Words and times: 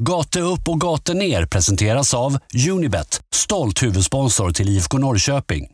Gate 0.00 0.40
upp 0.40 0.68
och 0.68 0.80
gate 0.80 1.14
ner 1.14 1.46
presenteras 1.46 2.14
av 2.14 2.38
Unibet, 2.70 3.20
stolt 3.34 3.82
huvudsponsor 3.82 4.50
till 4.50 4.68
IFK 4.68 4.98
Norrköping. 4.98 5.66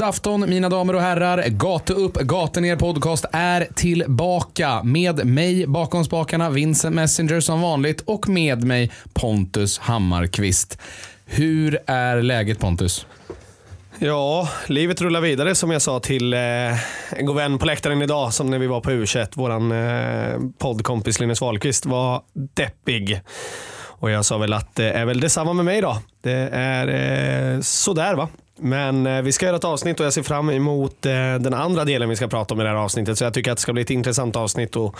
God 0.00 0.08
afton 0.08 0.50
mina 0.50 0.68
damer 0.68 0.94
och 0.94 1.00
herrar. 1.00 1.44
Gate 1.48 1.92
upp, 1.92 2.14
gate 2.14 2.60
ner 2.60 2.76
podcast 2.76 3.24
är 3.32 3.68
tillbaka 3.74 4.82
med 4.82 5.26
mig 5.26 5.66
bakom 5.66 6.04
spakarna 6.04 6.50
Vincent 6.50 6.94
Messenger 6.94 7.40
som 7.40 7.60
vanligt 7.60 8.00
och 8.00 8.28
med 8.28 8.64
mig 8.64 8.90
Pontus 9.12 9.78
Hammarkvist. 9.78 10.78
Hur 11.24 11.78
är 11.86 12.22
läget 12.22 12.58
Pontus? 12.58 13.06
Ja, 13.98 14.48
livet 14.66 15.00
rullar 15.00 15.20
vidare 15.20 15.54
som 15.54 15.70
jag 15.70 15.82
sa 15.82 16.00
till 16.00 16.32
eh, 16.32 16.40
en 17.18 17.26
god 17.26 17.36
vän 17.36 17.58
på 17.58 17.66
läktaren 17.66 18.02
idag 18.02 18.34
som 18.34 18.50
när 18.50 18.58
vi 18.58 18.66
var 18.66 18.80
på 18.80 18.90
U21. 18.90 19.28
Våran 19.34 19.72
eh, 19.72 20.38
poddkompis 20.58 21.20
Linus 21.20 21.40
Wahlqvist 21.40 21.86
var 21.86 22.22
deppig. 22.54 23.20
Och 24.00 24.10
jag 24.10 24.24
sa 24.24 24.38
väl 24.38 24.52
att 24.52 24.74
det 24.74 24.90
är 24.90 25.04
väl 25.04 25.20
detsamma 25.20 25.52
med 25.52 25.64
mig 25.64 25.78
idag. 25.78 25.96
Det 26.22 26.48
är 26.52 26.86
eh, 27.54 27.60
sådär 27.60 28.14
va. 28.14 28.28
Men 28.62 29.06
eh, 29.06 29.22
vi 29.22 29.32
ska 29.32 29.46
göra 29.46 29.56
ett 29.56 29.64
avsnitt 29.64 30.00
och 30.00 30.06
jag 30.06 30.12
ser 30.12 30.22
fram 30.22 30.50
emot 30.50 31.06
eh, 31.06 31.12
den 31.12 31.54
andra 31.54 31.84
delen 31.84 32.08
vi 32.08 32.16
ska 32.16 32.28
prata 32.28 32.54
om 32.54 32.60
i 32.60 32.62
det 32.62 32.70
här 32.70 32.76
avsnittet. 32.76 33.18
Så 33.18 33.24
jag 33.24 33.34
tycker 33.34 33.52
att 33.52 33.58
det 33.58 33.62
ska 33.62 33.72
bli 33.72 33.82
ett 33.82 33.90
intressant 33.90 34.36
avsnitt 34.36 34.76
och 34.76 34.96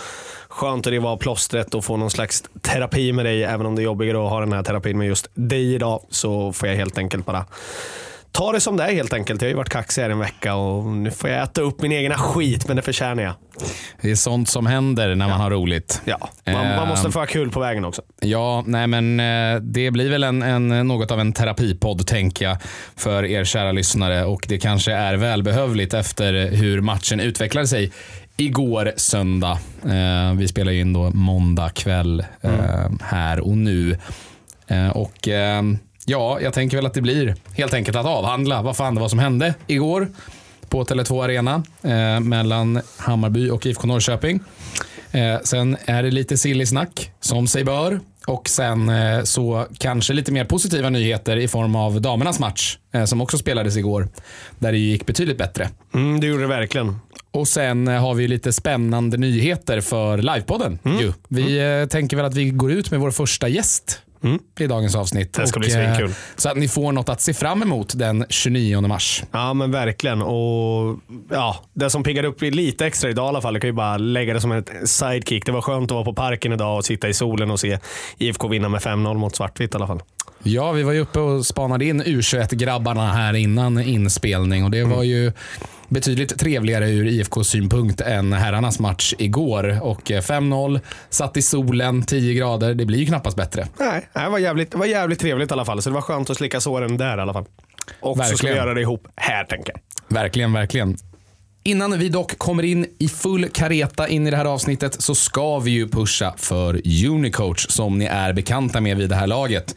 skönt 0.47 0.87
att 0.87 0.93
det 0.93 0.99
var 0.99 1.17
plåstret 1.17 1.73
och 1.73 1.85
få 1.85 1.97
någon 1.97 2.11
slags 2.11 2.43
terapi 2.61 3.13
med 3.13 3.25
dig. 3.25 3.43
Även 3.43 3.65
om 3.65 3.75
det 3.75 3.81
är 3.81 3.83
jobbigare 3.83 4.25
att 4.25 4.29
ha 4.29 4.39
den 4.39 4.53
här 4.53 4.63
terapin 4.63 4.97
med 4.97 5.07
just 5.07 5.27
dig 5.33 5.73
idag 5.73 6.01
så 6.09 6.53
får 6.53 6.67
jag 6.69 6.75
helt 6.75 6.97
enkelt 6.97 7.25
bara 7.25 7.45
ta 8.31 8.51
det 8.51 8.59
som 8.59 8.77
det 8.77 8.83
är 8.83 8.93
helt 8.93 9.13
enkelt. 9.13 9.41
Jag 9.41 9.47
har 9.47 9.51
ju 9.51 9.57
varit 9.57 9.69
kaxig 9.69 10.01
här 10.01 10.09
en 10.09 10.19
vecka 10.19 10.55
och 10.55 10.85
nu 10.85 11.11
får 11.11 11.29
jag 11.29 11.43
äta 11.43 11.61
upp 11.61 11.81
min 11.81 11.91
egna 11.91 12.15
skit, 12.15 12.67
men 12.67 12.75
det 12.75 12.81
förtjänar 12.81 13.23
jag. 13.23 13.33
Det 14.01 14.11
är 14.11 14.15
sånt 14.15 14.49
som 14.49 14.65
händer 14.65 15.15
när 15.15 15.27
man 15.29 15.41
har 15.41 15.51
roligt. 15.51 16.01
Ja, 16.05 16.29
man, 16.45 16.75
man 16.75 16.87
måste 16.87 17.07
Ehm. 17.07 17.11
få 17.11 17.19
ha 17.19 17.25
kul 17.25 17.51
på 17.51 17.59
vägen 17.59 17.85
också. 17.85 18.01
Ja, 18.21 18.63
nej 18.67 18.87
men 18.87 19.19
eh, 19.19 19.61
det 19.61 19.91
blir 19.91 20.09
väl 20.09 20.23
en, 20.23 20.41
en, 20.41 20.87
något 20.87 21.11
av 21.11 21.19
en 21.19 21.33
terapipodd 21.33 22.07
tänker 22.07 22.45
jag 22.45 22.57
för 22.95 23.25
er 23.25 23.43
kära 23.43 23.71
lyssnare 23.71 24.25
och 24.25 24.45
det 24.47 24.57
kanske 24.57 24.93
är 24.93 25.13
välbehövligt 25.13 25.93
efter 25.93 26.33
hur 26.51 26.81
matchen 26.81 27.19
utvecklade 27.19 27.67
sig 27.67 27.91
igår 28.37 28.91
söndag. 28.97 29.59
Eh, 29.85 30.33
vi 30.37 30.47
spelar 30.47 30.71
ju 30.71 30.79
in 30.81 30.93
då 30.93 31.09
måndag 31.09 31.69
kväll 31.69 32.25
eh, 32.41 32.51
här 33.01 33.39
och 33.39 33.57
nu. 33.57 33.97
Eh, 34.67 34.89
och 34.89 35.27
eh, 35.27 35.61
ja, 36.05 36.41
jag 36.41 36.53
tänker 36.53 36.77
väl 36.77 36.85
att 36.85 36.93
det 36.93 37.01
blir 37.01 37.35
helt 37.53 37.73
enkelt 37.73 37.97
att 37.97 38.05
avhandla 38.05 38.61
vad 38.61 38.77
fan 38.77 38.95
det 38.95 39.01
var 39.01 39.09
som 39.09 39.19
hände 39.19 39.53
igår 39.67 40.07
på 40.69 40.83
Tele2 40.83 41.23
Arena 41.23 41.63
eh, 41.83 42.19
mellan 42.19 42.81
Hammarby 42.97 43.49
och 43.49 43.65
IFK 43.65 43.87
Norrköping. 43.87 44.39
Eh, 45.11 45.39
sen 45.43 45.77
är 45.85 46.03
det 46.03 46.11
lite 46.11 46.37
silly 46.37 46.65
snack, 46.65 47.11
som 47.19 47.47
sig 47.47 47.63
bör. 47.63 47.99
Och 48.27 48.49
sen 48.49 48.89
eh, 48.89 49.23
så 49.23 49.67
kanske 49.77 50.13
lite 50.13 50.31
mer 50.31 50.45
positiva 50.45 50.89
nyheter 50.89 51.37
i 51.37 51.47
form 51.47 51.75
av 51.75 52.01
damernas 52.01 52.39
match 52.39 52.77
eh, 52.91 53.05
som 53.05 53.21
också 53.21 53.37
spelades 53.37 53.77
igår. 53.77 54.07
Där 54.59 54.71
det 54.71 54.77
gick 54.77 55.05
betydligt 55.05 55.37
bättre. 55.37 55.69
Mm, 55.93 56.19
det 56.19 56.27
gjorde 56.27 56.43
det 56.43 56.47
verkligen. 56.47 56.95
Och 57.31 57.47
sen 57.47 57.87
eh, 57.87 58.01
har 58.01 58.13
vi 58.13 58.27
lite 58.27 58.53
spännande 58.53 59.17
nyheter 59.17 59.81
för 59.81 60.17
livepodden. 60.17 60.79
Mm. 60.85 61.13
Vi 61.27 61.79
eh, 61.81 61.87
tänker 61.87 62.17
väl 62.17 62.25
att 62.25 62.35
vi 62.35 62.49
går 62.49 62.71
ut 62.71 62.91
med 62.91 62.99
vår 62.99 63.11
första 63.11 63.47
gäst 63.47 64.01
i 64.59 64.67
dagens 64.67 64.95
avsnitt. 64.95 65.37
Mm. 65.37 65.43
Det 65.43 65.47
ska 65.47 65.57
Och, 65.57 65.61
bli 65.61 65.73
eh, 65.73 65.95
svinkul. 65.95 66.15
Så 66.35 66.49
att 66.49 66.57
ni 66.57 66.67
får 66.67 66.91
något 66.91 67.09
att 67.09 67.21
se 67.21 67.33
fram 67.33 67.61
emot 67.61 67.93
den 67.97 68.25
29 68.29 68.81
mars. 68.81 69.23
Ja 69.31 69.53
men 69.53 69.71
verkligen. 69.71 70.21
Och 70.21 70.99
ja, 71.29 71.59
Det 71.73 71.89
som 71.89 72.03
piggar 72.03 72.23
upp 72.23 72.41
lite 72.41 72.85
extra 72.85 73.09
idag 73.09 73.25
i 73.25 73.27
alla 73.29 73.41
fall, 73.41 73.53
jag 73.55 73.61
kan 73.61 73.67
ju 73.69 73.73
bara 73.73 73.97
lägga 73.97 74.33
det 74.33 74.41
som 74.41 74.51
ett 74.51 74.69
sidekick. 74.85 75.45
Det 75.45 75.51
var 75.51 75.61
skönt 75.61 75.91
att 75.91 75.95
vara 75.95 76.05
på 76.05 76.13
parken 76.13 76.53
idag 76.53 76.77
och 76.77 76.85
sitta 76.85 77.09
i 77.09 77.13
solen 77.13 77.51
och 77.51 77.59
se 77.59 77.79
IFK 78.17 78.47
vinna 78.47 78.69
med 78.69 78.81
5-0 78.81 79.13
mot 79.17 79.35
Svartvitt 79.35 79.73
i 79.73 79.75
alla 79.77 79.87
fall. 79.87 80.01
Ja, 80.43 80.71
vi 80.71 80.83
var 80.83 80.91
ju 80.93 80.99
uppe 80.99 81.19
och 81.19 81.45
spanade 81.45 81.85
in 81.85 82.03
U21-grabbarna 82.03 83.11
här 83.13 83.33
innan 83.33 83.79
inspelning 83.79 84.63
och 84.63 84.71
det 84.71 84.83
var 84.83 85.03
ju 85.03 85.31
betydligt 85.89 86.39
trevligare 86.39 86.89
ur 86.89 87.05
IFKs 87.07 87.47
synpunkt 87.47 88.01
än 88.01 88.33
herrarnas 88.33 88.79
match 88.79 89.13
igår. 89.17 89.79
Och 89.81 90.11
eh, 90.11 90.21
5-0, 90.21 90.79
satt 91.09 91.37
i 91.37 91.41
solen, 91.41 92.03
10 92.03 92.33
grader. 92.33 92.73
Det 92.73 92.85
blir 92.85 92.99
ju 92.99 93.05
knappast 93.05 93.37
bättre. 93.37 93.67
Nej, 93.79 94.09
det 94.13 94.29
var 94.29 94.39
jävligt, 94.39 94.71
det 94.71 94.77
var 94.77 94.85
jävligt 94.85 95.19
trevligt 95.19 95.49
i 95.51 95.53
alla 95.53 95.65
fall. 95.65 95.81
Så 95.81 95.89
det 95.89 95.93
var 95.93 96.01
skönt 96.01 96.29
att 96.29 96.37
slicka 96.37 96.59
såren 96.59 96.97
där 96.97 97.17
i 97.17 97.21
alla 97.21 97.33
fall. 97.33 97.45
Och 97.99 98.17
så 98.17 98.23
ska 98.23 98.29
vi 98.29 98.31
Verkligen. 98.31 98.55
göra 98.55 98.73
det 98.73 98.81
ihop 98.81 99.07
här 99.15 99.43
tänker 99.43 99.73
jag. 99.73 100.15
Verkligen, 100.15 100.53
verkligen. 100.53 100.97
Innan 101.63 101.99
vi 101.99 102.09
dock 102.09 102.37
kommer 102.37 102.63
in 102.63 102.85
i 102.97 103.07
full 103.07 103.49
kareta 103.49 104.07
in 104.07 104.27
i 104.27 104.31
det 104.31 104.37
här 104.37 104.45
avsnittet 104.45 105.01
så 105.01 105.15
ska 105.15 105.59
vi 105.59 105.71
ju 105.71 105.87
pusha 105.87 106.33
för 106.37 106.81
Unicoach 107.07 107.65
som 107.69 107.97
ni 107.97 108.05
är 108.05 108.33
bekanta 108.33 108.81
med 108.81 108.97
vid 108.97 109.09
det 109.09 109.15
här 109.15 109.27
laget. 109.27 109.75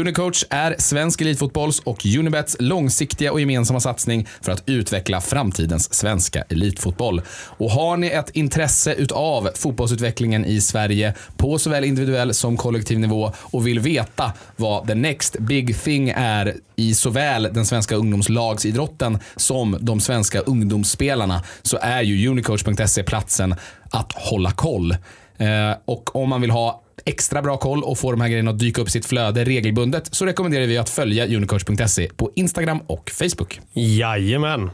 Unicoach 0.00 0.44
är 0.50 0.74
svensk 0.78 1.20
elitfotbolls 1.20 1.80
och 1.80 2.06
Unibets 2.18 2.56
långsiktiga 2.60 3.32
och 3.32 3.40
gemensamma 3.40 3.80
satsning 3.80 4.26
för 4.40 4.52
att 4.52 4.62
utveckla 4.66 5.20
framtidens 5.20 5.94
svenska 5.94 6.42
elitfotboll. 6.42 7.22
Och 7.30 7.70
har 7.70 7.96
ni 7.96 8.06
ett 8.06 8.30
intresse 8.30 8.94
utav 8.94 9.48
fotbollsutvecklingen 9.54 10.44
i 10.44 10.60
Sverige 10.60 11.14
på 11.36 11.58
såväl 11.58 11.84
individuell 11.84 12.34
som 12.34 12.56
kollektiv 12.56 12.98
nivå 12.98 13.32
och 13.38 13.66
vill 13.66 13.80
veta 13.80 14.32
vad 14.56 14.86
the 14.86 14.94
next 14.94 15.38
big 15.38 15.80
thing 15.82 16.12
är 16.16 16.54
i 16.76 16.94
såväl 16.94 17.48
den 17.52 17.66
svenska 17.66 17.96
ungdomslagsidrotten 17.96 19.18
som 19.36 19.78
de 19.80 20.00
svenska 20.00 20.40
ungdomsspelarna 20.40 21.25
så 21.62 21.78
är 21.80 22.02
ju 22.02 22.28
unicoach.se 22.28 23.02
platsen 23.02 23.54
att 23.90 24.12
hålla 24.12 24.50
koll. 24.50 24.92
Eh, 25.38 25.76
och 25.84 26.16
om 26.16 26.28
man 26.28 26.40
vill 26.40 26.50
ha 26.50 26.82
extra 27.04 27.42
bra 27.42 27.56
koll 27.56 27.82
och 27.82 27.98
få 27.98 28.10
de 28.10 28.20
här 28.20 28.28
grejerna 28.28 28.50
att 28.50 28.58
dyka 28.58 28.82
upp 28.82 28.88
i 28.88 28.90
sitt 28.90 29.06
flöde 29.06 29.44
regelbundet 29.44 30.14
så 30.14 30.26
rekommenderar 30.26 30.66
vi 30.66 30.78
att 30.78 30.88
följa 30.88 31.26
unicoach.se 31.26 32.08
på 32.16 32.32
Instagram 32.34 32.78
och 32.86 33.10
Facebook. 33.10 33.60
Jajamän. 33.72 34.70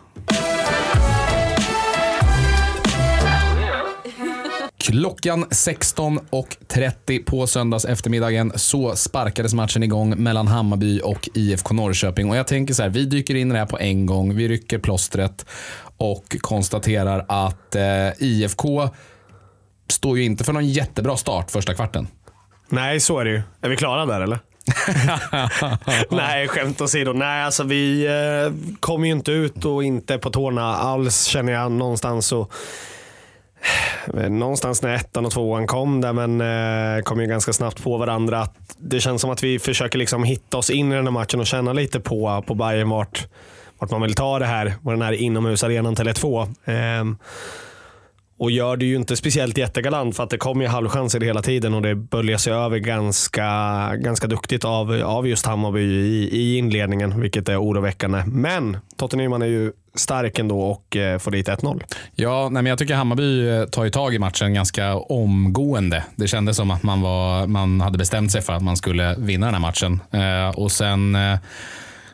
Klockan 4.85 5.45
16.30 5.45 7.25
på 7.25 7.47
söndags 7.47 7.85
eftermiddagen 7.85 8.53
så 8.55 8.97
sparkades 8.97 9.55
matchen 9.55 9.83
igång 9.83 10.23
mellan 10.23 10.47
Hammarby 10.47 11.01
och 11.05 11.29
IFK 11.35 11.75
Norrköping. 11.75 12.31
Och 12.31 12.37
jag 12.37 12.47
tänker 12.47 12.75
så 12.75 12.83
här, 12.83 12.91
vi 12.91 13.05
dyker 13.05 13.35
in 13.35 13.51
i 13.51 13.53
det 13.53 13.59
här 13.59 13.67
på 13.67 13.79
en 13.79 14.07
gång. 14.07 14.37
Vi 14.37 14.49
rycker 14.49 14.79
plåstret 14.79 15.47
och 16.03 16.37
konstaterar 16.41 17.25
att 17.29 17.75
eh, 17.75 18.09
IFK 18.19 18.89
står 19.89 20.19
ju 20.19 20.25
inte 20.25 20.45
för 20.45 20.53
någon 20.53 20.69
jättebra 20.69 21.17
start 21.17 21.51
första 21.51 21.75
kvarten. 21.75 22.09
Nej, 22.69 23.01
så 23.01 23.19
är 23.19 23.25
det 23.25 23.31
ju. 23.31 23.43
Är 23.61 23.69
vi 23.69 23.77
klara 23.77 24.07
där 24.07 24.21
eller? 24.21 24.39
Nej, 26.11 26.49
skämt 26.49 26.81
åsido. 26.81 27.13
Nej, 27.13 27.45
alltså 27.45 27.65
vi 27.65 28.07
eh, 28.07 28.75
kom 28.81 29.05
ju 29.05 29.13
inte 29.13 29.33
ut 29.33 29.65
och 29.65 29.85
inte 29.85 30.19
på 30.19 30.31
tårna 30.31 30.75
alls 30.77 31.25
känner 31.25 31.53
jag 31.53 31.73
någonstans. 31.73 32.33
Och, 32.33 32.53
någonstans 34.29 34.83
när 34.83 34.95
ettan 34.95 35.27
och 35.27 35.33
tvåan 35.33 35.67
kom 35.67 36.01
där, 36.01 36.13
men 36.13 36.41
eh, 36.41 37.03
kom 37.03 37.21
ju 37.21 37.27
ganska 37.27 37.53
snabbt 37.53 37.83
på 37.83 37.97
varandra. 37.99 38.41
Att 38.41 38.57
det 38.79 39.01
känns 39.01 39.21
som 39.21 39.31
att 39.31 39.43
vi 39.43 39.59
försöker 39.59 39.99
liksom 39.99 40.25
hitta 40.25 40.59
oss 40.59 40.71
in 40.71 40.93
i 40.93 40.95
den 40.95 41.07
här 41.07 41.13
matchen 41.13 41.41
och 41.41 41.47
känna 41.47 41.73
lite 41.73 42.01
på, 42.01 42.45
på 42.47 42.55
Bayern 42.55 42.89
vart, 42.89 43.27
vart 43.83 43.91
man 43.91 44.03
vill 44.03 44.15
ta 44.15 44.39
det 44.39 44.47
här. 44.47 44.75
Och 44.83 44.93
den 44.93 45.03
här 45.03 45.13
inomhusarenan 45.13 45.95
Tele2. 45.95 46.55
Ehm, 46.65 47.17
och 48.39 48.51
gör 48.51 48.77
det 48.77 48.85
ju 48.85 48.97
inte 48.97 49.17
speciellt 49.17 49.59
jättegalant 49.59 50.17
för 50.17 50.23
att 50.23 50.31
det 50.31 50.39
kommer 50.39 50.65
ju 50.65 50.69
halvchanser 50.69 51.21
hela 51.21 51.43
tiden 51.43 51.75
och 51.75 51.83
det 51.83 51.95
böljar 51.95 52.39
sig 52.39 52.53
över 52.53 52.79
ganska, 52.79 53.47
ganska 53.97 54.27
duktigt 54.27 54.65
av, 54.65 55.03
av 55.05 55.29
just 55.29 55.47
Hammarby 55.47 55.81
i, 55.81 56.29
i 56.33 56.59
inledningen, 56.59 57.21
vilket 57.21 57.49
är 57.49 57.63
oroväckande. 57.63 58.23
Men 58.27 58.77
Totte 58.97 59.17
Nyman 59.17 59.43
är 59.43 59.47
ju 59.47 59.73
stark 59.95 60.39
ändå 60.39 60.61
och 60.61 60.97
eh, 60.97 61.19
får 61.19 61.31
dit 61.31 61.49
1-0. 61.49 61.83
Ja, 62.15 62.43
nej, 62.43 62.63
men 62.63 62.71
jag 62.71 62.79
tycker 62.79 62.95
Hammarby 62.95 63.49
eh, 63.49 63.65
tar 63.65 63.85
ju 63.85 63.91
tag 63.91 64.15
i 64.15 64.19
matchen 64.19 64.55
ganska 64.55 64.95
omgående. 64.97 66.05
Det 66.17 66.29
kändes 66.29 66.57
som 66.57 66.71
att 66.71 66.83
man, 66.83 67.01
var, 67.01 67.47
man 67.47 67.81
hade 67.81 67.99
bestämt 67.99 68.33
sig 68.33 68.43
för 68.43 68.53
att 68.53 68.63
man 68.63 68.77
skulle 68.77 69.15
vinna 69.19 69.47
den 69.47 69.55
här 69.55 69.61
matchen. 69.61 70.01
Eh, 70.11 70.59
och 70.59 70.73
sen 70.73 71.15
eh, 71.15 71.39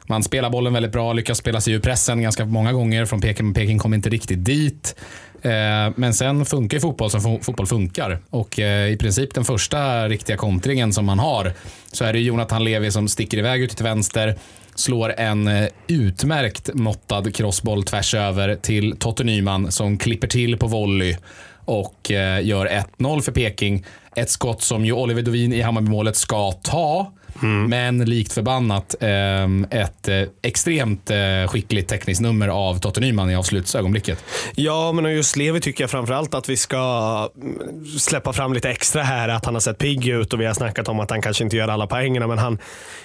man 0.08 0.22
spelar 0.22 0.50
bollen 0.50 0.72
väldigt 0.72 0.93
bra, 0.93 1.12
lyckas 1.12 1.38
spela 1.38 1.60
sig 1.60 1.72
ur 1.72 1.81
pressen 1.81 2.22
ganska 2.22 2.44
många 2.44 2.72
gånger 2.72 3.05
från 3.05 3.20
Peking, 3.20 3.46
men 3.46 3.55
Peking 3.55 3.78
kom 3.78 3.94
inte 3.94 4.08
riktigt 4.08 4.44
dit. 4.44 4.94
Eh, 5.43 5.93
men 5.96 6.14
sen 6.14 6.44
funkar 6.44 6.76
ju 6.76 6.81
fotboll 6.81 7.10
som 7.10 7.20
fotboll 7.20 7.66
funkar. 7.66 8.19
Och 8.31 8.58
eh, 8.58 8.93
i 8.93 8.96
princip 8.96 9.34
den 9.34 9.44
första 9.44 10.08
riktiga 10.08 10.37
kontringen 10.37 10.93
som 10.93 11.05
man 11.06 11.19
har 11.19 11.52
så 11.93 12.05
är 12.05 12.12
det 12.12 12.20
Jonathan 12.20 12.64
Levi 12.64 12.90
som 12.90 13.08
sticker 13.08 13.38
iväg 13.38 13.62
ut 13.62 13.76
till 13.76 13.84
vänster. 13.84 14.38
slår 14.75 15.14
en 15.20 15.49
eh, 15.49 15.69
utmärkt 15.87 16.75
måttad 16.75 17.34
crossboll 17.34 17.84
tvärs 17.84 18.14
över 18.14 18.56
till 18.56 18.96
Totte 18.99 19.25
Nyman 19.25 19.72
som 19.72 19.99
klipper 19.99 20.28
till 20.28 20.56
på 20.56 20.66
volley 20.66 21.16
och 21.64 22.10
gör 22.43 22.84
1-0 22.99 23.20
för 23.20 23.32
Peking. 23.32 23.84
Ett 24.16 24.31
skott 24.31 24.62
som 24.62 24.84
ju 24.84 24.93
Oliver 24.93 25.22
Dovin 25.22 25.52
i 25.52 25.60
Hammarbymålet 25.60 26.16
ska 26.16 26.52
ta. 26.52 27.12
Men 27.46 28.05
likt 28.05 28.32
förbannat 28.32 28.94
ehm, 29.00 29.67
eh, 29.70 29.81
ett 29.81 30.08
extremt 30.43 31.11
eh, 31.11 31.17
skickligt 31.49 31.88
tekniskt 31.88 32.20
nummer 32.20 32.49
av 32.49 32.79
Totte 32.79 33.00
Nyman 33.00 33.31
i 33.31 33.37
avslutsögonblicket. 33.37 34.25
Ja, 34.55 34.93
men 34.93 35.12
just 35.12 35.37
Levi 35.37 35.61
tycker 35.61 35.85
jag 35.85 35.90
framförallt 35.90 36.35
att 36.35 36.49
vi 36.49 36.56
ska 36.56 37.31
mm, 37.43 37.85
släppa 37.99 38.32
fram 38.32 38.52
lite 38.52 38.70
extra 38.70 39.02
här. 39.02 39.29
Att 39.29 39.44
han 39.44 39.55
har 39.55 39.61
sett 39.61 39.79
pigg 39.79 40.08
ut 40.08 40.32
och 40.32 40.40
vi 40.40 40.46
har 40.46 40.55
snackat 40.55 40.88
om 40.88 41.00
att 41.00 41.11
han 41.11 41.23
kanske 41.23 41.44
inte 41.44 41.56
gör 41.56 41.69
alla 41.69 41.87
poängerna. 41.87 42.26
Men 42.26 42.38
han 42.38 42.58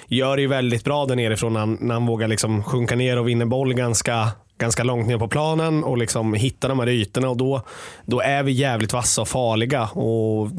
gör 0.07 0.35
det 0.35 0.41
ju 0.41 0.47
väldigt 0.47 0.83
bra 0.83 1.05
där 1.05 1.15
nerifrån 1.15 1.53
när 1.53 1.59
han, 1.59 1.77
när 1.81 1.93
han 1.93 2.05
vågar 2.05 2.27
liksom 2.27 2.63
sjunka 2.63 2.95
ner 2.95 3.19
och 3.19 3.27
vinner 3.27 3.45
boll 3.45 3.73
ganska 3.73 4.31
ganska 4.57 4.83
långt 4.83 5.07
ner 5.07 5.17
på 5.17 5.27
planen 5.27 5.83
och 5.83 5.97
liksom 5.97 6.33
hitta 6.33 6.67
de 6.67 6.79
här 6.79 6.89
ytorna. 6.89 7.29
Och 7.29 7.37
då, 7.37 7.61
då 8.05 8.21
är 8.21 8.43
vi 8.43 8.51
jävligt 8.51 8.93
vassa 8.93 9.21
och 9.21 9.27
farliga. 9.27 9.83
Och 9.87 10.49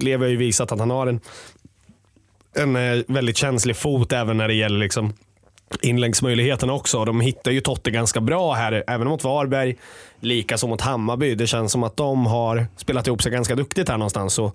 Levi 0.00 0.24
har 0.24 0.30
ju 0.30 0.36
visat 0.36 0.72
att 0.72 0.78
han 0.78 0.90
har 0.90 1.06
en, 1.06 1.20
en 2.56 2.76
eh, 2.76 3.02
väldigt 3.08 3.36
känslig 3.36 3.76
fot 3.76 4.12
även 4.12 4.36
när 4.36 4.48
det 4.48 4.54
gäller 4.54 4.78
liksom 4.78 5.12
inläggsmöjligheterna 5.82 6.72
också. 6.72 7.04
De 7.04 7.20
hittar 7.20 7.50
ju 7.50 7.60
Totte 7.60 7.90
ganska 7.90 8.20
bra 8.20 8.52
här, 8.52 8.84
även 8.86 9.08
mot 9.08 9.24
Varberg. 9.24 9.76
Lika 10.20 10.58
som 10.58 10.70
mot 10.70 10.80
Hammarby. 10.80 11.34
Det 11.34 11.46
känns 11.46 11.72
som 11.72 11.82
att 11.82 11.96
de 11.96 12.26
har 12.26 12.66
spelat 12.76 13.06
ihop 13.06 13.22
sig 13.22 13.32
ganska 13.32 13.54
duktigt 13.54 13.88
här 13.88 13.98
någonstans. 13.98 14.34
Så 14.34 14.52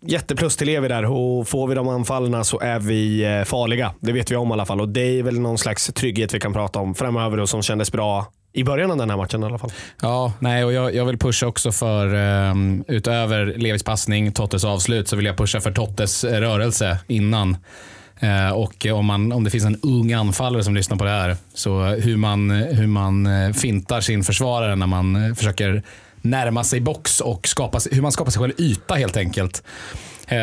jätteplus 0.00 0.56
till 0.56 0.66
Levi 0.66 0.88
där 0.88 1.04
och 1.04 1.48
får 1.48 1.68
vi 1.68 1.74
de 1.74 1.88
anfallen 1.88 2.44
så 2.44 2.60
är 2.60 2.78
vi 2.78 3.24
eh, 3.24 3.44
farliga. 3.44 3.94
Det 4.00 4.12
vet 4.12 4.30
vi 4.30 4.36
om 4.36 4.50
i 4.50 4.52
alla 4.52 4.66
fall 4.66 4.80
och 4.80 4.88
det 4.88 5.18
är 5.18 5.22
väl 5.22 5.40
någon 5.40 5.58
slags 5.58 5.86
trygghet 5.86 6.34
vi 6.34 6.40
kan 6.40 6.52
prata 6.52 6.78
om 6.78 6.94
framöver 6.94 7.40
och 7.40 7.48
som 7.48 7.62
kändes 7.62 7.92
bra 7.92 8.26
i 8.56 8.64
början 8.64 8.90
av 8.90 8.96
den 8.96 9.10
här 9.10 9.16
matchen 9.16 9.42
i 9.42 9.46
alla 9.46 9.58
fall. 9.58 9.70
Ja, 10.00 10.32
nej, 10.38 10.64
och 10.64 10.72
jag, 10.72 10.94
jag 10.94 11.04
vill 11.04 11.18
pusha 11.18 11.46
också 11.46 11.72
för, 11.72 12.14
um, 12.14 12.84
utöver 12.88 13.46
Levis 13.46 13.82
passning, 13.82 14.32
Tottes 14.32 14.64
avslut, 14.64 15.08
så 15.08 15.16
vill 15.16 15.26
jag 15.26 15.36
pusha 15.36 15.60
för 15.60 15.72
Tottes 15.72 16.24
eh, 16.24 16.40
rörelse 16.40 16.98
innan. 17.06 17.56
Uh, 18.22 18.50
och 18.50 18.86
om, 18.86 19.06
man, 19.06 19.32
om 19.32 19.44
det 19.44 19.50
finns 19.50 19.64
en 19.64 19.80
ung 19.82 20.12
anfallare 20.12 20.64
som 20.64 20.74
lyssnar 20.74 20.96
på 20.96 21.04
det 21.04 21.10
här, 21.10 21.36
så 21.54 21.82
hur 21.84 22.16
man, 22.16 22.50
hur 22.50 22.86
man 22.86 23.26
eh, 23.26 23.52
fintar 23.52 24.00
sin 24.00 24.24
försvarare 24.24 24.76
när 24.76 24.86
man 24.86 25.36
försöker 25.36 25.82
närma 26.22 26.64
sig 26.64 26.80
box 26.80 27.20
och 27.20 27.48
skapa, 27.48 27.78
hur 27.90 28.02
man 28.02 28.12
skapar 28.12 28.30
sig 28.30 28.40
själv 28.40 28.52
yta 28.58 28.94
helt 28.94 29.16
enkelt. 29.16 29.62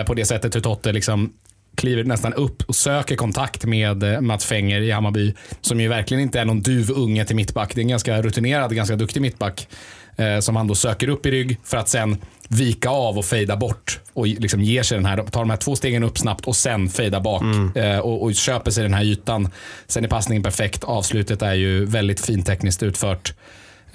på 0.07 0.13
det 0.13 0.25
sättet 0.25 0.55
hur 0.55 0.61
Totte 0.61 0.91
liksom 0.91 1.33
kliver 1.75 2.03
nästan 2.03 2.33
upp 2.33 2.63
och 2.67 2.75
söker 2.75 3.15
kontakt 3.15 3.65
med 3.65 4.03
eh, 4.03 4.21
Mats 4.21 4.45
Fenger 4.45 4.81
i 4.81 4.91
Hammarby. 4.91 5.33
Som 5.61 5.79
ju 5.79 5.87
verkligen 5.87 6.23
inte 6.23 6.39
är 6.39 6.45
någon 6.45 6.61
duvunge 6.61 7.25
till 7.25 7.35
mittback. 7.35 7.75
Det 7.75 7.81
är 7.81 7.83
en 7.83 7.87
ganska 7.89 8.21
rutinerad, 8.21 8.75
ganska 8.75 8.95
duktig 8.95 9.21
mittback. 9.21 9.67
Eh, 10.15 10.39
som 10.39 10.55
han 10.55 10.67
då 10.67 10.75
söker 10.75 11.07
upp 11.07 11.25
i 11.25 11.31
rygg 11.31 11.57
för 11.63 11.77
att 11.77 11.89
sen 11.89 12.17
vika 12.47 12.89
av 12.89 13.17
och 13.17 13.25
fejda 13.25 13.55
bort. 13.57 13.99
Och 14.13 14.27
liksom 14.27 14.61
ger 14.61 14.83
sig 14.83 14.97
den 14.97 15.05
här, 15.05 15.17
tar 15.17 15.39
de 15.39 15.49
här 15.49 15.57
två 15.57 15.75
stegen 15.75 16.03
upp 16.03 16.17
snabbt 16.17 16.45
och 16.45 16.55
sen 16.55 16.89
fejda 16.89 17.19
bak. 17.19 17.41
Mm. 17.41 17.71
Eh, 17.75 17.99
och, 17.99 18.23
och, 18.23 18.35
köper 18.35 18.71
sig 18.71 18.83
den 18.83 18.93
här 18.93 19.03
ytan. 19.03 19.49
Sen 19.87 20.03
är 20.03 20.07
passningen 20.07 20.43
perfekt. 20.43 20.83
Avslutet 20.83 21.41
är 21.41 21.53
ju 21.53 21.85
väldigt 21.85 22.25
fintekniskt 22.25 22.83
utfört. 22.83 23.33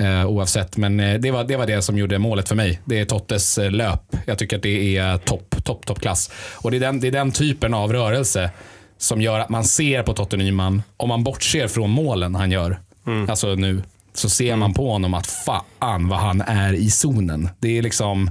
Eh, 0.00 0.26
oavsett, 0.26 0.76
men 0.76 1.00
eh, 1.00 1.20
det, 1.20 1.30
var, 1.30 1.44
det 1.44 1.56
var 1.56 1.66
det 1.66 1.82
som 1.82 1.98
gjorde 1.98 2.18
målet 2.18 2.48
för 2.48 2.54
mig. 2.54 2.80
Det 2.84 2.98
är 3.00 3.04
Tottes 3.04 3.58
eh, 3.58 3.70
löp. 3.70 4.16
Jag 4.26 4.38
tycker 4.38 4.56
att 4.56 4.62
det 4.62 4.96
är 4.96 5.18
topp, 5.18 5.47
topp, 5.68 5.86
toppklass. 5.86 6.30
Och 6.54 6.70
det 6.70 6.76
är, 6.76 6.80
den, 6.80 7.00
det 7.00 7.06
är 7.06 7.12
den 7.12 7.32
typen 7.32 7.74
av 7.74 7.92
rörelse 7.92 8.50
som 8.98 9.20
gör 9.20 9.38
att 9.38 9.48
man 9.48 9.64
ser 9.64 10.02
på 10.02 10.12
Totte 10.12 10.36
Nyman, 10.36 10.82
om 10.96 11.08
man 11.08 11.24
bortser 11.24 11.68
från 11.68 11.90
målen 11.90 12.34
han 12.34 12.50
gör, 12.50 12.80
mm. 13.06 13.30
alltså 13.30 13.54
nu, 13.54 13.82
så 14.14 14.28
ser 14.28 14.56
man 14.56 14.74
på 14.74 14.92
honom 14.92 15.14
att 15.14 15.26
fan 15.26 16.08
vad 16.08 16.18
han 16.18 16.40
är 16.40 16.72
i 16.72 16.90
zonen. 16.90 17.48
Det 17.58 17.78
är 17.78 17.82
liksom, 17.82 18.30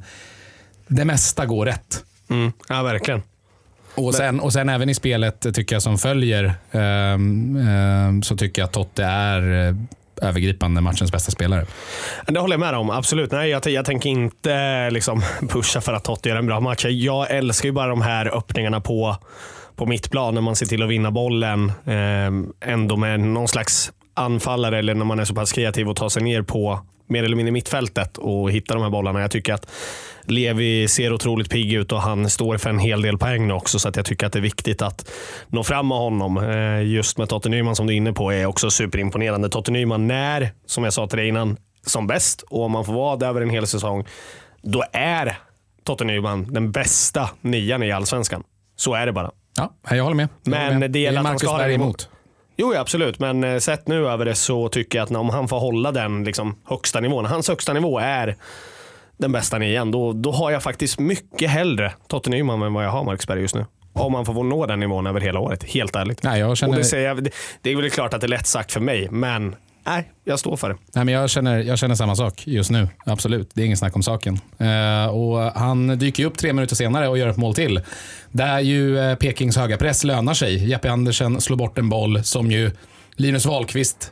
det 0.88 1.06
mesta 1.06 1.46
går 1.46 1.66
rätt. 1.66 2.04
Mm. 2.30 2.52
Ja, 2.70 2.84
verkligen. 2.84 3.22
Och 3.96 4.16
sen, 4.16 4.40
och 4.40 4.54
sen 4.54 4.70
även 4.70 4.90
i 4.90 4.94
spelet 4.94 5.56
tycker 5.56 5.76
jag 5.76 5.84
som 5.84 5.98
följer 5.98 6.54
um, 6.72 7.58
um, 7.58 8.24
så 8.24 8.38
tycker 8.38 8.62
jag 8.62 8.68
att 8.68 8.74
Totte 8.74 9.04
är 9.04 9.76
övergripande 10.22 10.82
matchens 10.82 11.12
bästa 11.12 11.32
spelare. 11.32 11.66
Det 12.28 12.40
håller 12.40 12.54
jag 12.54 12.60
med 12.60 12.76
om. 12.76 12.90
Absolut. 12.90 13.32
Nej, 13.32 13.50
jag, 13.50 13.68
jag 13.68 13.86
tänker 13.86 14.10
inte 14.10 14.90
liksom 14.90 15.22
pusha 15.50 15.82
för 15.82 15.94
att 15.94 16.04
Totti 16.04 16.30
gör 16.30 16.36
en 16.36 16.46
bra 16.46 16.60
match. 16.60 16.86
Jag 16.86 17.32
älskar 17.32 17.70
ju 17.70 17.74
bara 17.74 17.88
de 17.88 18.02
här 18.02 18.38
öppningarna 18.38 18.82
på, 18.82 19.18
på 19.76 19.86
mittplan 19.86 20.34
när 20.34 20.42
man 20.42 20.56
ser 20.56 20.66
till 20.66 20.84
att 20.84 20.90
vinna 20.90 21.12
bollen. 21.12 21.72
Eh, 21.86 22.72
ändå 22.72 22.98
med 22.98 23.20
någon 23.20 23.48
slags 23.48 23.92
anfallare 24.14 24.80
eller 24.80 24.94
när 24.94 25.06
man 25.06 25.20
är 25.20 25.26
så 25.26 25.36
pass 25.36 25.52
kreativ 25.52 25.90
och 25.90 25.96
tar 25.96 26.10
sig 26.10 26.24
ner 26.24 26.42
på 26.42 26.80
mer 27.08 27.24
eller 27.24 27.36
mindre 27.36 27.52
mittfältet 27.52 28.18
och 28.18 28.52
hittar 28.52 28.76
de 28.76 28.84
här 28.84 28.90
bollarna. 28.90 29.22
Jag 29.22 29.32
tycker 29.32 29.54
att 29.54 29.68
Levi 30.28 30.88
ser 30.88 31.14
otroligt 31.14 31.50
pigg 31.50 31.74
ut 31.74 31.92
och 31.92 32.02
han 32.02 32.30
står 32.30 32.58
för 32.58 32.70
en 32.70 32.80
hel 32.80 33.02
del 33.02 33.18
poäng 33.18 33.52
också. 33.52 33.80
Så 33.80 33.90
att 33.90 33.96
jag 33.96 34.06
tycker 34.06 34.28
att 34.28 34.34
det 34.34 34.40
är 34.40 34.42
viktigt 34.42 34.82
att 34.82 35.12
nå 35.48 35.64
fram 35.64 35.88
med 35.88 35.98
honom. 35.98 36.38
Eh, 36.38 36.82
just 36.84 37.18
med 37.18 37.30
Totte 37.30 37.50
Nyman 37.50 37.76
som 37.76 37.88
du 37.88 37.94
är 37.94 37.98
inne 37.98 38.14
på 38.14 38.34
är 38.34 38.46
också 38.46 38.70
superimponerande. 38.72 39.50
Totte 39.50 39.72
Nyman 39.72 40.08
när, 40.08 40.52
som 40.66 40.84
jag 40.84 40.94
sa 40.94 41.08
till 41.08 41.18
dig 41.18 41.28
innan, 41.28 41.58
som 41.86 42.08
bäst 42.08 42.42
och 42.42 42.64
om 42.64 42.72
man 42.72 42.86
får 42.86 42.94
vara 42.94 43.16
där 43.16 43.28
över 43.28 43.42
en 43.42 43.50
hel 43.50 43.68
säsong, 43.68 44.06
då 44.62 44.84
är 44.94 45.38
Totte 45.84 46.04
Nyman 46.04 46.54
den 46.54 46.72
bästa 46.72 47.30
nian 47.42 47.84
i 47.84 47.92
Allsvenskan. 47.92 48.44
Så 48.76 48.94
är 48.94 49.06
det 49.06 49.12
bara. 49.12 49.32
Ja, 49.58 49.74
jag 49.96 50.04
håller 50.04 50.16
med. 50.16 50.30
Jag 50.44 50.52
Men 50.52 50.66
håller 50.66 50.80
med. 50.80 50.92
det 50.92 51.00
gäller 51.00 51.18
är 51.18 51.22
att 51.22 51.26
han 51.26 51.34
Marcus 51.34 51.50
ska 51.50 51.58
ha 51.58 51.70
emot. 51.70 52.10
Jo, 52.58 52.74
ja, 52.74 52.80
absolut. 52.80 53.20
Men 53.20 53.44
eh, 53.44 53.60
sett 53.60 53.88
nu 53.88 54.08
över 54.08 54.26
det 54.26 54.36
så 54.36 54.70
tycker 54.70 54.98
jag 54.98 55.04
att 55.06 55.12
om 55.12 55.30
han 55.30 55.48
får 55.48 55.60
hålla 55.60 55.92
den 55.92 56.24
liksom, 56.24 56.56
högsta 56.66 57.00
nivån. 57.00 57.26
Hans 57.26 57.48
högsta 57.48 57.74
nivå 57.74 58.00
är 58.00 58.36
den 59.18 59.32
bästa 59.32 59.58
nian. 59.58 59.92
Då, 59.92 60.14
då 60.14 60.32
har 60.32 60.52
jag 60.52 60.64
faktiskt 60.64 61.00
mycket 61.00 61.50
hellre 61.50 61.94
Totte 62.08 62.30
Nyman 62.30 62.62
än 62.62 62.74
vad 62.74 62.86
jag 62.86 62.92
har 62.92 63.04
Marcus 63.04 63.28
Berg 63.28 63.42
just 63.42 63.56
nu. 63.56 63.66
Om 63.94 64.12
man 64.12 64.26
får 64.26 64.44
nå 64.44 64.66
den 64.66 64.80
nivån 64.80 65.08
över 65.08 65.22
hela 65.22 65.40
året. 65.40 65.64
Helt 65.64 65.96
ärligt. 65.96 66.24
Nej, 66.24 66.40
jag 66.40 66.58
känner... 66.58 66.74
Och 66.74 66.78
det, 66.78 66.84
säger 66.84 67.08
jag, 67.08 67.24
det, 67.24 67.30
det 67.62 67.72
är 67.72 67.76
väl 67.76 67.90
klart 67.90 68.14
att 68.14 68.22
det 68.22 68.28
är 68.28 68.30
lätt 68.30 68.48
sagt 68.48 68.72
för 68.72 68.80
mig, 68.80 69.08
men 69.12 69.56
nej, 69.86 70.12
jag 70.24 70.40
står 70.40 70.58
för 70.58 70.70
det. 70.70 70.76
Nej, 70.94 71.06
men 71.06 71.14
jag, 71.14 71.30
känner, 71.30 71.64
jag 71.64 71.78
känner 71.78 71.96
samma 71.96 72.16
sak 72.16 72.48
just 72.48 72.72
nu. 72.72 72.88
Absolut, 73.06 73.50
det 73.54 73.62
är 73.62 73.66
ingen 73.66 73.78
snack 73.78 73.96
om 73.96 74.04
saken. 74.04 74.40
Eh, 74.58 75.08
och 75.08 75.40
han 75.40 75.88
dyker 76.00 76.26
upp 76.26 76.38
tre 76.38 76.54
minuter 76.54 76.76
senare 76.76 77.08
och 77.08 77.18
gör 77.18 77.28
ett 77.28 77.38
mål 77.38 77.54
till. 77.54 77.82
Där 78.32 78.60
ju 78.60 79.00
eh, 79.00 79.16
Pekings 79.16 79.58
höga 79.58 79.78
press 79.78 80.04
lönar 80.04 80.34
sig. 80.34 80.70
Jeppe 80.70 80.92
Andersen 80.92 81.42
slår 81.42 81.58
bort 81.58 81.78
en 81.78 81.90
boll 81.90 82.24
som 82.24 82.52
ju 82.52 82.72
Linus 83.16 83.46
Wahlqvist, 83.46 84.12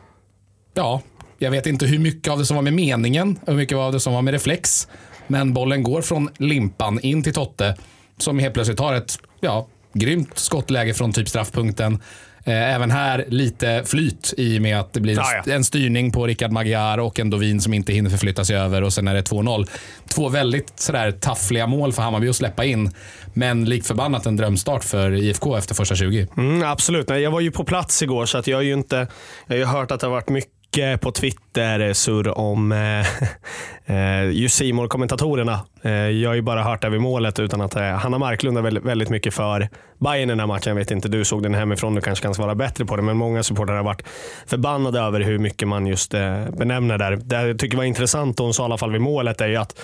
ja, 0.74 1.02
jag 1.38 1.52
vet 1.52 1.68
inte 1.68 1.86
hur 1.86 2.00
mycket 2.00 2.32
av 2.32 2.40
det 2.40 2.46
som 2.46 2.56
var 2.56 2.64
med 2.64 2.74
meningen 2.74 3.40
och 3.42 3.48
hur 3.48 3.56
mycket 3.56 3.78
av 3.78 3.92
det 3.94 4.00
som 4.00 4.14
var 4.14 4.22
med 4.22 4.32
reflex. 4.32 4.88
Men 5.28 5.54
bollen 5.54 5.84
går 5.84 6.02
från 6.02 6.30
limpan 6.38 7.00
in 7.00 7.24
till 7.24 7.34
Totte 7.34 7.76
som 8.18 8.40
helt 8.40 8.54
plötsligt 8.54 8.80
har 8.80 8.94
ett 8.94 9.20
ja, 9.40 9.68
grymt 9.94 10.40
skottläge 10.40 10.94
från 10.94 11.14
typ 11.14 11.30
straffpunkten. 11.30 12.02
Eh, 12.48 12.76
Även 12.76 12.92
här 12.92 13.26
lite 13.28 13.84
flyt 13.86 14.34
i 14.38 14.58
och 14.58 14.62
med 14.62 14.80
att 14.80 14.94
det 14.94 15.00
blir 15.02 15.20
en 15.50 15.64
styrning 15.64 16.12
på 16.12 16.28
Rickard 16.28 16.52
Magyar 16.52 16.98
och 16.98 17.20
en 17.20 17.30
Dovin 17.30 17.62
som 17.62 17.74
inte 17.74 17.94
hinner 17.94 18.10
förflytta 18.10 18.46
sig 18.46 18.56
över 18.56 18.82
och 18.82 18.94
sen 18.94 19.08
är 19.08 19.14
det 19.14 19.22
2-0. 19.22 19.68
Två 20.08 20.30
väldigt 20.30 20.80
sådär 20.80 21.12
taffliga 21.12 21.68
mål 21.68 21.94
för 21.94 22.02
Hammarby 22.02 22.30
att 22.30 22.36
släppa 22.36 22.66
in. 22.66 22.92
Men 23.34 23.66
lik 23.66 23.86
förbannat 23.86 24.26
en 24.26 24.36
drömstart 24.36 24.84
för 24.84 25.12
IFK 25.12 25.58
efter 25.58 25.76
första 25.76 25.96
20. 25.96 26.28
Mm, 26.38 26.64
absolut. 26.64 27.10
Nej, 27.10 27.22
jag 27.22 27.32
var 27.32 27.40
ju 27.40 27.52
på 27.52 27.64
plats 27.64 28.04
igår 28.04 28.26
så 28.26 28.38
att 28.38 28.48
jag 28.48 28.58
har 28.58 28.62
ju 28.62 28.74
inte... 28.74 29.08
Jag 29.48 29.56
har 29.56 29.58
ju 29.58 29.66
hört 29.66 29.92
att 29.92 30.00
det 30.00 30.08
har 30.08 30.12
varit 30.12 30.30
mycket 30.30 30.55
mycket 30.76 31.02
på 31.02 31.12
Twitter 31.12 31.80
eh, 31.80 31.94
surr 31.94 32.38
om 32.38 32.72
eh, 32.72 33.06
eh 33.86 34.32
just 34.32 34.56
simor 34.56 34.88
kommentatorerna 34.88 35.60
eh, 35.82 35.92
Jag 35.92 36.30
har 36.30 36.36
ju 36.36 36.42
bara 36.42 36.64
hört 36.64 36.82
det 36.82 36.90
vid 36.90 37.02
målet 37.02 37.40
utan 37.40 37.62
att 37.62 37.76
eh, 37.76 37.84
Hanna 37.84 38.18
Marklund 38.18 38.58
är 38.58 38.62
väldigt, 38.62 38.84
väldigt 38.84 39.10
mycket 39.10 39.34
för 39.34 39.70
Bayern 39.98 40.30
i 40.30 40.32
den 40.32 40.40
här 40.40 40.48
matchen. 40.48 40.70
Jag 40.70 40.76
vet 40.76 40.92
inte, 40.92 41.08
du 41.08 41.26
såg 41.26 41.44
den 41.44 41.54
hemifrån, 41.54 41.96
du 41.96 42.02
kanske 42.02 42.24
kan 42.24 42.34
svara 42.34 42.56
bättre 42.56 42.86
på 42.86 42.96
det. 42.96 43.02
Men 43.02 43.18
många 43.18 43.44
supportrar 43.44 43.76
har 43.76 43.84
varit 43.84 44.04
förbannade 44.48 45.00
över 45.00 45.20
hur 45.20 45.38
mycket 45.38 45.68
man 45.68 45.88
just 45.88 46.14
eh, 46.14 46.50
benämner 46.58 46.98
där. 46.98 47.16
Det 47.16 47.48
jag 47.48 47.60
tycker 47.60 47.78
var 47.78 47.84
intressant, 47.84 48.40
och 48.40 48.46
hon 48.46 48.54
sa 48.54 48.64
i 48.64 48.66
alla 48.66 48.78
fall 48.78 48.92
vid 48.92 49.02
målet, 49.02 49.42
är 49.42 49.48
ju 49.48 49.56
att 49.56 49.80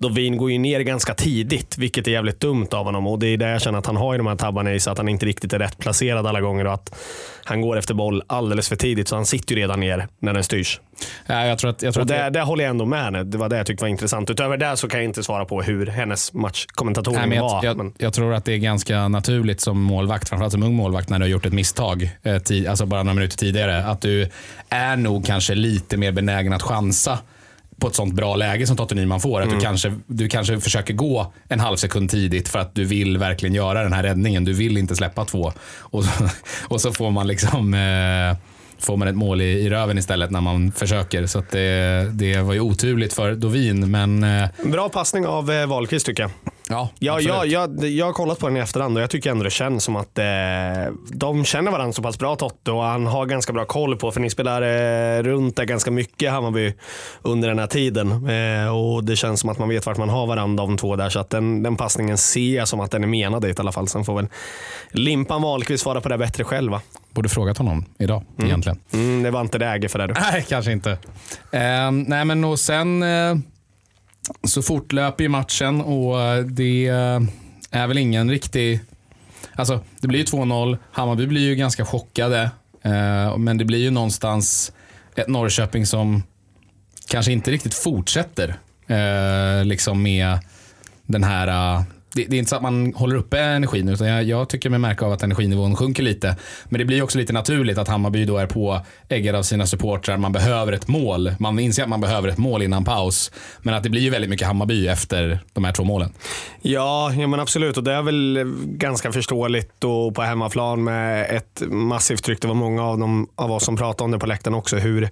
Dovin 0.00 0.36
går 0.36 0.50
ju 0.50 0.58
ner 0.58 0.80
ganska 0.80 1.14
tidigt, 1.14 1.78
vilket 1.78 2.06
är 2.06 2.10
jävligt 2.10 2.40
dumt 2.40 2.68
av 2.70 2.84
honom. 2.84 3.06
Och 3.06 3.18
Det 3.18 3.26
är 3.26 3.36
där 3.36 3.48
jag 3.48 3.62
känner 3.62 3.78
att 3.78 3.86
han 3.86 3.96
har 3.96 4.14
ju 4.14 4.18
de 4.18 4.26
här 4.26 4.36
tabbarna 4.36 4.74
i 4.74 4.80
sig, 4.80 4.90
att 4.90 4.98
han 4.98 5.08
inte 5.08 5.26
riktigt 5.26 5.52
är 5.52 5.58
rätt 5.58 5.78
placerad 5.78 6.26
alla 6.26 6.40
gånger 6.40 6.66
och 6.66 6.74
att 6.74 6.94
han 7.44 7.60
går 7.60 7.78
efter 7.78 7.94
boll 7.94 8.22
alldeles 8.26 8.68
för 8.68 8.76
tidigt. 8.76 9.08
Så 9.08 9.16
han 9.16 9.26
sitter 9.26 9.54
ju 9.54 9.60
redan 9.60 9.80
ner 9.80 10.08
när 10.18 10.32
den 10.34 10.44
styrs. 10.44 10.80
Ja, 11.26 11.46
jag 11.46 11.58
tror 11.58 11.70
att, 11.70 11.82
jag 11.82 11.94
tror 11.94 12.04
Och 12.04 12.10
att 12.10 12.32
det, 12.32 12.38
det 12.38 12.44
håller 12.44 12.64
jag 12.64 12.70
ändå 12.70 12.84
med 12.84 13.02
henne. 13.02 13.24
Det 13.24 13.38
var 13.38 13.48
det 13.48 13.56
jag 13.56 13.66
tyckte 13.66 13.84
var 13.84 13.88
intressant. 13.88 14.30
Utöver 14.30 14.56
det 14.56 14.76
så 14.76 14.88
kan 14.88 15.00
jag 15.00 15.04
inte 15.04 15.22
svara 15.22 15.44
på 15.44 15.62
hur 15.62 15.86
hennes 15.86 16.32
matchkommentatorer 16.32 17.26
Nej, 17.26 17.36
jag, 17.36 17.42
var. 17.42 17.64
jag, 17.64 17.76
men, 17.76 17.92
jag 17.98 18.12
tror 18.12 18.34
att 18.34 18.44
det 18.44 18.52
är 18.52 18.58
ganska 18.58 19.08
naturligt 19.08 19.60
som 19.60 19.82
målvakt, 19.82 20.28
framförallt 20.28 20.52
som 20.52 20.62
ung 20.62 20.74
målvakt, 20.74 21.08
när 21.08 21.18
du 21.18 21.24
har 21.24 21.30
gjort 21.30 21.46
ett 21.46 21.52
misstag, 21.52 22.10
eh, 22.22 22.34
alltså 22.68 22.86
bara 22.86 23.02
några 23.02 23.14
minuter 23.14 23.36
tidigare, 23.36 23.84
att 23.84 24.00
du 24.00 24.28
är 24.68 24.96
nog 24.96 25.26
kanske 25.26 25.54
lite 25.54 25.96
mer 25.96 26.12
benägen 26.12 26.52
att 26.52 26.62
chansa 26.62 27.18
på 27.80 27.88
ett 27.88 27.94
sånt 27.94 28.14
bra 28.14 28.36
läge 28.36 28.66
som 28.66 28.76
Totte 28.76 28.94
Nyman 28.94 29.20
får. 29.20 29.40
Att 29.40 29.46
Mm. 29.46 29.58
du, 29.58 29.64
kanske, 29.64 29.94
du 30.06 30.28
kanske 30.28 30.60
försöker 30.60 30.94
gå 30.94 31.32
en 31.48 31.60
halv 31.60 31.76
sekund 31.76 32.10
tidigt 32.10 32.48
för 32.48 32.58
att 32.58 32.74
du 32.74 32.84
vill 32.84 33.18
verkligen 33.18 33.54
göra 33.54 33.82
den 33.82 33.92
här 33.92 34.02
räddningen. 34.02 34.44
Du 34.44 34.52
vill 34.52 34.76
inte 34.78 34.96
släppa 34.96 35.24
två. 35.24 35.52
Och 35.78 36.04
så, 36.04 36.10
och 36.68 36.80
så 36.80 36.92
får 36.92 37.10
man 37.10 37.26
liksom 37.26 37.74
eh, 37.74 38.36
får 38.78 38.96
man 38.96 39.08
ett 39.08 39.16
mål 39.16 39.40
i, 39.40 39.44
i 39.44 39.70
röven 39.70 39.98
istället 39.98 40.30
när 40.30 40.40
man 40.40 40.72
försöker. 40.72 41.26
Så 41.26 41.42
det, 41.50 42.10
det 42.12 42.40
var 42.40 42.54
ju 42.54 42.60
oturligt 42.60 43.12
för 43.12 43.34
Dovin, 43.34 43.90
men 43.90 44.24
eh, 44.24 44.48
Bra 44.64 44.88
passning 44.88 45.26
av 45.26 45.50
eh, 45.50 45.66
Wahlqvist 45.66 46.06
tycker 46.06 46.22
jag. 46.22 46.30
Ja, 46.70 46.88
Ja, 46.98 47.20
jag, 47.20 47.46
jag, 47.46 47.84
jag 47.84 48.06
har 48.06 48.12
kollat 48.12 48.38
på 48.38 48.46
den 48.48 48.56
i 48.56 48.60
efterhand 48.60 48.96
och 48.96 49.02
jag 49.02 49.10
tycker 49.10 49.30
ändå 49.30 49.44
det 49.44 49.50
känns 49.50 49.84
som 49.84 49.96
att 49.96 50.18
eh, 50.18 50.24
de 51.12 51.44
känner 51.44 51.70
varandra 51.70 51.92
så 51.92 52.02
pass 52.02 52.18
bra 52.18 52.36
Totte 52.36 52.72
och 52.72 52.82
han 52.82 53.06
har 53.06 53.26
ganska 53.26 53.52
bra 53.52 53.64
koll 53.64 53.96
på, 53.96 54.12
för 54.12 54.20
ni 54.20 54.30
spelar 54.30 54.62
eh, 54.62 55.22
runt 55.22 55.56
där 55.56 55.64
ganska 55.64 55.90
mycket 55.90 56.30
Hammarby 56.30 56.74
under 57.22 57.48
den 57.48 57.58
här 57.58 57.66
tiden. 57.66 58.10
Eh, 58.28 58.76
och 58.76 59.04
Det 59.04 59.16
känns 59.16 59.40
som 59.40 59.50
att 59.50 59.58
man 59.58 59.68
vet 59.68 59.86
vart 59.86 59.96
man 59.96 60.08
har 60.08 60.26
varandra 60.26 60.64
de 60.66 60.76
två 60.76 60.96
där 60.96 61.08
så 61.08 61.18
att 61.20 61.30
den, 61.30 61.62
den 61.62 61.76
passningen 61.76 62.18
ser 62.18 62.56
jag 62.56 62.68
som 62.68 62.80
att 62.80 62.90
den 62.90 63.02
är 63.04 63.08
menad 63.08 63.42
dit 63.42 63.58
i 63.58 63.60
alla 63.60 63.72
fall. 63.72 63.88
Sen 63.88 64.04
får 64.04 64.16
väl 64.16 64.26
Limpan 64.90 65.42
Wahlqvist 65.42 65.82
svara 65.82 66.00
på 66.00 66.08
det 66.08 66.18
bättre 66.18 66.44
själva. 66.44 66.80
Borde 67.14 67.28
frågat 67.28 67.58
honom 67.58 67.84
idag 67.98 68.22
egentligen. 68.42 68.78
Mm, 68.92 69.22
det 69.22 69.30
var 69.30 69.40
inte 69.40 69.58
läge 69.58 69.88
för 69.88 69.98
det. 69.98 70.06
Du. 70.06 70.14
Nej, 70.20 70.44
kanske 70.48 70.72
inte. 70.72 70.90
Eh, 71.50 71.90
nej, 71.90 72.24
men 72.24 72.44
och 72.44 72.58
sen 72.60 73.02
eh, 73.02 73.34
så 74.44 74.62
fortlöper 74.62 75.22
ju 75.24 75.28
matchen 75.28 75.80
och 75.80 76.20
eh, 76.20 76.44
det 76.44 76.88
eh, 76.88 77.20
är 77.70 77.86
väl 77.86 77.98
ingen 77.98 78.30
riktig... 78.30 78.80
Alltså, 79.54 79.80
det 80.00 80.08
blir 80.08 80.18
ju 80.18 80.24
2-0. 80.24 80.78
Hammarby 80.92 81.26
blir 81.26 81.40
ju 81.40 81.54
ganska 81.54 81.84
chockade. 81.84 82.50
Eh, 82.82 83.36
men 83.36 83.58
det 83.58 83.64
blir 83.64 83.78
ju 83.78 83.90
någonstans 83.90 84.72
ett 85.14 85.28
Norrköping 85.28 85.86
som 85.86 86.22
kanske 87.08 87.32
inte 87.32 87.50
riktigt 87.50 87.74
fortsätter 87.74 88.56
liksom 89.64 90.02
med 90.02 90.38
den 91.06 91.24
här 91.24 91.82
det, 92.14 92.24
det 92.24 92.36
är 92.36 92.38
inte 92.38 92.48
så 92.48 92.56
att 92.56 92.62
man 92.62 92.92
håller 92.94 93.16
uppe 93.16 93.38
energin, 93.38 93.88
utan 93.88 94.06
jag, 94.06 94.24
jag 94.24 94.48
tycker 94.48 94.70
mig 94.70 94.78
märka 94.78 95.06
av 95.06 95.12
att 95.12 95.22
energinivån 95.22 95.76
sjunker 95.76 96.02
lite. 96.02 96.36
Men 96.64 96.78
det 96.78 96.84
blir 96.84 97.02
också 97.02 97.18
lite 97.18 97.32
naturligt 97.32 97.78
att 97.78 97.88
Hammarby 97.88 98.24
då 98.24 98.36
är 98.36 98.46
på 98.46 98.80
äggad 99.08 99.34
av 99.34 99.42
sina 99.42 99.66
supportrar. 99.66 100.16
Man 100.16 100.32
behöver 100.32 100.72
ett 100.72 100.88
mål. 100.88 101.34
Man 101.38 101.58
inser 101.58 101.82
att 101.82 101.88
man 101.88 102.00
behöver 102.00 102.28
ett 102.28 102.38
mål 102.38 102.62
innan 102.62 102.84
paus. 102.84 103.32
Men 103.62 103.74
att 103.74 103.82
det 103.82 103.90
blir 103.90 104.02
ju 104.02 104.10
väldigt 104.10 104.30
mycket 104.30 104.46
Hammarby 104.46 104.88
efter 104.88 105.40
de 105.52 105.64
här 105.64 105.72
två 105.72 105.84
målen. 105.84 106.12
Ja, 106.62 107.12
ja 107.12 107.26
men 107.26 107.40
absolut. 107.40 107.76
Och 107.76 107.84
det 107.84 107.92
är 107.92 108.02
väl 108.02 108.52
ganska 108.64 109.12
förståeligt 109.12 109.84
och 109.84 110.14
på 110.14 110.22
hemmaplan 110.22 110.84
med 110.84 111.36
ett 111.36 111.62
massivt 111.70 112.24
tryck. 112.24 112.42
Det 112.42 112.48
var 112.48 112.54
många 112.54 112.84
av, 112.84 112.98
dem, 112.98 113.28
av 113.34 113.52
oss 113.52 113.64
som 113.64 113.76
pratade 113.76 114.04
om 114.04 114.10
det 114.10 114.18
på 114.18 114.26
läktaren 114.26 114.54
också. 114.54 114.76
Hur 114.76 115.10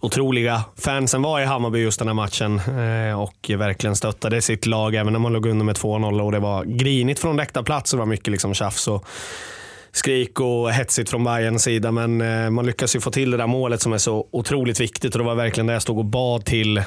otroliga 0.00 0.64
fansen 0.76 1.22
var 1.22 1.40
i 1.40 1.44
Hammarby 1.44 1.78
just 1.78 1.98
den 1.98 2.08
här 2.08 2.14
matchen 2.14 2.58
eh, 2.58 3.20
och 3.20 3.50
verkligen 3.58 3.96
stöttade 3.96 4.42
sitt 4.42 4.66
lag 4.66 4.94
även 4.94 5.12
när 5.12 5.20
man 5.20 5.32
låg 5.32 5.46
under 5.46 5.64
med 5.64 5.76
2-0 5.76 6.20
och 6.20 6.32
det 6.32 6.38
var 6.38 6.64
grinigt 6.64 7.20
från 7.20 7.36
läktarplats. 7.36 7.90
Det 7.90 7.96
var 7.96 8.06
mycket 8.06 8.28
liksom 8.28 8.54
tjafs 8.54 8.88
och 8.88 9.06
skrik 9.92 10.40
och 10.40 10.72
hetsigt 10.72 11.10
från 11.10 11.24
Bayerns 11.24 11.62
sida. 11.62 11.92
Men 11.92 12.20
eh, 12.20 12.50
man 12.50 12.66
lyckas 12.66 12.96
ju 12.96 13.00
få 13.00 13.10
till 13.10 13.30
det 13.30 13.36
där 13.36 13.46
målet 13.46 13.82
som 13.82 13.92
är 13.92 13.98
så 13.98 14.28
otroligt 14.32 14.80
viktigt 14.80 15.14
och 15.14 15.18
det 15.18 15.24
var 15.24 15.34
verkligen 15.34 15.66
det 15.66 15.72
jag 15.72 15.82
stod 15.82 15.98
och 15.98 16.04
bad 16.04 16.44
till 16.44 16.82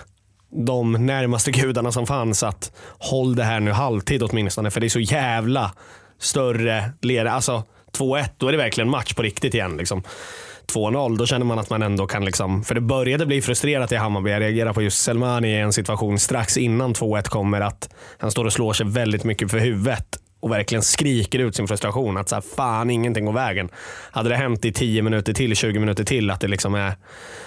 de 0.66 0.92
närmaste 0.92 1.52
gudarna 1.52 1.92
som 1.92 2.08
fanns 2.08 2.44
att 2.44 2.72
håll 3.00 3.36
det 3.36 3.44
här 3.44 3.60
nu 3.60 3.72
halvtid 3.72 4.24
åtminstone. 4.24 4.72
För 4.72 4.80
det 4.80 4.88
är 4.88 4.90
så 4.90 5.00
jävla 5.00 5.72
större 6.20 6.92
lera. 7.02 7.32
Alltså 7.32 7.64
2-1, 7.98 8.26
då 8.38 8.48
är 8.48 8.52
det 8.52 8.58
verkligen 8.58 8.90
match 8.90 9.14
på 9.14 9.22
riktigt 9.22 9.54
igen. 9.54 9.78
Liksom. 9.78 10.04
2-0, 10.68 11.18
då 11.18 11.26
känner 11.26 11.46
man 11.46 11.60
att 11.60 11.70
man 11.70 11.82
ändå 11.82 12.08
kan... 12.08 12.26
Liksom, 12.26 12.64
för 12.64 12.76
det 12.76 12.82
började 12.82 13.26
bli 13.26 13.42
frustrerat 13.42 13.92
i 13.92 13.96
Hammarby. 13.96 14.32
Jag 14.32 14.42
reagerar 14.42 14.74
på 14.74 14.82
just 14.82 15.04
Selmani 15.04 15.48
i 15.48 15.60
en 15.60 15.74
situation 15.74 16.20
strax 16.20 16.58
innan 16.58 16.94
2-1 16.94 17.30
kommer. 17.30 17.62
att 17.62 17.90
Han 18.18 18.32
står 18.32 18.46
och 18.46 18.54
slår 18.54 18.74
sig 18.74 18.86
väldigt 18.86 19.24
mycket 19.24 19.52
för 19.52 19.58
huvudet 19.58 20.18
och 20.40 20.52
verkligen 20.52 20.82
skriker 20.82 21.40
ut 21.40 21.56
sin 21.56 21.68
frustration. 21.68 22.18
Att 22.18 22.30
så 22.30 22.36
här, 22.36 22.44
fan, 22.56 22.90
ingenting 22.90 23.26
går 23.26 23.34
vägen. 23.34 23.70
Hade 24.12 24.30
det 24.30 24.36
hänt 24.36 24.66
i 24.66 24.72
10 24.72 25.02
minuter 25.02 25.34
till, 25.34 25.56
20 25.56 25.80
minuter 25.80 26.04
till, 26.04 26.30
att 26.30 26.42
det 26.42 26.48
liksom 26.48 26.76
är 26.76 26.94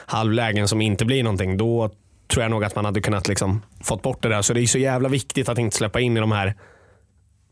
halvlägen 0.06 0.68
som 0.68 0.80
inte 0.80 1.04
blir 1.04 1.22
någonting, 1.22 1.56
då 1.56 1.90
tror 2.28 2.42
jag 2.42 2.50
nog 2.50 2.64
att 2.64 2.74
man 2.74 2.84
hade 2.84 3.00
kunnat 3.00 3.28
liksom 3.28 3.62
fått 3.84 4.02
bort 4.02 4.22
det 4.22 4.28
där. 4.28 4.42
Så 4.42 4.52
det 4.52 4.60
är 4.60 4.66
så 4.66 4.78
jävla 4.78 5.08
viktigt 5.08 5.48
att 5.48 5.58
inte 5.58 5.76
släppa 5.76 6.00
in 6.00 6.16
i 6.16 6.20
de 6.20 6.32
här 6.32 6.54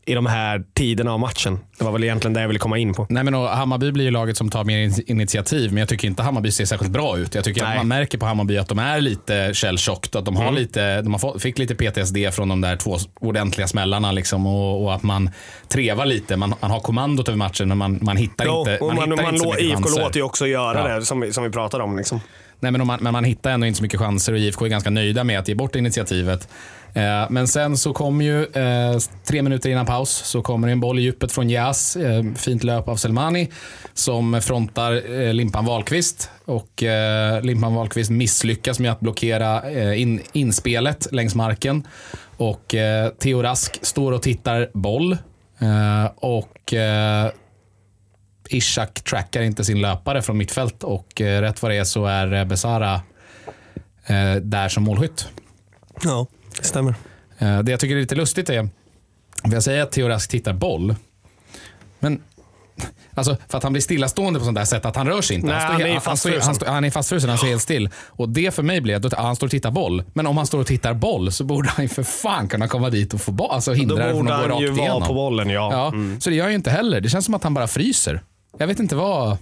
i 0.07 0.13
de 0.13 0.25
här 0.25 0.63
tiderna 0.73 1.13
av 1.13 1.19
matchen. 1.19 1.59
Det 1.77 1.83
var 1.85 1.91
väl 1.91 2.03
egentligen 2.03 2.33
det 2.33 2.41
jag 2.41 2.47
ville 2.47 2.59
komma 2.59 2.77
in 2.77 2.93
på. 2.93 3.07
Nej, 3.09 3.23
men 3.23 3.33
Hammarby 3.33 3.91
blir 3.91 4.05
ju 4.05 4.11
laget 4.11 4.37
som 4.37 4.49
tar 4.49 4.63
mer 4.63 4.77
in- 4.79 5.03
initiativ, 5.07 5.71
men 5.73 5.77
jag 5.79 5.89
tycker 5.89 6.07
inte 6.07 6.23
Hammarby 6.23 6.51
ser 6.51 6.65
särskilt 6.65 6.91
bra 6.91 7.17
ut. 7.17 7.35
Jag 7.35 7.43
tycker 7.43 7.61
att 7.63 7.67
Nej. 7.69 7.77
man 7.77 7.87
märker 7.87 8.17
på 8.17 8.25
Hammarby 8.25 8.57
att 8.57 8.67
de 8.67 8.79
är 8.79 9.01
lite 9.01 9.53
shell-shocked. 9.53 10.17
Att 10.19 10.25
de, 10.25 10.35
har 10.35 10.51
lite, 10.51 11.01
de 11.01 11.13
har 11.13 11.19
fått, 11.19 11.41
fick 11.41 11.57
lite 11.57 11.75
PTSD 11.75 12.17
från 12.33 12.49
de 12.49 12.61
där 12.61 12.75
två 12.75 12.97
ordentliga 13.19 13.67
smällarna. 13.67 14.11
Liksom, 14.11 14.47
och, 14.47 14.83
och 14.83 14.93
att 14.95 15.03
man 15.03 15.29
trevar 15.67 16.05
lite. 16.05 16.37
Man, 16.37 16.53
man 16.61 16.71
har 16.71 16.79
kommandot 16.79 17.27
över 17.27 17.37
matchen, 17.37 17.67
men 17.67 17.77
man, 17.77 17.99
man 18.01 18.17
hittar 18.17 18.45
Jo, 18.45 18.59
inte, 18.59 18.77
och 18.77 18.95
man, 18.95 19.11
hittar 19.11 19.23
man, 19.23 19.33
inte 19.33 19.39
så 19.39 19.45
lå- 19.45 19.55
mycket 19.55 19.79
IFK 19.79 19.99
låter 19.99 20.17
ju 20.19 20.23
också 20.23 20.47
göra 20.47 20.89
Ja. 20.89 20.95
det 20.99 21.05
som 21.05 21.19
vi, 21.19 21.33
som 21.33 21.43
vi 21.43 21.49
pratade 21.49 21.83
om. 21.83 21.97
Liksom. 21.97 22.19
Nej, 22.59 22.71
men, 22.71 22.87
man, 22.87 22.99
men 23.01 23.13
man 23.13 23.23
hittar 23.23 23.51
ändå 23.51 23.67
inte 23.67 23.77
så 23.77 23.83
mycket 23.83 23.99
chanser 23.99 24.33
och 24.33 24.39
IFK 24.39 24.65
är 24.65 24.69
ganska 24.69 24.89
nöjda 24.89 25.23
med 25.23 25.39
att 25.39 25.47
ge 25.47 25.55
bort 25.55 25.75
initiativet. 25.75 26.47
Eh, 26.95 27.25
men 27.29 27.47
sen 27.47 27.77
så 27.77 27.93
kommer 27.93 28.25
ju 28.25 28.43
eh, 28.43 28.97
tre 29.23 29.41
minuter 29.41 29.69
innan 29.69 29.85
paus 29.85 30.09
så 30.09 30.41
kommer 30.41 30.67
det 30.67 30.71
en 30.71 30.79
boll 30.79 30.99
i 30.99 31.01
djupet 31.01 31.31
från 31.31 31.49
Jas. 31.49 31.95
Eh, 31.95 32.23
fint 32.35 32.63
löp 32.63 32.87
av 32.87 32.95
Selmani 32.95 33.51
som 33.93 34.41
frontar 34.41 35.21
eh, 35.21 35.33
Limpan 35.33 35.65
Wahlqvist. 35.65 36.29
Och 36.45 36.83
eh, 36.83 37.41
Limpan 37.41 37.75
Wahlqvist 37.75 38.09
misslyckas 38.09 38.79
med 38.79 38.91
att 38.91 38.99
blockera 38.99 39.71
eh, 39.71 40.01
in, 40.01 40.21
inspelet 40.33 41.07
längs 41.11 41.35
marken. 41.35 41.87
Och 42.37 42.75
eh, 42.75 43.09
Theo 43.09 43.41
Rask 43.41 43.85
står 43.85 44.11
och 44.11 44.21
tittar 44.21 44.69
boll. 44.73 45.17
Eh, 45.59 46.05
och 46.15 46.73
eh, 46.73 47.31
Ishak 48.49 49.01
trackar 49.03 49.41
inte 49.41 49.63
sin 49.63 49.81
löpare 49.81 50.21
från 50.21 50.37
mittfält 50.37 50.83
och 50.83 51.21
eh, 51.21 51.41
rätt 51.41 51.61
vad 51.61 51.71
det 51.71 51.77
är 51.77 51.83
så 51.83 52.05
är 52.05 52.33
eh, 52.33 52.45
Besara 52.45 52.93
eh, 54.05 54.35
där 54.41 54.69
som 54.69 54.83
målskytt. 54.83 55.27
Ja, 56.03 56.27
stämmer. 56.61 56.95
Eh, 57.37 57.59
det 57.59 57.71
jag 57.71 57.79
tycker 57.79 57.95
är 57.95 57.99
lite 57.99 58.15
lustigt 58.15 58.49
är, 58.49 58.69
för 59.43 59.53
jag 59.53 59.63
säger 59.63 59.83
att 59.83 59.91
Theo 59.91 60.07
Rask 60.07 60.29
tittar 60.29 60.53
boll, 60.53 60.95
men 61.99 62.21
Alltså 63.17 63.37
för 63.49 63.57
att 63.57 63.63
han 63.63 63.73
blir 63.73 63.81
stillastående 63.81 64.39
på 64.39 64.45
sånt 64.45 64.57
där 64.57 64.65
sätt 64.65 64.85
att 64.85 64.95
han 64.95 65.07
rör 65.07 65.21
sig 65.21 65.35
inte. 65.35 65.47
Nej, 65.47 65.59
står, 65.61 65.71
han 65.73 65.81
är 65.81 65.87
ju 65.87 65.91
han, 65.93 66.01
står, 66.01 66.11
fastfrusen. 66.11 66.41
han, 66.45 66.55
står, 66.55 66.65
han 66.67 66.85
är 66.85 66.91
fastfrusen, 66.91 67.29
han 67.29 67.37
står 67.37 67.47
helt 67.47 67.61
still. 67.61 67.89
Och 68.07 68.29
det 68.29 68.53
för 68.55 68.63
mig 68.63 68.81
blir 68.81 68.95
att 68.95 69.11
ja, 69.11 69.21
han 69.21 69.35
står 69.35 69.47
och 69.47 69.51
tittar 69.51 69.71
boll. 69.71 70.03
Men 70.13 70.27
om 70.27 70.37
han 70.37 70.45
står 70.45 70.59
och 70.59 70.67
tittar 70.67 70.93
boll 70.93 71.31
så 71.31 71.43
borde 71.43 71.69
han 71.69 71.85
ju 71.85 71.89
för 71.89 72.03
fan 72.03 72.47
kunna 72.47 72.67
komma 72.67 72.89
dit 72.89 73.13
och 73.13 73.21
få 73.21 73.31
boll. 73.31 73.51
Alltså 73.51 73.71
Då 73.71 73.77
hindra 73.77 73.95
det 74.05 74.11
från 74.11 74.25
borde 74.25 74.35
att 74.35 74.47
gå 74.47 74.53
han 74.53 74.61
ju 74.61 74.67
rakt 74.67 74.77
vara 74.77 74.87
igenom. 74.87 75.07
på 75.07 75.13
bollen. 75.13 75.49
Ja. 75.49 75.69
Ja, 75.73 75.87
Mm. 75.87 76.21
Så 76.21 76.29
det 76.29 76.35
gör 76.35 76.43
han 76.43 76.51
ju 76.51 76.55
inte 76.55 76.69
heller. 76.71 77.01
Det 77.01 77.09
känns 77.09 77.25
som 77.25 77.33
att 77.33 77.43
han 77.43 77.53
bara 77.53 77.67
fryser. 77.67 78.21
Jag 78.57 78.67
vet 78.67 78.79
inte 78.79 78.95
vad... 78.95 79.37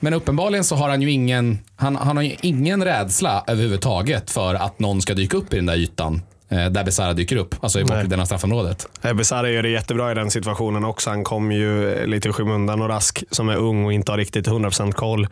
Men 0.00 0.14
uppenbarligen 0.14 0.64
så 0.64 0.76
har 0.76 0.88
han 0.88 1.02
ju 1.02 1.10
ingen, 1.10 1.58
han, 1.76 1.96
han 1.96 2.16
har 2.16 2.32
ingen 2.40 2.84
rädsla 2.84 3.44
överhuvudtaget 3.46 4.30
för 4.30 4.54
att 4.54 4.78
någon 4.78 5.02
ska 5.02 5.14
dyka 5.14 5.36
upp 5.36 5.52
i 5.52 5.56
den 5.56 5.66
där 5.66 5.76
ytan. 5.76 6.22
Eh, 6.48 6.66
där 6.66 6.84
Besara 6.84 7.12
dyker 7.12 7.36
upp, 7.36 7.54
alltså 7.60 7.80
i 7.80 7.84
bakdelen 7.84 8.20
av 8.20 8.24
straffområdet. 8.24 8.86
Besara 9.14 9.50
gör 9.50 9.62
det 9.62 9.68
jättebra 9.68 10.10
i 10.10 10.14
den 10.14 10.30
situationen 10.30 10.84
också. 10.84 11.10
Han 11.10 11.24
kom 11.24 11.52
ju 11.52 12.06
lite 12.06 12.28
i 12.28 12.32
skymundan 12.32 12.82
och 12.82 12.88
Rask 12.88 13.24
som 13.30 13.48
är 13.48 13.56
ung 13.56 13.84
och 13.84 13.92
inte 13.92 14.12
har 14.12 14.18
riktigt 14.18 14.48
100% 14.48 14.92
koll. 14.92 15.28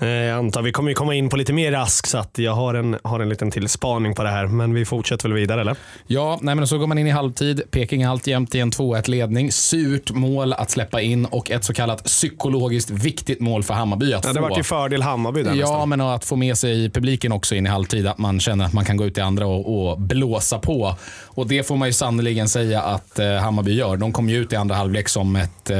Eh, 0.00 0.08
Jag 0.08 0.38
antar 0.38 0.62
vi 0.62 0.72
kommer 0.72 0.88
ju 0.90 0.94
komma 0.94 1.14
in 1.14 1.28
på 1.28 1.36
lite 1.36 1.52
mer 1.52 1.72
Rask 1.72 2.06
så 2.06 2.18
att 2.18 2.38
jag 2.38 2.52
har 2.52 2.74
en, 2.74 2.98
har 3.04 3.20
en 3.20 3.28
liten 3.28 3.50
till 3.50 3.68
spaning 3.68 4.14
på 4.14 4.22
det 4.22 4.28
här. 4.30 4.46
Men 4.46 4.74
vi 4.74 4.84
fortsätter 4.84 5.28
väl 5.28 5.32
vidare 5.38 5.60
eller? 5.60 5.76
Ja, 6.06 6.38
nej 6.42 6.54
men 6.54 6.66
så 6.66 6.78
går 6.78 6.86
man 6.86 6.98
in 6.98 7.06
i 7.06 7.10
halvtid. 7.10 7.62
Peking 7.70 8.04
alltjämt 8.04 8.54
i 8.54 8.60
en 8.60 8.70
2-1 8.70 9.10
ledning. 9.10 9.52
Surt 9.52 10.10
mål 10.10 10.52
att 10.52 10.70
släppa 10.70 11.00
in 11.00 11.24
och 11.24 11.50
ett 11.50 11.64
så 11.64 11.74
kallat 11.74 12.04
psykologiskt 12.04 12.90
viktigt 12.90 13.40
mål 13.40 13.62
för 13.62 13.74
Hammarby 13.74 14.12
att 14.12 14.24
Ja, 14.24 14.32
det 14.32 14.40
var 14.40 14.50
till 14.50 14.64
fördel 14.64 15.02
Hammarby 15.02 15.42
där 15.42 15.54
Ja, 15.54 15.56
nästan. 15.60 15.88
men 15.88 16.00
att 16.00 16.24
få 16.24 16.36
med 16.36 16.58
sig 16.58 16.90
publiken 16.90 17.32
också 17.32 17.54
in 17.54 17.66
i 17.66 17.68
halvtid. 17.68 18.06
Att 18.06 18.18
man 18.18 18.40
känner 18.40 18.64
att 18.64 18.72
man 18.72 18.84
kan 18.84 18.96
gå 18.96 19.04
ut 19.04 19.18
i 19.18 19.20
andra 19.20 19.46
och, 19.46 19.88
och 19.90 20.00
blåsa 20.00 20.58
på. 20.58 20.94
Och 21.24 21.46
det 21.46 21.66
får 21.66 21.76
man 21.76 21.88
ju 21.88 21.92
sannoliken 21.92 22.48
säga 22.48 22.82
att 22.82 23.18
eh, 23.18 23.34
Hammarby 23.34 23.74
gör. 23.74 23.96
De 23.96 24.12
kom 24.12 24.28
ju 24.28 24.36
ut 24.36 24.52
i 24.52 24.56
andra 24.56 24.74
halvlek 24.74 25.08
som 25.08 25.36
ett 25.36 25.70
eh, 25.70 25.76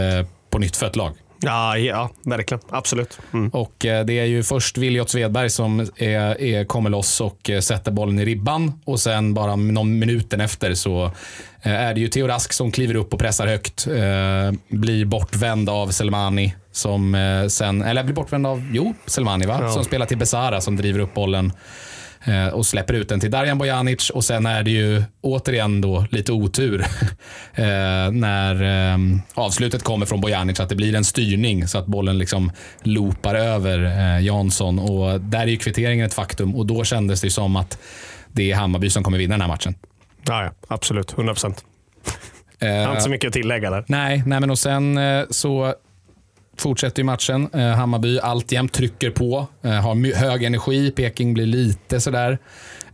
på 0.50 0.58
nytt 0.58 0.76
fött 0.76 0.96
lag. 0.96 1.12
Ja, 1.44 1.78
ja, 1.78 2.10
verkligen. 2.22 2.60
Absolut. 2.68 3.18
Mm. 3.32 3.48
Och 3.48 3.86
eh, 3.86 4.04
det 4.04 4.18
är 4.18 4.24
ju 4.24 4.42
först 4.42 4.78
Viljot 4.78 5.10
Svedberg 5.10 5.50
som 5.50 5.80
är, 5.96 6.40
är, 6.40 6.64
kommer 6.64 6.90
loss 6.90 7.20
och 7.20 7.50
eh, 7.50 7.60
sätter 7.60 7.92
bollen 7.92 8.18
i 8.18 8.24
ribban. 8.24 8.80
Och 8.84 9.00
sen 9.00 9.34
bara 9.34 9.56
någon 9.56 9.98
minuten 9.98 10.40
efter 10.40 10.74
så 10.74 11.04
eh, 11.62 11.72
är 11.72 11.94
det 11.94 12.00
ju 12.00 12.08
Theo 12.08 12.26
Rask 12.26 12.52
som 12.52 12.70
kliver 12.70 12.94
upp 12.94 13.12
och 13.12 13.20
pressar 13.20 13.46
högt. 13.46 13.86
Eh, 13.86 14.58
blir 14.68 15.04
bortvänd 15.04 15.68
av 15.68 15.88
Selmani. 15.88 16.54
Som 16.72 17.14
eh, 17.14 17.46
sen, 17.46 17.82
eller 17.82 18.04
blir 18.04 18.14
bortvänd 18.14 18.46
av, 18.46 18.70
jo, 18.72 18.94
Selmani 19.06 19.46
va? 19.46 19.58
Ja. 19.60 19.70
Som 19.70 19.84
spelar 19.84 20.06
till 20.06 20.18
Besara 20.18 20.60
som 20.60 20.76
driver 20.76 21.00
upp 21.00 21.14
bollen 21.14 21.46
eh, 21.46 21.52
och 22.52 22.66
släpper 22.66 22.94
ut 22.94 23.08
den 23.08 23.20
till 23.20 23.30
Darjan 23.30 23.58
Bojanic 23.58 24.10
och 24.10 24.24
sen 24.24 24.46
är 24.46 24.62
det 24.62 24.70
ju 24.70 25.02
återigen 25.20 25.80
då 25.80 26.06
lite 26.10 26.32
otur 26.32 26.80
eh, 27.54 27.64
när 28.12 28.62
eh, 28.92 28.98
avslutet 29.34 29.82
kommer 29.82 30.06
från 30.06 30.20
Bojanic 30.20 30.60
att 30.60 30.68
det 30.68 30.74
blir 30.74 30.94
en 30.94 31.04
styrning 31.04 31.68
så 31.68 31.78
att 31.78 31.86
bollen 31.86 32.18
liksom 32.18 32.52
loopar 32.82 33.34
över 33.34 33.84
eh, 33.84 34.24
Jansson 34.24 34.78
och 34.78 35.20
där 35.20 35.40
är 35.40 35.46
ju 35.46 35.56
kvitteringen 35.56 36.06
ett 36.06 36.14
faktum 36.14 36.54
och 36.54 36.66
då 36.66 36.84
kändes 36.84 37.20
det 37.20 37.30
som 37.30 37.56
att 37.56 37.78
det 38.32 38.52
är 38.52 38.56
Hammarby 38.56 38.90
som 38.90 39.04
kommer 39.04 39.18
vinna 39.18 39.34
den 39.34 39.40
här 39.40 39.48
matchen. 39.48 39.74
Ja, 40.26 40.44
ja, 40.44 40.50
absolut. 40.68 41.12
100 41.12 41.34
procent. 41.34 41.64
Inte 42.62 43.00
så 43.00 43.10
mycket 43.10 43.28
att 43.28 43.34
tillägga 43.34 43.70
där. 43.70 43.84
Nej, 43.88 44.22
nej 44.26 44.40
men 44.40 44.50
och 44.50 44.58
sen 44.58 44.98
eh, 44.98 45.24
så 45.30 45.74
fortsätter 46.56 47.00
ju 47.00 47.04
matchen. 47.04 47.48
Eh, 47.52 47.60
Hammarby 47.60 48.18
alltjämt 48.18 48.72
trycker 48.72 49.10
på, 49.10 49.46
eh, 49.62 49.70
har 49.70 50.14
hög 50.14 50.42
energi. 50.42 50.90
Peking 50.90 51.34
blir 51.34 51.46
lite 51.46 52.00
sådär. 52.00 52.30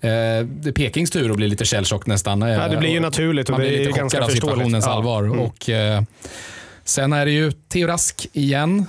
Eh, 0.00 0.11
det 0.47 0.69
är 0.69 0.73
Pekings 0.73 1.11
tur 1.11 1.31
att 1.31 1.37
bli 1.37 1.49
lite 1.49 1.64
källchock 1.64 2.07
nästan. 2.07 2.40
Ja, 2.40 2.69
det 2.69 2.76
blir 2.76 2.90
ju 2.90 3.00
naturligt 3.00 3.49
och 3.49 3.52
Man 3.52 3.61
det 3.61 3.67
blir 3.69 3.81
är 3.81 3.85
lite 3.87 3.99
ganska 3.99 4.19
chockad 4.19 4.31
av 4.31 4.35
situationens 4.35 4.85
Ja. 4.87 4.93
allvar. 4.93 5.23
Mm. 5.23 5.40
Och, 5.40 5.71
sen 6.85 7.12
är 7.12 7.26
det 7.26 7.33
ju 7.33 7.52
Theo 7.52 7.87
Rask 7.87 8.26
igen 8.33 8.87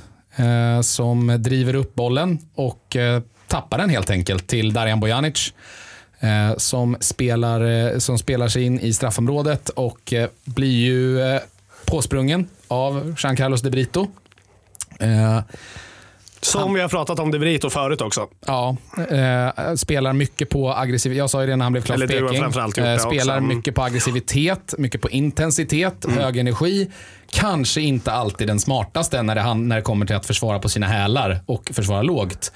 som 0.83 1.35
driver 1.39 1.75
upp 1.75 1.95
bollen 1.95 2.39
och 2.55 2.97
tappar 3.47 3.77
den 3.77 3.89
helt 3.89 4.09
enkelt 4.09 4.47
till 4.47 4.73
Darjan 4.73 4.99
Bojanic. 4.99 5.53
Som, 6.57 6.97
spelar, 6.99 7.99
som 7.99 8.17
spelar 8.17 8.47
sig 8.47 8.63
in 8.63 8.79
i 8.79 8.93
straffområdet 8.93 9.69
och 9.69 10.13
blir 10.45 10.85
ju 10.85 11.19
påsprungen 11.85 12.47
av 12.67 13.15
Jean 13.17 13.35
Carlos 13.35 13.61
de 13.61 13.69
Brito. 13.69 14.07
Eh, 15.01 15.39
Som 16.41 16.73
vi 16.73 16.81
har 16.81 16.89
pratat 16.89 17.19
om 17.19 17.31
De 17.31 17.39
Brito 17.39 17.69
förut 17.69 18.01
också. 18.01 18.27
Ja, 18.45 18.75
eh, 19.09 19.75
spelar 19.75 20.13
mycket 20.13 20.49
på 20.49 20.73
aggressivitet. 20.73 21.17
Jag 21.17 21.29
sa 21.29 21.41
ju 21.41 21.47
det 21.47 21.55
när 21.55 21.65
han 21.65 21.71
blev 21.71 21.83
klar 21.83 21.97
för 21.97 22.07
Peking. 22.07 22.83
Eh, 22.83 22.97
spelar 22.97 23.19
också. 23.19 23.31
Mm. 23.31 23.47
mycket 23.47 23.75
på 23.75 23.83
aggressivitet, 23.83 24.73
mycket 24.77 25.01
på 25.01 25.09
intensitet, 25.09 26.05
hög 26.09 26.37
energi. 26.37 26.91
Kanske 27.31 27.81
inte 27.81 28.11
alltid 28.11 28.47
den 28.47 28.59
smartaste 28.59 29.21
när 29.23 29.35
det, 29.35 29.53
när 29.53 29.75
det 29.75 29.81
kommer 29.81 30.05
till 30.05 30.15
att 30.15 30.25
försvara 30.25 30.59
på 30.59 30.69
sina 30.69 30.87
hälar 30.87 31.39
och 31.45 31.71
försvara 31.73 32.01
lågt. 32.01 32.51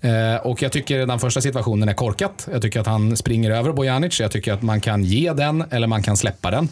Eh, 0.00 0.46
och 0.46 0.62
Jag 0.62 0.72
tycker 0.72 1.06
den 1.06 1.18
första 1.18 1.40
situationen 1.40 1.88
är 1.88 1.94
korkat. 1.94 2.48
Jag 2.52 2.62
tycker 2.62 2.80
att 2.80 2.86
han 2.86 3.16
springer 3.16 3.50
över 3.50 3.72
Bojanic. 3.72 4.20
Jag 4.20 4.30
tycker 4.30 4.52
att 4.52 4.62
man 4.62 4.80
kan 4.80 5.04
ge 5.04 5.32
den 5.32 5.64
eller 5.70 5.86
man 5.86 6.02
kan 6.02 6.16
släppa 6.16 6.50
den. 6.50 6.68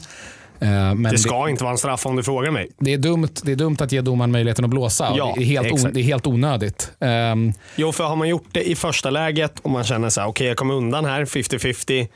Eh, 0.61 0.69
men 0.69 1.03
Det 1.03 1.19
ska 1.19 1.49
inte 1.49 1.65
vara 1.65 1.73
en 1.73 1.79
straff 1.79 2.07
om 2.07 2.17
du 2.17 2.23
frågar 2.23 2.51
mig. 2.51 2.69
det, 2.79 2.93
är 2.93 2.99
dumt, 2.99 3.29
det 3.43 3.53
är 3.53 3.57
dumt 3.57 3.77
att 3.81 3.93
ge 3.93 4.01
domaren 4.01 4.31
möjligheten 4.33 4.65
att 4.65 4.71
blåsa. 4.71 5.13
Ja, 5.17 5.35
det, 5.37 5.43
är 5.43 5.47
helt 5.47 5.73
on, 5.73 5.93
det 5.93 6.01
är 6.01 6.05
helt 6.05 6.27
onödigt. 6.27 6.93
Ehm, 7.01 7.53
Jo, 7.77 7.93
för 7.93 8.05
har 8.05 8.17
man 8.17 8.29
gjort 8.29 8.47
det 8.53 8.71
i 8.71 8.75
första 8.75 9.11
läget 9.11 9.59
och 9.63 9.71
man 9.71 9.85
känner 9.85 10.09
så 10.11 10.21
här, 10.21 10.29
okej 10.29 10.47
jag 10.47 10.57
kommer 10.57 10.75
undan 10.75 11.05
här, 11.05 11.25
50-50. 11.25 12.09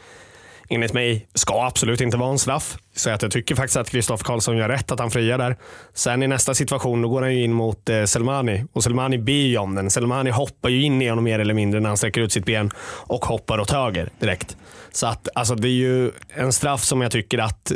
Enligt 0.73 0.93
mig 0.93 1.27
ska 1.35 1.67
absolut 1.67 2.01
inte 2.01 2.17
vara 2.17 2.31
en 2.31 2.39
straff. 2.39 2.77
Så 2.97 3.11
att 3.11 3.23
jag 3.23 3.31
tycker 3.31 3.55
faktiskt 3.55 3.77
att 3.77 3.91
Kristoffer 3.91 4.25
Karlsson 4.25 4.57
gör 4.57 4.69
rätt 4.69 4.93
att 4.93 5.01
han 5.01 5.11
friar 5.11 5.39
där. 5.39 5.57
Sen 5.95 6.23
i 6.23 6.29
nästa 6.29 6.55
situation, 6.55 7.03
då 7.03 7.09
går 7.09 7.23
han 7.23 7.35
ju 7.35 7.45
in 7.45 7.53
mot 7.53 7.89
eh, 7.89 8.05
Selmani. 8.05 8.65
Och 8.73 8.83
Selmani 8.83 9.19
ber 9.19 9.33
ju 9.33 9.59
om 9.59 9.75
den. 9.75 9.91
Selmani 9.91 10.31
hoppar 10.31 10.69
ju 10.69 10.83
in 10.83 11.03
i 11.03 11.09
honom 11.09 11.25
mer 11.25 11.39
eller 11.39 11.55
mindre 11.55 11.81
när 11.81 11.89
han 11.89 11.97
sträcker 11.97 12.21
ut 12.21 12.33
sitt 12.33 12.45
ben 12.45 12.71
och 13.07 13.25
hoppar 13.25 13.59
åt 13.59 13.71
höger 13.71 14.11
direkt. 14.19 14.57
Så 14.93 15.07
att 15.07 15.29
alltså, 15.35 15.55
det 15.55 15.69
är 15.69 15.73
ju 15.73 16.11
en 16.29 16.53
straff 16.53 16.85
som 16.85 17.01
jag 17.01 17.13
tycker 17.13 17.39
att 17.39 17.73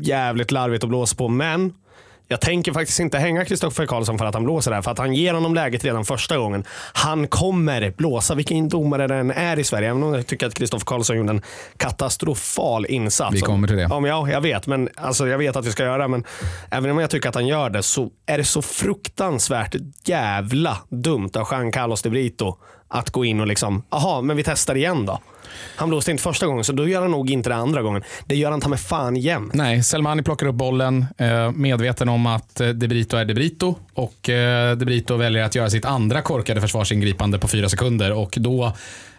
jävligt 0.00 0.50
larvigt 0.50 0.84
att 0.84 0.90
blåsa 0.90 1.16
på. 1.16 1.28
Men 1.28 1.72
jag 2.32 2.40
tänker 2.40 2.72
faktiskt 2.72 3.00
inte 3.00 3.18
hänga 3.18 3.44
Kristoffer 3.44 3.86
Karlsson 3.86 4.18
för 4.18 4.24
att 4.24 4.34
han 4.34 4.44
blåser 4.44 4.70
där. 4.70 4.82
För 4.82 4.90
att 4.90 4.98
han 4.98 5.14
ger 5.14 5.34
honom 5.34 5.54
läget 5.54 5.84
redan 5.84 6.04
första 6.04 6.36
gången. 6.36 6.64
Han 6.92 7.28
kommer 7.28 7.90
blåsa 7.90 8.34
vilken 8.34 8.68
domare 8.68 9.06
den 9.06 9.30
är 9.30 9.58
i 9.58 9.64
Sverige. 9.64 9.90
Även 9.90 10.02
om 10.02 10.14
jag 10.14 10.26
tycker 10.26 10.46
att 10.46 10.54
Kristoffer 10.54 10.84
Karlsson 10.84 11.16
gjorde 11.16 11.30
en 11.30 11.42
katastrofal 11.76 12.86
insats. 12.86 13.34
Vi 13.34 13.40
kommer 13.40 13.68
till 13.68 13.76
det. 13.76 13.82
Ja, 13.82 14.00
men 14.00 14.10
ja 14.10 14.30
jag 14.30 14.40
vet. 14.40 14.66
Men, 14.66 14.88
alltså, 14.96 15.28
jag 15.28 15.38
vet 15.38 15.56
att 15.56 15.66
vi 15.66 15.72
ska 15.72 15.84
göra 15.84 16.08
men 16.08 16.24
även 16.70 16.90
om 16.90 16.98
jag 16.98 17.10
tycker 17.10 17.28
att 17.28 17.34
han 17.34 17.46
gör 17.46 17.70
det 17.70 17.82
så 17.82 18.10
är 18.26 18.38
det 18.38 18.44
så 18.44 18.62
fruktansvärt 18.62 19.74
jävla 20.04 20.78
dumt 20.88 21.30
av 21.34 21.48
Jean 21.50 21.72
Carlos 21.72 22.02
de 22.02 22.10
Brito 22.10 22.56
att 22.92 23.10
gå 23.10 23.24
in 23.24 23.40
och 23.40 23.46
liksom, 23.46 23.82
aha, 23.90 24.20
men 24.20 24.36
vi 24.36 24.42
testar 24.42 24.74
igen 24.74 25.06
då. 25.06 25.18
Han 25.76 25.88
blåste 25.88 26.10
inte 26.10 26.22
första 26.22 26.46
gången 26.46 26.64
så 26.64 26.72
då 26.72 26.88
gör 26.88 27.00
han 27.02 27.10
nog 27.10 27.30
inte 27.30 27.50
det 27.50 27.56
andra 27.56 27.82
gången. 27.82 28.02
Det 28.24 28.36
gör 28.36 28.50
han 28.50 28.60
ta 28.60 28.68
med 28.68 28.80
fan 28.80 29.16
igen. 29.16 29.50
Nej, 29.54 29.82
Selmani 29.82 30.22
plockar 30.22 30.46
upp 30.46 30.54
bollen, 30.54 31.06
eh, 31.18 31.50
medveten 31.50 32.08
om 32.08 32.26
att 32.26 32.60
eh, 32.60 32.68
De 32.68 32.88
Brito 32.88 33.16
är 33.16 33.24
De 33.24 33.34
Brito 33.34 33.74
och 33.94 34.28
eh, 34.28 34.76
De 34.76 34.84
Brito 34.84 35.16
väljer 35.16 35.44
att 35.44 35.54
göra 35.54 35.70
sitt 35.70 35.84
andra 35.84 36.22
korkade 36.22 36.60
försvarsingripande 36.60 37.38
på 37.38 37.48
fyra 37.48 37.68
sekunder 37.68 38.12
och 38.12 38.34
då 38.36 38.72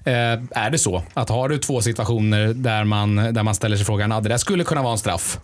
är 0.06 0.70
det 0.70 0.78
så 0.78 1.04
att 1.14 1.30
har 1.30 1.50
du 1.50 1.58
två 1.58 1.82
situationer 1.82 2.48
där 2.48 2.84
man, 2.84 3.16
där 3.16 3.44
man 3.44 3.56
ställer 3.56 3.76
sig 3.76 3.86
frågan 3.86 4.12
att 4.12 4.24
det 4.24 4.30
där 4.30 4.38
skulle 4.38 4.64
kunna 4.64 4.82
vara 4.82 4.92
en 4.92 4.98
straff. 4.98 5.40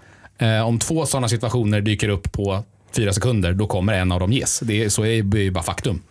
Om 0.65 0.79
två 0.79 1.05
sådana 1.05 1.29
situationer 1.29 1.81
dyker 1.81 2.09
upp 2.09 2.31
på 2.31 2.63
fyra 2.91 3.13
sekunder, 3.13 3.53
då 3.53 3.67
kommer 3.67 3.93
en 3.93 4.11
av 4.11 4.19
dem 4.19 4.31
ges. 4.31 4.59
Det 4.59 4.83
är, 4.83 4.89
så 4.89 5.03
är 5.03 5.37
ju 5.37 5.51
bara 5.51 5.63
faktum. 5.63 6.01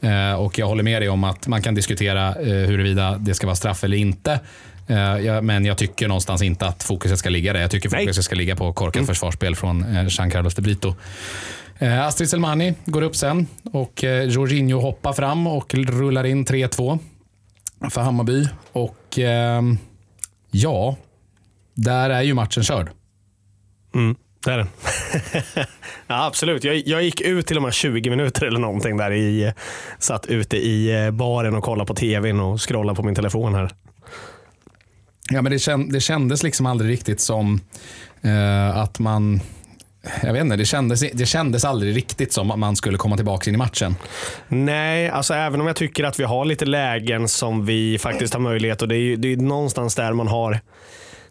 Eh, 0.00 0.32
och 0.32 0.58
jag 0.58 0.66
håller 0.66 0.82
med 0.82 1.02
dig 1.02 1.08
om 1.08 1.24
att 1.24 1.46
man 1.46 1.62
kan 1.62 1.74
diskutera 1.74 2.28
eh, 2.28 2.46
huruvida 2.46 3.18
det 3.18 3.34
ska 3.34 3.46
vara 3.46 3.56
straff 3.56 3.84
eller 3.84 3.96
inte. 3.96 4.40
Eh, 4.86 4.96
jag, 4.98 5.44
men 5.44 5.64
jag 5.64 5.78
tycker 5.78 6.08
någonstans 6.08 6.42
inte 6.42 6.66
att 6.66 6.82
fokuset 6.82 7.18
ska 7.18 7.28
ligga 7.28 7.52
där. 7.52 7.60
Jag 7.60 7.70
tycker 7.70 7.90
Nej. 7.90 8.04
fokuset 8.04 8.24
ska 8.24 8.34
ligga 8.34 8.56
på 8.56 8.72
korkat 8.72 9.06
försvarsspel 9.06 9.56
från 9.56 9.96
eh, 9.96 10.06
Jean 10.08 10.30
Carlos 10.30 10.54
de 10.54 10.62
Brito. 10.62 10.94
Eh, 11.78 12.06
Astrid 12.06 12.30
Selmani 12.30 12.74
går 12.84 13.02
upp 13.02 13.16
sen 13.16 13.46
och 13.72 14.04
eh, 14.04 14.24
Jorginho 14.24 14.80
hoppar 14.80 15.12
fram 15.12 15.46
och 15.46 15.74
rullar 15.74 16.26
in 16.26 16.44
3-2 16.44 16.98
för 17.90 18.00
Hammarby. 18.00 18.48
Och 18.72 19.18
ehm, 19.18 19.78
ja, 20.50 20.96
där 21.74 22.10
är 22.10 22.22
ju 22.22 22.34
matchen 22.34 22.62
körd. 22.62 22.90
Mm, 23.94 24.16
det 24.44 24.52
är 24.52 24.58
den. 24.58 24.68
ja, 26.06 26.26
absolut. 26.26 26.64
Jag, 26.64 26.76
jag 26.86 27.02
gick 27.02 27.20
ut 27.20 27.46
till 27.46 27.54
de 27.54 27.64
här 27.64 27.70
20 27.70 28.10
minuter 28.10 28.46
eller 28.46 28.60
någonting 28.60 28.96
där 28.96 29.12
i, 29.12 29.52
satt 29.98 30.26
ute 30.26 30.56
i 30.56 31.04
eh, 31.04 31.10
baren 31.10 31.54
och 31.54 31.64
kollade 31.64 31.86
på 31.86 31.94
tvn 31.94 32.40
och 32.40 32.68
scrollade 32.68 32.96
på 32.96 33.02
min 33.02 33.14
telefon 33.14 33.54
här. 33.54 33.70
Ja, 35.30 35.42
men 35.42 35.52
det, 35.52 35.58
känd, 35.58 35.92
det 35.92 36.00
kändes 36.00 36.42
liksom 36.42 36.66
aldrig 36.66 36.90
riktigt 36.90 37.20
som 37.20 37.60
eh, 38.22 38.76
att 38.76 38.98
man... 38.98 39.40
Jag 40.22 40.32
vet 40.32 40.42
inte, 40.42 40.56
det 40.56 40.64
kändes, 40.64 41.00
det 41.00 41.26
kändes 41.26 41.64
aldrig 41.64 41.96
riktigt 41.96 42.32
som 42.32 42.50
att 42.50 42.58
man 42.58 42.76
skulle 42.76 42.98
komma 42.98 43.16
tillbaka 43.16 43.50
in 43.50 43.54
i 43.54 43.58
matchen. 43.58 43.96
Nej, 44.48 45.08
alltså 45.08 45.34
även 45.34 45.60
om 45.60 45.66
jag 45.66 45.76
tycker 45.76 46.04
att 46.04 46.20
vi 46.20 46.24
har 46.24 46.44
lite 46.44 46.64
lägen 46.64 47.28
som 47.28 47.66
vi 47.66 47.98
faktiskt 47.98 48.34
har 48.34 48.40
möjlighet 48.40 48.82
och 48.82 48.88
det 48.88 48.94
är 48.96 49.00
ju 49.00 49.16
det 49.16 49.32
är 49.32 49.36
någonstans 49.36 49.94
där 49.94 50.12
man 50.12 50.28
har 50.28 50.60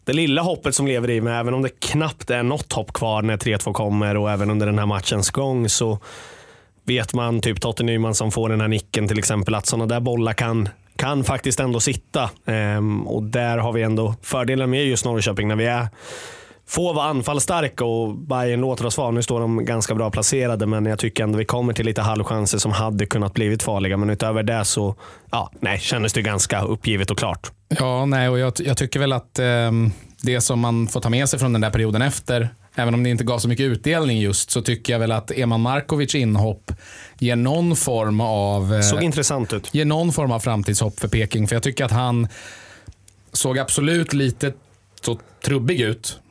det 0.07 0.13
lilla 0.13 0.41
hoppet 0.41 0.75
som 0.75 0.87
lever 0.87 1.09
i 1.09 1.21
mig. 1.21 1.33
Även 1.33 1.53
om 1.53 1.61
det 1.61 1.79
knappt 1.79 2.29
är 2.29 2.43
något 2.43 2.73
hopp 2.73 2.93
kvar 2.93 3.21
när 3.21 3.37
3-2 3.37 3.73
kommer 3.73 4.17
och 4.17 4.31
även 4.31 4.49
under 4.49 4.65
den 4.65 4.79
här 4.79 4.85
matchens 4.85 5.29
gång 5.29 5.69
så 5.69 5.99
vet 6.83 7.13
man, 7.13 7.41
typ 7.41 7.61
Totte 7.61 7.83
Nyman 7.83 8.15
som 8.15 8.31
får 8.31 8.49
den 8.49 8.61
här 8.61 8.67
nicken 8.67 9.07
till 9.07 9.19
exempel, 9.19 9.55
att 9.55 9.65
sådana 9.65 9.85
där 9.85 9.99
bollar 9.99 10.33
kan 10.33 10.69
kan 10.95 11.23
faktiskt 11.23 11.59
ändå 11.59 11.79
sitta. 11.79 12.29
Ehm, 12.45 13.07
och 13.07 13.23
där 13.23 13.57
har 13.57 13.73
vi 13.73 13.81
ändå 13.81 14.15
fördelen 14.21 14.69
med 14.69 14.85
just 14.85 15.05
Norrköping 15.05 15.47
när 15.47 15.55
vi 15.55 15.65
är 15.65 15.87
får 16.69 16.93
vara 16.93 17.05
anfallsstarka 17.05 17.85
och 17.85 18.17
Bayern 18.17 18.61
låter 18.61 18.85
oss 18.85 18.97
vara. 18.97 19.11
Nu 19.11 19.21
står 19.23 19.39
de 19.39 19.65
ganska 19.65 19.95
bra 19.95 20.11
placerade 20.11 20.65
men 20.65 20.85
jag 20.85 20.99
tycker 20.99 21.23
ändå 21.23 21.37
vi 21.37 21.45
kommer 21.45 21.73
till 21.73 21.85
lite 21.85 22.01
halvchanser 22.01 22.57
som 22.57 22.71
hade 22.71 23.05
kunnat 23.05 23.33
blivit 23.33 23.63
farliga. 23.63 23.97
Men 23.97 24.09
utöver 24.09 24.43
det 24.43 24.65
så 24.65 24.95
ja, 25.31 25.51
nej, 25.59 25.79
kändes 25.79 26.13
det 26.13 26.21
ganska 26.21 26.61
uppgivet 26.61 27.11
och 27.11 27.17
klart. 27.17 27.51
Ja, 27.67 28.05
nej, 28.05 28.29
och 28.29 28.39
jag, 28.39 28.53
jag 28.59 28.77
tycker 28.77 28.99
väl 28.99 29.13
att 29.13 29.39
ehm, 29.39 29.91
det 30.21 30.41
som 30.41 30.59
man 30.59 30.87
får 30.87 31.01
ta 31.01 31.09
med 31.09 31.29
sig 31.29 31.39
från 31.39 31.53
den 31.53 31.61
där 31.61 31.69
perioden 31.69 32.01
efter, 32.01 32.49
även 32.75 32.93
om 32.93 33.03
det 33.03 33.09
inte 33.09 33.23
gav 33.23 33.39
så 33.39 33.47
mycket 33.47 33.63
utdelning 33.63 34.19
just, 34.19 34.51
så 34.51 34.61
tycker 34.61 34.93
jag 34.93 34.99
väl 34.99 35.11
att 35.11 35.31
Eman 35.31 35.61
Markovic 35.61 36.15
inhopp 36.15 36.71
ger 37.19 37.35
någon 37.35 37.75
form 37.75 38.21
av 38.21 38.73
eh, 38.73 38.81
Såg 38.81 39.03
intressant 39.03 39.53
ut. 39.53 39.73
ger 39.73 39.85
någon 39.85 40.13
form 40.13 40.31
av 40.31 40.39
framtidshopp 40.39 40.99
för 40.99 41.07
Peking. 41.07 41.47
För 41.47 41.55
jag 41.55 41.63
tycker 41.63 41.85
att 41.85 41.91
han 41.91 42.27
såg 43.33 43.59
absolut 43.59 44.13
lite 44.13 44.53
så 45.01 45.19
trubbig 45.45 45.81
ut 45.81 46.19
eh, 46.19 46.26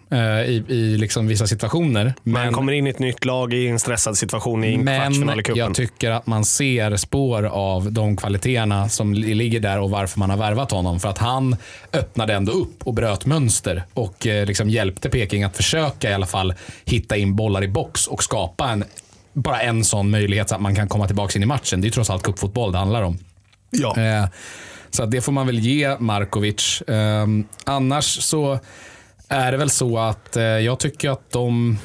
i, 0.47 0.65
i 0.69 0.97
liksom 0.99 1.27
vissa 1.27 1.47
situationer. 1.47 2.15
Man 2.23 2.43
Men, 2.45 2.53
kommer 2.53 2.73
in 2.73 2.87
i 2.87 2.91
ett 2.91 2.99
nytt 2.99 3.25
lag 3.25 3.55
i 3.55 3.69
en 3.69 3.79
stressad 3.79 4.17
situation 4.17 4.65
i 4.65 4.75
en 4.75 4.83
kvartsfinal 4.87 5.43
men 5.49 5.57
jag 5.57 5.75
tycker 5.75 6.11
att 6.11 6.27
man 6.27 6.45
ser 6.45 6.97
spår 6.97 7.43
av 7.47 7.93
de 7.93 8.17
kvaliteterna 8.17 8.89
som 8.89 9.15
li- 9.15 9.35
ligger 9.35 9.61
där 9.61 9.79
och 9.81 9.91
varför 9.91 10.19
man 10.19 10.31
har 10.31 10.37
värvat 10.37 10.71
honom. 10.71 11.01
För 11.01 11.09
att 11.09 11.19
han 11.19 11.57
öppnade 11.93 12.35
ändå 12.35 12.53
upp 12.53 12.83
och 12.87 12.95
bröt 12.95 13.27
mönster 13.27 13.83
och 13.95 14.27
eh, 14.27 14.47
liksom 14.47 14.71
hjälpte 14.71 15.09
Peking 15.09 15.45
att 15.45 15.57
försöka 15.57 16.11
i 16.11 16.15
alla 16.15 16.27
fall 16.27 16.55
hitta 16.85 17.17
in 17.17 17.37
bollar 17.37 17.65
i 17.65 17.69
box 17.69 18.07
och 18.07 18.23
skapa 18.23 18.69
en, 18.69 18.85
bara 19.33 19.61
en 19.61 19.85
sån 19.85 20.11
möjlighet 20.11 20.49
så 20.49 20.55
att 20.55 20.61
man 20.61 20.75
kan 20.75 20.89
komma 20.89 21.07
tillbaka 21.07 21.39
in 21.39 21.43
i 21.43 21.47
matchen. 21.47 21.81
Det 21.81 21.89
är 21.89 21.91
trots 21.91 22.11
allt 22.11 22.23
cupfotboll 22.23 22.73
det 22.73 22.79
handlar 22.79 23.03
om. 23.03 23.19
ja. 23.71 23.97
Eh, 23.99 24.29
så 24.91 25.07
det 25.07 25.21
får 25.21 25.33
man 25.33 25.47
väl 25.47 25.59
ge 25.59 25.97
Markovic. 25.99 26.81
Eh, 26.83 27.27
annars 27.65 28.05
så 28.23 28.59
är 29.29 29.53
det 29.53 29.59
väl 29.59 29.71
så 29.71 29.99
att 29.99 30.37
eh, 30.37 30.43
jag 30.43 30.79
tycker 30.79 31.11
att 31.11 31.31
de... 31.31 31.79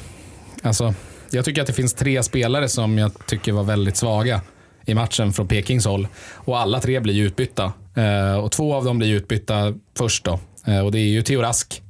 Alltså, 0.62 0.94
jag 1.30 1.44
tycker 1.44 1.60
att 1.60 1.66
det 1.66 1.72
finns 1.72 1.94
tre 1.94 2.22
spelare 2.22 2.68
som 2.68 2.98
jag 2.98 3.26
tycker 3.26 3.52
var 3.52 3.64
väldigt 3.64 3.96
svaga 3.96 4.40
i 4.86 4.94
matchen 4.94 5.32
från 5.32 5.48
Pekings 5.48 5.86
håll. 5.86 6.08
Och 6.34 6.58
alla 6.58 6.80
tre 6.80 7.00
blir 7.00 7.14
ju 7.14 7.26
utbytta. 7.26 7.72
Eh, 7.94 8.36
och 8.36 8.52
två 8.52 8.74
av 8.74 8.84
dem 8.84 8.98
blir 8.98 9.14
utbytta 9.14 9.74
först. 9.98 10.24
Då. 10.24 10.40
Eh, 10.66 10.78
och 10.78 10.92
Det 10.92 10.98
är 10.98 11.08
ju 11.08 11.22
Theo 11.22 11.42
Rask 11.42 11.82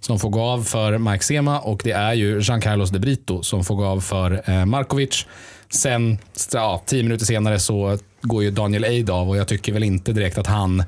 som 0.00 0.18
får 0.18 0.30
gå 0.30 0.40
av 0.40 0.62
för 0.62 0.98
Mike 0.98 1.24
Sema 1.24 1.60
och 1.60 1.80
det 1.84 1.92
är 1.92 2.12
ju 2.12 2.40
Jean 2.42 2.60
Carlos 2.60 2.90
de 2.90 2.98
Brito 2.98 3.42
som 3.42 3.64
får 3.64 3.74
gå 3.74 3.84
av 3.84 4.00
för 4.00 4.50
eh, 4.50 4.64
Markovic. 4.64 5.26
Sen, 5.70 6.18
ja, 6.52 6.82
tio 6.86 7.02
minuter 7.02 7.26
senare 7.26 7.58
så 7.58 7.98
går 8.22 8.42
ju 8.42 8.50
Daniel 8.50 8.84
Eid 8.84 9.10
av 9.10 9.28
och 9.28 9.36
jag 9.36 9.48
tycker 9.48 9.72
väl 9.72 9.82
inte 9.82 10.12
direkt 10.12 10.38
att 10.38 10.46
han 10.46 10.82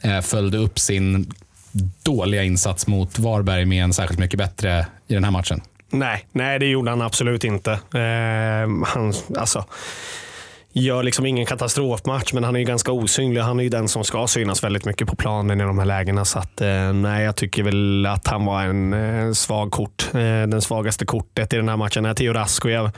eh, 0.00 0.20
följde 0.20 0.58
upp 0.58 0.78
sin 0.78 1.32
dåliga 2.02 2.42
insats 2.42 2.86
mot 2.86 3.18
Varberg 3.18 3.64
med 3.64 3.84
en 3.84 3.92
särskilt 3.92 4.20
mycket 4.20 4.38
bättre 4.38 4.86
i 5.08 5.14
den 5.14 5.24
här 5.24 5.30
matchen. 5.30 5.60
Nej, 5.90 6.26
nej 6.32 6.58
det 6.58 6.66
gjorde 6.66 6.90
han 6.90 7.02
absolut 7.02 7.44
inte. 7.44 7.72
Eh, 7.72 8.86
han, 8.86 9.12
alltså, 9.36 9.64
gör 10.72 11.02
liksom 11.02 11.26
ingen 11.26 11.46
katastrofmatch, 11.46 12.32
men 12.32 12.44
han 12.44 12.56
är 12.56 12.60
ju 12.60 12.66
ganska 12.66 12.92
osynlig. 12.92 13.40
Han 13.40 13.58
är 13.58 13.64
ju 13.64 13.68
den 13.68 13.88
som 13.88 14.04
ska 14.04 14.26
synas 14.26 14.64
väldigt 14.64 14.84
mycket 14.84 15.08
på 15.08 15.16
planen 15.16 15.60
i 15.60 15.64
de 15.64 15.78
här 15.78 15.86
lägena. 15.86 16.24
Så 16.24 16.38
att, 16.38 16.60
eh, 16.60 16.92
nej, 16.92 17.24
jag 17.24 17.36
tycker 17.36 17.62
väl 17.62 18.06
att 18.06 18.26
han 18.26 18.44
var 18.44 18.62
en 18.62 18.92
eh, 18.92 19.32
svag 19.32 19.70
kort. 19.70 20.08
Eh, 20.14 20.20
den 20.20 20.62
svagaste 20.62 21.06
kortet 21.06 21.52
i 21.52 21.56
den 21.56 21.68
här 21.68 21.76
matchen 21.76 22.04
är 22.04 22.14
Theo 22.14 22.32
Rask. 22.32 22.64
Och 22.64 22.70
jag, 22.70 22.90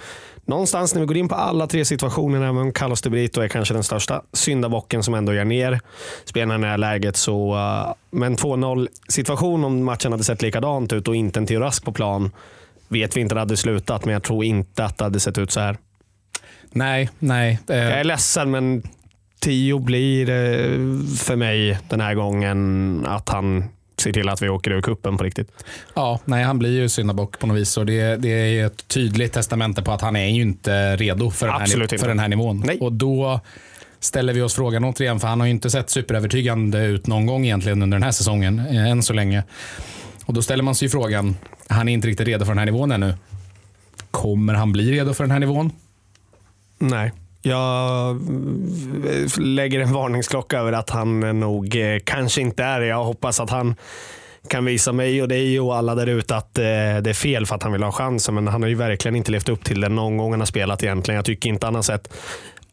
någonstans 0.46 0.94
när 0.94 1.00
vi 1.00 1.06
går 1.06 1.16
in 1.16 1.28
på 1.28 1.34
alla 1.34 1.66
tre 1.66 1.84
situationerna, 1.84 2.48
även 2.48 2.72
Carlos 2.72 3.02
de 3.02 3.10
Brito 3.10 3.40
är 3.40 3.48
kanske 3.48 3.74
den 3.74 3.84
största 3.84 4.22
syndabocken 4.32 5.02
som 5.02 5.14
ändå 5.14 5.34
gör 5.34 5.44
ner 5.44 5.80
spelarna 6.24 6.54
i 6.54 6.60
det 6.60 6.70
här 6.70 6.78
läget. 6.78 7.16
Så, 7.16 7.54
uh, 7.54 7.92
men 8.10 8.36
2-0 8.36 8.88
situation 9.08 9.64
om 9.64 9.84
matchen 9.84 10.12
hade 10.12 10.24
sett 10.24 10.42
likadant 10.42 10.92
ut 10.92 11.08
och 11.08 11.16
inte 11.16 11.40
en 11.40 11.46
Theo 11.46 11.60
Rask 11.60 11.84
på 11.84 11.92
plan 11.92 12.30
vet 12.88 13.16
vi 13.16 13.20
inte 13.20 13.32
hur 13.32 13.36
det 13.36 13.40
hade 13.40 13.56
slutat, 13.56 14.04
men 14.04 14.12
jag 14.12 14.22
tror 14.22 14.44
inte 14.44 14.84
att 14.84 14.98
det 14.98 15.04
hade 15.04 15.20
sett 15.20 15.38
ut 15.38 15.50
så 15.50 15.60
här. 15.60 15.76
Nej, 16.70 17.10
nej. 17.18 17.58
Jag 17.66 17.76
är 17.76 18.04
ledsen, 18.04 18.50
men 18.50 18.82
Tio 19.40 19.78
blir 19.78 20.30
eh, 20.30 20.78
för 21.18 21.36
mig 21.36 21.78
den 21.88 22.00
här 22.00 22.14
gången 22.14 23.06
att 23.08 23.28
han 23.28 23.64
ser 24.00 24.12
till 24.12 24.28
att 24.28 24.42
vi 24.42 24.48
åker 24.48 24.70
ur 24.70 24.80
kuppen 24.80 25.16
på 25.16 25.24
riktigt. 25.24 25.64
Ja, 25.94 26.20
nej, 26.24 26.44
han 26.44 26.58
blir 26.58 26.80
ju 26.80 26.88
syndabock 26.88 27.38
på 27.38 27.46
något 27.46 27.56
vis. 27.56 27.76
Och 27.76 27.86
det, 27.86 28.16
det 28.16 28.28
är 28.28 28.66
ett 28.66 28.88
tydligt 28.88 29.32
testamente 29.32 29.82
på 29.82 29.92
att 29.92 30.00
han 30.00 30.16
är 30.16 30.26
ju 30.26 30.42
inte 30.42 30.96
redo 30.96 31.30
för 31.30 31.46
den, 31.46 31.60
här, 31.60 31.98
för 31.98 32.08
den 32.08 32.18
här 32.18 32.28
nivån. 32.28 32.62
Nej. 32.66 32.78
Och 32.80 32.92
då 32.92 33.40
ställer 34.00 34.32
vi 34.32 34.42
oss 34.42 34.54
frågan 34.54 34.84
återigen, 34.84 35.20
för 35.20 35.28
han 35.28 35.40
har 35.40 35.46
ju 35.46 35.50
inte 35.50 35.70
sett 35.70 35.90
superövertygande 35.90 36.84
ut 36.84 37.06
någon 37.06 37.26
gång 37.26 37.44
egentligen 37.44 37.82
under 37.82 37.96
den 37.96 38.02
här 38.02 38.12
säsongen, 38.12 38.58
eh, 38.58 38.90
än 38.90 39.02
så 39.02 39.12
länge. 39.12 39.44
Och 40.26 40.34
då 40.34 40.42
ställer 40.42 40.62
man 40.62 40.74
sig 40.74 40.88
frågan, 40.88 41.36
han 41.68 41.88
är 41.88 41.92
inte 41.92 42.08
riktigt 42.08 42.26
redo 42.26 42.44
för 42.44 42.52
den 42.52 42.58
här 42.58 42.66
nivån 42.66 42.92
ännu. 42.92 43.14
Kommer 44.10 44.54
han 44.54 44.72
bli 44.72 44.92
redo 44.92 45.14
för 45.14 45.24
den 45.24 45.30
här 45.30 45.38
nivån? 45.38 45.72
Nej. 46.78 47.12
Jag 47.42 48.10
eh, 48.10 49.38
lägger 49.38 49.80
en 49.80 49.92
varningsklocka 49.92 50.58
över 50.58 50.72
att 50.72 50.90
han 50.90 51.40
nog 51.40 51.76
eh, 51.76 51.98
kanske 52.04 52.40
inte 52.40 52.64
är 52.64 52.80
det. 52.80 52.86
Jag 52.86 53.04
hoppas 53.04 53.40
att 53.40 53.50
han 53.50 53.74
kan 54.48 54.64
visa 54.64 54.92
mig 54.92 55.22
och 55.22 55.28
dig 55.28 55.60
och 55.60 55.76
alla 55.76 55.94
där 55.94 56.06
ute 56.06 56.36
att 56.36 56.58
eh, 56.58 56.64
det 56.64 57.10
är 57.10 57.14
fel 57.14 57.46
för 57.46 57.54
att 57.54 57.62
han 57.62 57.72
vill 57.72 57.82
ha 57.82 57.92
chansen. 57.92 58.34
Men 58.34 58.48
han 58.48 58.62
har 58.62 58.68
ju 58.68 58.74
verkligen 58.74 59.16
inte 59.16 59.30
levt 59.30 59.48
upp 59.48 59.64
till 59.64 59.80
det 59.80 59.88
någon 59.88 60.16
gång 60.16 60.30
han 60.30 60.40
har 60.40 60.46
spelat 60.46 60.82
egentligen. 60.82 61.16
Jag 61.16 61.24
tycker 61.24 61.48
inte 61.48 61.66
han 61.66 61.74
har 61.74 61.82
sett 61.82 62.14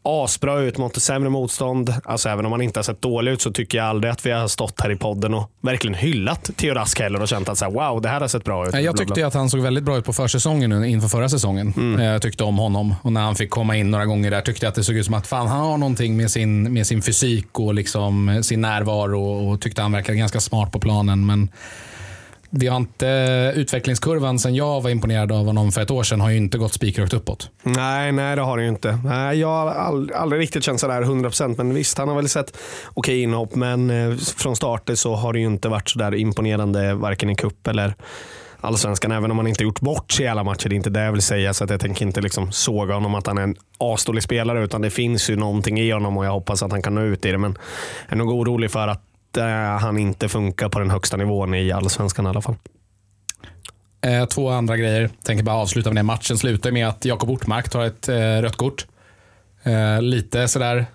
asbra 0.02 0.60
ut 0.60 0.78
mot 0.78 1.02
sämre 1.02 1.30
motstånd. 1.30 1.94
Alltså 2.04 2.28
även 2.28 2.46
om 2.46 2.52
han 2.52 2.60
inte 2.60 2.78
har 2.78 2.82
sett 2.84 3.02
dålig 3.02 3.32
ut 3.32 3.40
så 3.40 3.52
tycker 3.52 3.78
jag 3.78 3.86
aldrig 3.86 4.12
att 4.12 4.26
vi 4.26 4.30
har 4.30 4.48
stått 4.48 4.80
här 4.80 4.90
i 4.90 4.96
podden 4.96 5.34
och 5.34 5.50
verkligen 5.60 5.94
hyllat 5.94 6.50
Theo 6.56 6.74
Rask 6.74 7.00
heller 7.00 7.22
och 7.22 7.28
känt 7.28 7.48
att 7.48 7.58
så 7.58 7.64
här, 7.64 7.72
wow, 7.72 8.02
det 8.02 8.08
här 8.08 8.20
har 8.20 8.28
sett 8.28 8.44
bra 8.44 8.68
ut. 8.68 8.74
Jag 8.74 8.96
tyckte 8.96 9.26
att 9.26 9.34
han 9.34 9.50
såg 9.50 9.60
väldigt 9.60 9.84
bra 9.84 9.98
ut 9.98 10.04
på 10.04 10.12
försäsongen 10.12 10.84
inför 10.84 11.08
förra 11.08 11.28
säsongen. 11.28 11.72
Mm. 11.76 12.04
Jag 12.04 12.22
tyckte 12.22 12.44
om 12.44 12.58
honom 12.58 12.94
och 13.02 13.12
när 13.12 13.20
han 13.20 13.34
fick 13.34 13.50
komma 13.50 13.76
in 13.76 13.90
några 13.90 14.06
gånger 14.06 14.30
där 14.30 14.40
tyckte 14.40 14.66
jag 14.66 14.68
att 14.68 14.74
det 14.74 14.84
såg 14.84 14.96
ut 14.96 15.04
som 15.04 15.14
att 15.14 15.26
fan, 15.26 15.46
han 15.46 15.60
har 15.60 15.78
någonting 15.78 16.16
med 16.16 16.30
sin, 16.30 16.72
med 16.72 16.86
sin 16.86 17.02
fysik 17.02 17.58
och 17.58 17.74
liksom 17.74 18.40
sin 18.42 18.60
närvaro 18.60 19.22
och 19.22 19.60
tyckte 19.60 19.82
han 19.82 19.92
verkade 19.92 20.18
ganska 20.18 20.40
smart 20.40 20.72
på 20.72 20.80
planen. 20.80 21.26
Men 21.26 21.48
vi 22.50 22.66
har 22.66 22.76
inte, 22.76 23.52
utvecklingskurvan 23.56 24.38
sen 24.38 24.54
jag 24.54 24.80
var 24.80 24.90
imponerad 24.90 25.32
av 25.32 25.46
honom 25.46 25.72
för 25.72 25.80
ett 25.80 25.90
år 25.90 26.02
sedan 26.02 26.20
har 26.20 26.30
ju 26.30 26.36
inte 26.36 26.58
gått 26.58 26.72
spikrakt 26.72 27.14
uppåt. 27.14 27.50
Nej, 27.62 28.12
nej 28.12 28.36
det 28.36 28.42
har 28.42 28.56
den 28.56 28.66
ju 28.66 28.72
inte. 28.72 28.98
Nej, 29.04 29.38
jag 29.38 29.48
har 29.48 29.66
aldrig, 29.66 30.16
aldrig 30.16 30.40
riktigt 30.42 30.64
känt 30.64 30.80
sådär 30.80 31.02
100% 31.02 31.54
men 31.56 31.74
visst, 31.74 31.98
han 31.98 32.08
har 32.08 32.16
väl 32.16 32.28
sett 32.28 32.56
okej 32.84 33.12
okay 33.12 33.22
inhopp 33.22 33.54
men 33.54 33.90
eh, 33.90 34.16
från 34.16 34.56
starten 34.56 34.96
så 34.96 35.14
har 35.14 35.32
det 35.32 35.38
ju 35.38 35.46
inte 35.46 35.68
varit 35.68 35.88
sådär 35.88 36.14
imponerande 36.14 36.94
varken 36.94 37.30
i 37.30 37.34
cup 37.34 37.66
eller 37.66 37.94
allsvenskan, 38.60 39.12
även 39.12 39.30
om 39.30 39.38
han 39.38 39.46
inte 39.46 39.62
gjort 39.62 39.80
bort 39.80 40.12
sig 40.12 40.24
i 40.24 40.28
alla 40.28 40.44
matcher. 40.44 40.68
Det 40.68 40.74
är 40.74 40.76
inte 40.76 40.90
det 40.90 41.04
jag 41.04 41.12
vill 41.12 41.22
säga, 41.22 41.54
så 41.54 41.64
att 41.64 41.70
jag 41.70 41.80
tänker 41.80 42.06
inte 42.06 42.20
liksom 42.20 42.52
såga 42.52 42.94
honom 42.94 43.14
att 43.14 43.26
han 43.26 43.38
är 43.38 43.42
en 43.42 43.56
asdålig 43.78 44.22
spelare, 44.22 44.64
utan 44.64 44.82
det 44.82 44.90
finns 44.90 45.30
ju 45.30 45.36
någonting 45.36 45.80
i 45.80 45.90
honom 45.90 46.16
och 46.16 46.26
jag 46.26 46.32
hoppas 46.32 46.62
att 46.62 46.70
han 46.70 46.82
kan 46.82 46.94
nå 46.94 47.00
ut 47.00 47.24
i 47.24 47.32
det. 47.32 47.38
Men 47.38 47.58
jag 48.08 48.12
är 48.12 48.16
nog 48.16 48.30
orolig 48.30 48.70
för 48.70 48.88
att 48.88 49.09
han 49.80 49.98
inte 49.98 50.28
funkar 50.28 50.68
på 50.68 50.78
den 50.78 50.90
högsta 50.90 51.16
nivån 51.16 51.54
i 51.54 51.72
allsvenskan 51.72 52.26
i 52.26 52.28
alla 52.28 52.40
fall. 52.40 52.56
Eh, 54.06 54.24
två 54.24 54.50
andra 54.50 54.76
grejer. 54.76 55.10
Tänker 55.22 55.44
bara 55.44 55.56
avsluta 55.56 55.90
med 55.90 55.96
det. 55.96 56.02
Matchen 56.02 56.38
slutar 56.38 56.70
med 56.70 56.88
att 56.88 57.04
Jakob 57.04 57.30
Ortmark 57.30 57.68
tar 57.68 57.84
ett 57.84 58.08
eh, 58.08 58.16
rött 58.16 58.56
kort. 58.56 58.86
Eh, 59.62 60.02
lite 60.02 60.48
sådär 60.48 60.86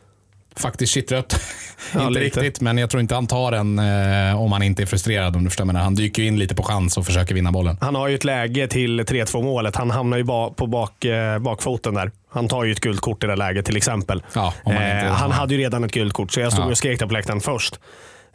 faktiskt 0.55 0.93
kittrött. 0.93 1.41
Ja, 1.93 2.07
inte 2.07 2.19
lite. 2.19 2.39
riktigt, 2.39 2.61
men 2.61 2.77
jag 2.77 2.89
tror 2.89 3.01
inte 3.01 3.15
han 3.15 3.27
tar 3.27 3.51
den 3.51 3.79
eh, 3.79 4.41
om 4.41 4.51
han 4.51 4.63
inte 4.63 4.81
är 4.81 4.85
frustrerad. 4.85 5.35
Om 5.35 5.43
du 5.43 5.49
förstår 5.49 5.73
Han 5.73 5.95
dyker 5.95 6.23
in 6.23 6.39
lite 6.39 6.55
på 6.55 6.63
chans 6.63 6.97
och 6.97 7.05
försöker 7.05 7.35
vinna 7.35 7.51
bollen. 7.51 7.77
Han 7.81 7.95
har 7.95 8.07
ju 8.07 8.15
ett 8.15 8.23
läge 8.23 8.67
till 8.67 9.01
3-2 9.01 9.43
målet. 9.43 9.75
Han 9.75 9.91
hamnar 9.91 10.17
ju 10.17 10.23
ba 10.23 10.49
på 10.49 10.67
bak, 10.67 11.05
eh, 11.05 11.39
bakfoten 11.39 11.93
där. 11.93 12.11
Han 12.29 12.47
tar 12.47 12.63
ju 12.63 12.71
ett 12.71 12.79
gult 12.79 13.01
kort 13.01 13.23
i 13.23 13.27
det 13.27 13.35
läget 13.35 13.65
till 13.65 13.77
exempel. 13.77 14.23
Ja, 14.33 14.53
han, 14.65 14.73
eh, 14.75 15.11
han 15.11 15.31
hade 15.31 15.55
ju 15.55 15.59
redan 15.59 15.83
ett 15.83 15.91
gult 15.91 16.13
kort, 16.13 16.31
så 16.31 16.39
jag 16.39 16.51
stod 16.51 16.65
ja. 16.65 16.69
och 16.69 16.77
skrek 16.77 16.99
där 16.99 17.07
på 17.07 17.13
läktaren 17.13 17.41
först 17.41 17.79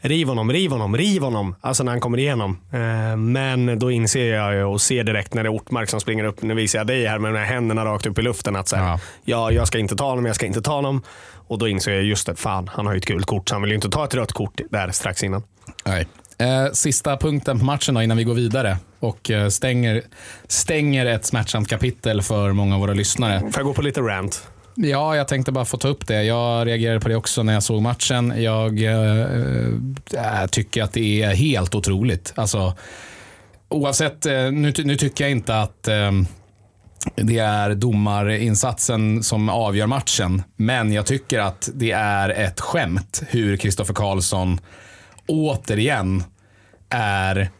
riv 0.01 0.29
honom, 0.29 0.53
riv 0.53 0.71
honom, 0.71 0.97
riv 0.97 1.23
honom. 1.23 1.55
Alltså 1.61 1.85
när 1.85 1.93
han 1.93 2.01
kommer 2.01 2.19
igenom. 2.19 2.59
Eh, 2.73 3.17
men 3.17 3.79
då 3.79 3.91
inser 3.91 4.35
jag 4.35 4.55
ju 4.55 4.65
och 4.65 4.81
ser 4.81 5.05
direkt 5.05 5.35
när 5.35 5.43
det 5.43 5.49
är 5.49 5.55
Ortmark 5.55 5.89
som 5.89 6.01
springer 6.01 6.25
upp. 6.25 6.43
Nu 6.43 6.55
visar 6.55 6.79
jag 6.79 6.87
dig 6.87 7.07
här 7.07 7.19
med 7.19 7.35
de 7.35 7.39
här 7.39 7.47
händerna 7.47 7.85
rakt 7.85 8.07
upp 8.07 8.19
i 8.19 8.23
luften. 8.23 8.57
Att 8.57 8.69
så 8.69 8.77
här, 8.77 8.85
ja. 8.85 9.01
ja, 9.25 9.53
jag 9.53 9.67
ska 9.67 9.79
inte 9.79 9.97
ta 9.97 10.09
honom, 10.09 10.27
jag 10.27 10.35
ska 10.35 10.47
inte 10.47 10.63
ta 10.63 10.75
honom. 10.75 11.03
Och 11.51 11.59
då 11.59 11.69
inser 11.69 11.93
jag 11.93 12.03
just 12.03 12.27
det, 12.27 12.37
fan 12.37 12.71
han 12.73 12.87
har 12.87 12.93
ju 12.93 12.99
ett 12.99 13.07
gult 13.07 13.27
kort 13.27 13.49
så 13.49 13.55
han 13.55 13.63
vill 13.63 13.71
ju 13.71 13.75
inte 13.75 13.91
ta 13.91 14.05
ett 14.05 14.15
rött 14.15 14.33
kort 14.33 14.61
där 14.71 14.91
strax 14.91 15.25
innan. 15.25 15.43
Nej. 15.85 16.07
Eh, 16.39 16.73
sista 16.73 17.17
punkten 17.17 17.59
på 17.59 17.65
matchen 17.65 17.95
då, 17.95 18.03
innan 18.03 18.17
vi 18.17 18.25
går 18.25 18.35
vidare 18.35 18.77
och 19.01 19.31
eh, 19.31 19.49
stänger, 19.49 20.03
stänger 20.49 21.07
ett 21.07 21.25
smärtsamt 21.25 21.69
kapitel 21.69 22.23
för 22.23 22.53
många 22.53 22.75
av 22.75 22.81
våra 22.81 22.93
lyssnare. 22.93 23.41
Får 23.41 23.53
jag 23.57 23.65
gå 23.65 23.73
på 23.73 23.83
lite 23.83 24.01
rant? 24.01 24.49
Ja, 24.83 25.17
jag 25.17 25.29
tänkte 25.29 25.53
bara 25.53 25.65
få 25.65 25.77
ta 25.77 25.89
upp 25.89 26.07
det. 26.07 26.23
Jag 26.23 26.67
reagerade 26.67 27.01
på 27.01 27.09
det 27.09 27.17
också 27.17 27.43
när 27.43 27.53
jag 27.53 27.63
såg 27.63 27.83
matchen. 27.83 28.35
Jag 28.37 28.83
eh, 28.83 30.43
äh, 30.43 30.47
tycker 30.51 30.83
att 30.83 30.93
det 30.93 31.23
är 31.23 31.35
helt 31.35 31.75
otroligt. 31.75 32.33
Alltså, 32.37 32.75
oavsett, 33.69 34.27
eh, 34.27 34.51
nu, 34.51 34.73
nu 34.85 34.97
tycker 34.97 35.25
jag 35.25 35.31
inte 35.31 35.61
att 35.61 35.89
äh, 35.89 36.11
det 37.15 37.39
är 37.39 37.75
domarinsatsen 37.75 39.23
som 39.23 39.49
avgör 39.49 39.87
matchen. 39.87 40.43
Men 40.57 40.93
jag 40.93 41.07
tycker 41.07 41.39
att 41.39 41.71
det 41.75 41.93
är 41.93 42.29
ett 42.29 42.61
skämt 42.61 43.23
hur 43.29 43.57
Kristoffer 43.57 43.95
Karlsson 43.95 44.61
återigen 45.27 46.25
är 46.89 47.51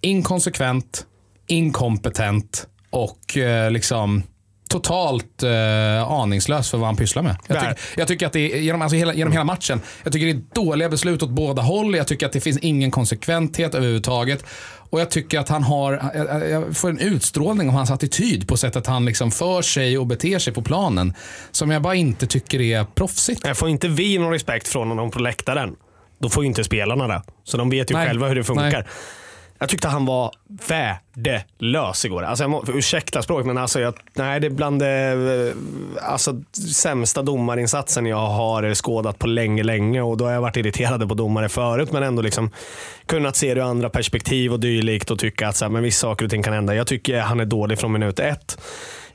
inkonsekvent, 0.00 1.06
inkompetent 1.46 2.66
och 2.90 3.36
liksom 3.70 4.22
totalt 4.68 5.42
eh, 5.42 6.10
aningslös 6.10 6.70
för 6.70 6.78
vad 6.78 6.86
han 6.86 6.96
pysslar 6.96 7.22
med. 7.22 7.36
Jag, 7.46 7.60
tyck, 7.60 7.78
jag 7.96 8.08
tycker 8.08 8.26
att 8.26 8.32
det 8.32 8.52
är, 8.52 8.58
genom, 8.58 8.82
alltså 8.82 8.96
hela, 8.96 9.14
genom 9.14 9.32
hela 9.32 9.44
matchen, 9.44 9.80
jag 10.02 10.12
tycker 10.12 10.26
det 10.26 10.32
är 10.32 10.64
dåliga 10.64 10.88
beslut 10.88 11.22
åt 11.22 11.30
båda 11.30 11.62
håll. 11.62 11.94
Jag 11.94 12.06
tycker 12.06 12.26
att 12.26 12.32
det 12.32 12.40
finns 12.40 12.58
ingen 12.58 12.90
konsekventhet 12.90 13.74
överhuvudtaget. 13.74 14.44
Och 14.90 15.00
jag 15.00 15.10
tycker 15.10 15.38
att 15.38 15.48
han 15.48 15.62
har, 15.62 16.10
jag, 16.14 16.50
jag 16.50 16.76
får 16.76 16.90
en 16.90 16.98
utstrålning 16.98 17.68
av 17.68 17.74
hans 17.74 17.90
attityd 17.90 18.48
på 18.48 18.56
sättet 18.56 18.86
han 18.86 19.04
liksom 19.04 19.30
för 19.30 19.62
sig 19.62 19.98
och 19.98 20.06
beter 20.06 20.38
sig 20.38 20.52
på 20.52 20.62
planen. 20.62 21.14
Som 21.50 21.70
jag 21.70 21.82
bara 21.82 21.94
inte 21.94 22.26
tycker 22.26 22.60
är 22.60 22.84
proffsigt. 22.84 23.46
Jag 23.46 23.56
får 23.56 23.68
inte 23.68 23.88
vi 23.88 24.18
någon 24.18 24.32
respekt 24.32 24.68
från 24.68 24.88
honom 24.88 25.10
på 25.10 25.18
läktaren, 25.18 25.74
då 26.18 26.28
får 26.28 26.42
ju 26.42 26.46
inte 26.46 26.64
spelarna 26.64 27.08
det. 27.08 27.22
Så 27.44 27.56
de 27.56 27.70
vet 27.70 27.90
ju 27.90 27.94
Nej. 27.94 28.06
själva 28.06 28.28
hur 28.28 28.34
det 28.34 28.44
funkar. 28.44 28.70
Nej. 28.70 28.84
Jag 29.58 29.68
tyckte 29.68 29.88
han 29.88 30.06
var 30.06 30.32
värdelös 30.68 32.04
igår. 32.04 32.22
Alltså 32.22 32.44
jag 32.44 32.50
må, 32.50 32.64
ursäkta 32.68 33.22
språket, 33.22 33.46
men 33.46 33.58
alltså 33.58 33.80
jag, 33.80 33.94
nej, 34.14 34.40
det 34.40 34.46
är 34.46 34.50
bland 34.50 34.80
det 34.80 35.54
eh, 36.02 36.10
alltså, 36.10 36.42
sämsta 36.74 37.22
domarinsatsen 37.22 38.06
jag 38.06 38.26
har 38.26 38.74
skådat 38.74 39.18
på 39.18 39.26
länge, 39.26 39.62
länge. 39.62 40.02
Och 40.02 40.16
då 40.16 40.24
har 40.24 40.32
jag 40.32 40.40
varit 40.40 40.56
irriterad 40.56 41.08
på 41.08 41.14
domare 41.14 41.48
förut, 41.48 41.92
men 41.92 42.02
ändå 42.02 42.22
liksom 42.22 42.50
kunnat 43.06 43.36
se 43.36 43.54
det 43.54 43.60
ur 43.60 43.64
andra 43.64 43.90
perspektiv 43.90 44.52
och 44.52 44.60
dylikt 44.60 45.10
och 45.10 45.18
tycka 45.18 45.48
att 45.48 45.56
så 45.56 45.64
här, 45.64 45.72
men 45.72 45.82
vissa 45.82 46.00
saker 46.00 46.24
och 46.24 46.30
ting 46.30 46.42
kan 46.42 46.52
hända. 46.52 46.74
Jag 46.74 46.86
tycker 46.86 47.20
han 47.20 47.40
är 47.40 47.44
dålig 47.44 47.78
från 47.78 47.92
minut 47.92 48.18
ett. 48.18 48.58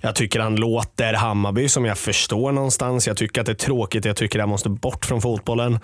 Jag 0.04 0.16
tycker 0.16 0.40
han 0.40 0.56
låter 0.56 1.14
Hammarby 1.14 1.70
som 1.70 1.86
jag 1.86 1.98
förstår 1.98 2.52
någonstans. 2.52 3.08
Jag 3.08 3.18
tycker 3.18 3.42
att 3.42 3.48
det 3.48 3.54
är 3.54 3.66
tråkigt. 3.66 4.06
Jag 4.06 4.16
tycker 4.16 4.40
det 4.40 4.44
han 4.44 4.50
måste 4.50 4.70
bort 4.70 5.06
från 5.06 5.22
fotbollen. 5.22 5.80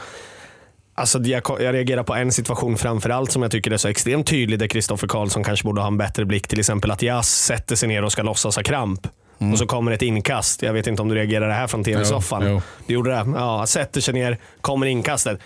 Alltså 0.97 1.19
jag, 1.19 1.41
jag 1.59 1.73
reagerar 1.73 2.03
på 2.03 2.15
en 2.15 2.31
situation 2.31 2.77
framförallt 2.77 3.31
som 3.31 3.41
jag 3.41 3.51
tycker 3.51 3.71
är 3.71 3.77
så 3.77 3.87
extremt 3.87 4.27
tydlig 4.27 4.59
där 4.59 4.67
Kristoffer 4.67 5.07
Karlsson 5.07 5.43
kanske 5.43 5.63
borde 5.65 5.81
ha 5.81 5.87
en 5.87 5.97
bättre 5.97 6.25
blick. 6.25 6.47
Till 6.47 6.59
exempel 6.59 6.91
att 6.91 7.01
Jas 7.01 7.29
sätter 7.29 7.75
sig 7.75 7.89
ner 7.89 8.03
och 8.03 8.11
ska 8.11 8.21
låtsas 8.23 8.55
ha 8.55 8.63
kramp. 8.63 9.07
och 9.51 9.57
så 9.57 9.65
kommer 9.65 9.91
ett 9.91 10.01
inkast. 10.01 10.61
Jag 10.61 10.73
vet 10.73 10.87
inte 10.87 11.01
om 11.01 11.09
du 11.09 11.15
reagerade 11.15 11.53
här 11.53 11.67
från 11.67 11.83
tv-soffan. 11.83 12.61
Du 12.87 12.93
gjorde 12.93 13.09
det? 13.09 13.25
Ja, 13.35 13.65
sätter 13.67 14.01
sig 14.01 14.13
ner, 14.13 14.37
kommer 14.61 14.85
inkastet. 14.87 15.39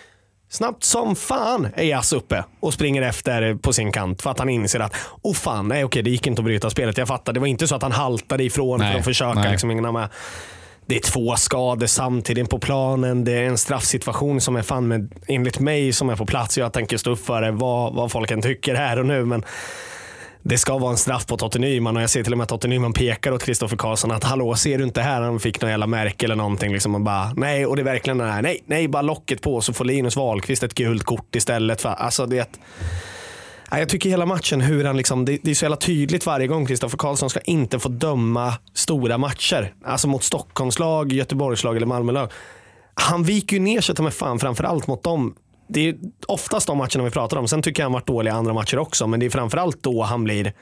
Snabbt 0.50 0.84
som 0.84 1.16
fan 1.16 1.68
är 1.76 1.84
Jas 1.84 2.14
uppe 2.14 2.44
och 2.60 2.74
springer 2.74 3.02
efter 3.02 3.56
på 3.56 3.74
sin 3.74 3.92
kant 3.92 4.22
för 4.22 4.30
att 4.30 4.40
han 4.40 4.50
inser 4.50 4.80
att 4.80 4.96
oh 5.22 5.34
fan, 5.34 5.68
nej 5.68 5.84
okej 5.84 6.04
det 6.04 6.10
gick 6.10 6.28
inte 6.28 6.40
att 6.40 6.46
bryta 6.46 6.70
spelet. 6.70 6.98
Jag 6.98 7.08
fattar, 7.08 7.34
det 7.34 7.40
var 7.40 7.48
inte 7.48 7.68
så 7.68 7.76
att 7.76 7.82
han 7.82 7.92
haltade 7.92 8.44
ifrån 8.44 8.80
Nej, 8.80 8.92
för 8.92 9.00
att 9.00 9.06
försöka 9.06 9.40
nej. 9.40 9.52
liksom 9.52 9.70
hinna 9.70 9.92
med. 9.92 10.10
Det 10.92 10.98
är 10.98 11.00
två 11.00 11.36
skador 11.36 11.88
samtidigt 11.88 12.50
på 12.50 12.60
planen. 12.60 13.24
Det 13.24 13.32
är 13.32 13.44
en 13.44 13.58
straffsituation 13.58 14.42
som 14.42 14.56
är 14.56 14.62
fan 14.62 14.88
med, 14.88 15.12
enligt 15.28 15.60
mig 15.60 15.94
som 15.94 16.10
är 16.10 16.16
på 16.16 16.26
plats. 16.26 16.58
Jag 16.58 16.74
tänker 16.74 16.98
stå 16.98 17.12
upp 17.12 17.26
för 17.26 17.42
det, 17.42 17.52
vad, 17.52 17.94
vad 17.96 18.12
folk 18.12 18.32
än 18.32 18.42
tycker 18.42 18.76
här 18.76 19.00
och 19.00 19.06
nu. 19.06 19.26
Men 19.26 19.44
det 20.44 20.58
ska 20.58 20.78
vara 20.78 20.92
en 20.92 20.98
straff 20.98 21.26
på 21.26 21.38
Totte 21.38 21.60
Nyman 21.60 21.98
och 21.98 22.04
jag 22.04 22.10
ser 22.10 22.24
till 22.24 22.32
och 22.34 22.38
med 22.38 22.44
att 22.44 22.50
Totte 22.50 22.68
Nyman 22.68 22.94
pekar 22.94 23.32
åt 23.32 23.44
Kristoffer 23.44 23.78
Karlsson 23.78 24.12
att 24.12 24.24
hallå, 24.24 24.56
ser 24.56 24.78
du 24.78 24.84
inte 24.84 25.02
här? 25.02 25.22
Han 25.22 25.40
fick 25.40 25.62
någon 25.62 25.72
jävla 25.72 25.88
märke 25.88 26.26
eller 26.26 26.36
någonting. 26.36 26.74
Liksom 26.74 26.96
och 26.96 27.02
bara, 27.02 27.34
nej, 27.36 27.66
och 27.66 27.76
det 27.76 27.82
är 27.82 27.84
verkligen 27.84 28.18
den 28.18 28.30
här, 28.30 28.42
nej, 28.42 28.64
nej, 28.66 28.88
bara 28.88 29.02
locket 29.02 29.42
på 29.42 29.62
så 29.62 29.74
får 29.74 29.86
Linus 29.86 30.16
Wahlqvist 30.16 30.64
ett 30.64 30.74
gult 30.74 31.04
kort 31.04 31.36
istället. 31.36 31.82
För, 31.82 31.90
alltså, 31.90 32.26
det 32.26 32.38
är 32.38 32.42
ett, 32.42 32.60
jag 33.80 33.90
tycker 33.90 34.10
hela 34.10 34.26
matchen, 34.26 34.62
hur 34.62 34.86
han 34.86 34.98
liksom, 34.98 35.26
det, 35.26 35.40
det 35.44 35.52
är 35.52 35.56
så 35.56 35.66
jävla 35.66 35.78
tydligt 35.78 36.26
varje 36.26 36.48
gång. 36.48 36.66
Kristoffer 36.66 36.98
Karlsson 36.98 37.30
ska 37.30 37.40
inte 37.40 37.80
få 37.80 37.90
döma 37.90 38.54
stora 38.74 39.18
matcher. 39.18 39.74
Alltså 39.86 40.08
mot 40.08 40.24
Stockholmslag, 40.24 41.12
Göteborgslag 41.12 41.78
eller 41.78 41.88
Malmölag. 41.88 42.32
Han 42.94 43.24
viker 43.24 43.56
ju 43.56 43.62
ner 43.62 43.82
sig 43.82 43.96
ta 43.96 44.04
mig 44.04 44.12
fan 44.12 44.40
framförallt 44.40 44.88
mot 44.88 45.04
dem. 45.04 45.36
Det 45.70 45.90
är 45.90 45.96
oftast 46.28 46.68
de 46.68 46.78
matcherna 46.78 47.04
vi 47.04 47.10
pratar 47.10 47.38
om. 47.38 47.48
Sen 47.48 47.62
tycker 47.62 47.84
jag 47.84 47.86
han 47.86 47.94
varit 47.94 48.08
dålig 48.08 48.32
i 48.32 48.34
andra 48.34 48.54
matcher 48.54 48.78
också. 48.80 49.08
Men 49.08 49.20
det 49.20 49.26
är 49.26 49.30
framförallt 49.30 49.84
då 49.84 50.04
han 50.04 50.24
blir 50.24 50.54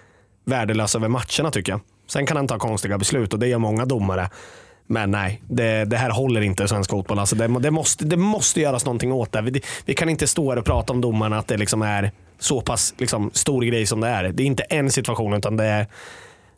värdelös 0.45 0.95
över 0.95 1.08
matcherna 1.08 1.52
tycker 1.52 1.72
jag. 1.72 1.82
Sen 2.08 2.26
kan 2.26 2.38
han 2.38 2.48
ta 2.48 2.60
konstiga 2.60 2.98
beslut 2.98 3.34
och 3.34 3.39
det 3.39 3.48
gör 3.48 3.58
många 3.58 3.86
domare. 3.86 4.30
Men 4.88 5.12
nej, 5.12 5.41
det, 5.48 5.86
det 5.86 5.98
här 5.98 6.10
håller 6.10 6.41
inte 6.41 6.63
i 6.63 6.67
svensk 6.67 6.89
fotboll. 6.89 7.19
Alltså 7.19 7.36
det, 7.36 7.48
det, 7.60 7.72
måste, 7.72 8.06
det 8.06 8.17
måste 8.17 8.62
göras 8.62 8.86
någonting 8.86 9.12
åt 9.12 9.32
det. 9.32 9.41
Vi, 9.41 9.62
vi 9.86 9.93
kan 9.93 10.10
inte 10.10 10.28
stå 10.28 10.50
här 10.50 10.58
och 10.58 10.65
prata 10.65 10.93
om 10.93 11.02
domarna 11.02 11.38
att 11.38 11.48
det 11.48 11.58
liksom 11.58 11.82
är 11.82 12.12
så 12.39 12.62
pass 12.62 12.93
liksom, 12.97 13.32
stor 13.34 13.62
grej 13.62 13.86
som 13.86 14.02
det 14.02 14.08
är. 14.08 14.23
Det 14.23 14.43
är 14.43 14.45
inte 14.45 14.63
en 14.63 14.91
situation 14.91 15.34
utan 15.34 15.58
det 15.58 15.65
är 15.65 15.88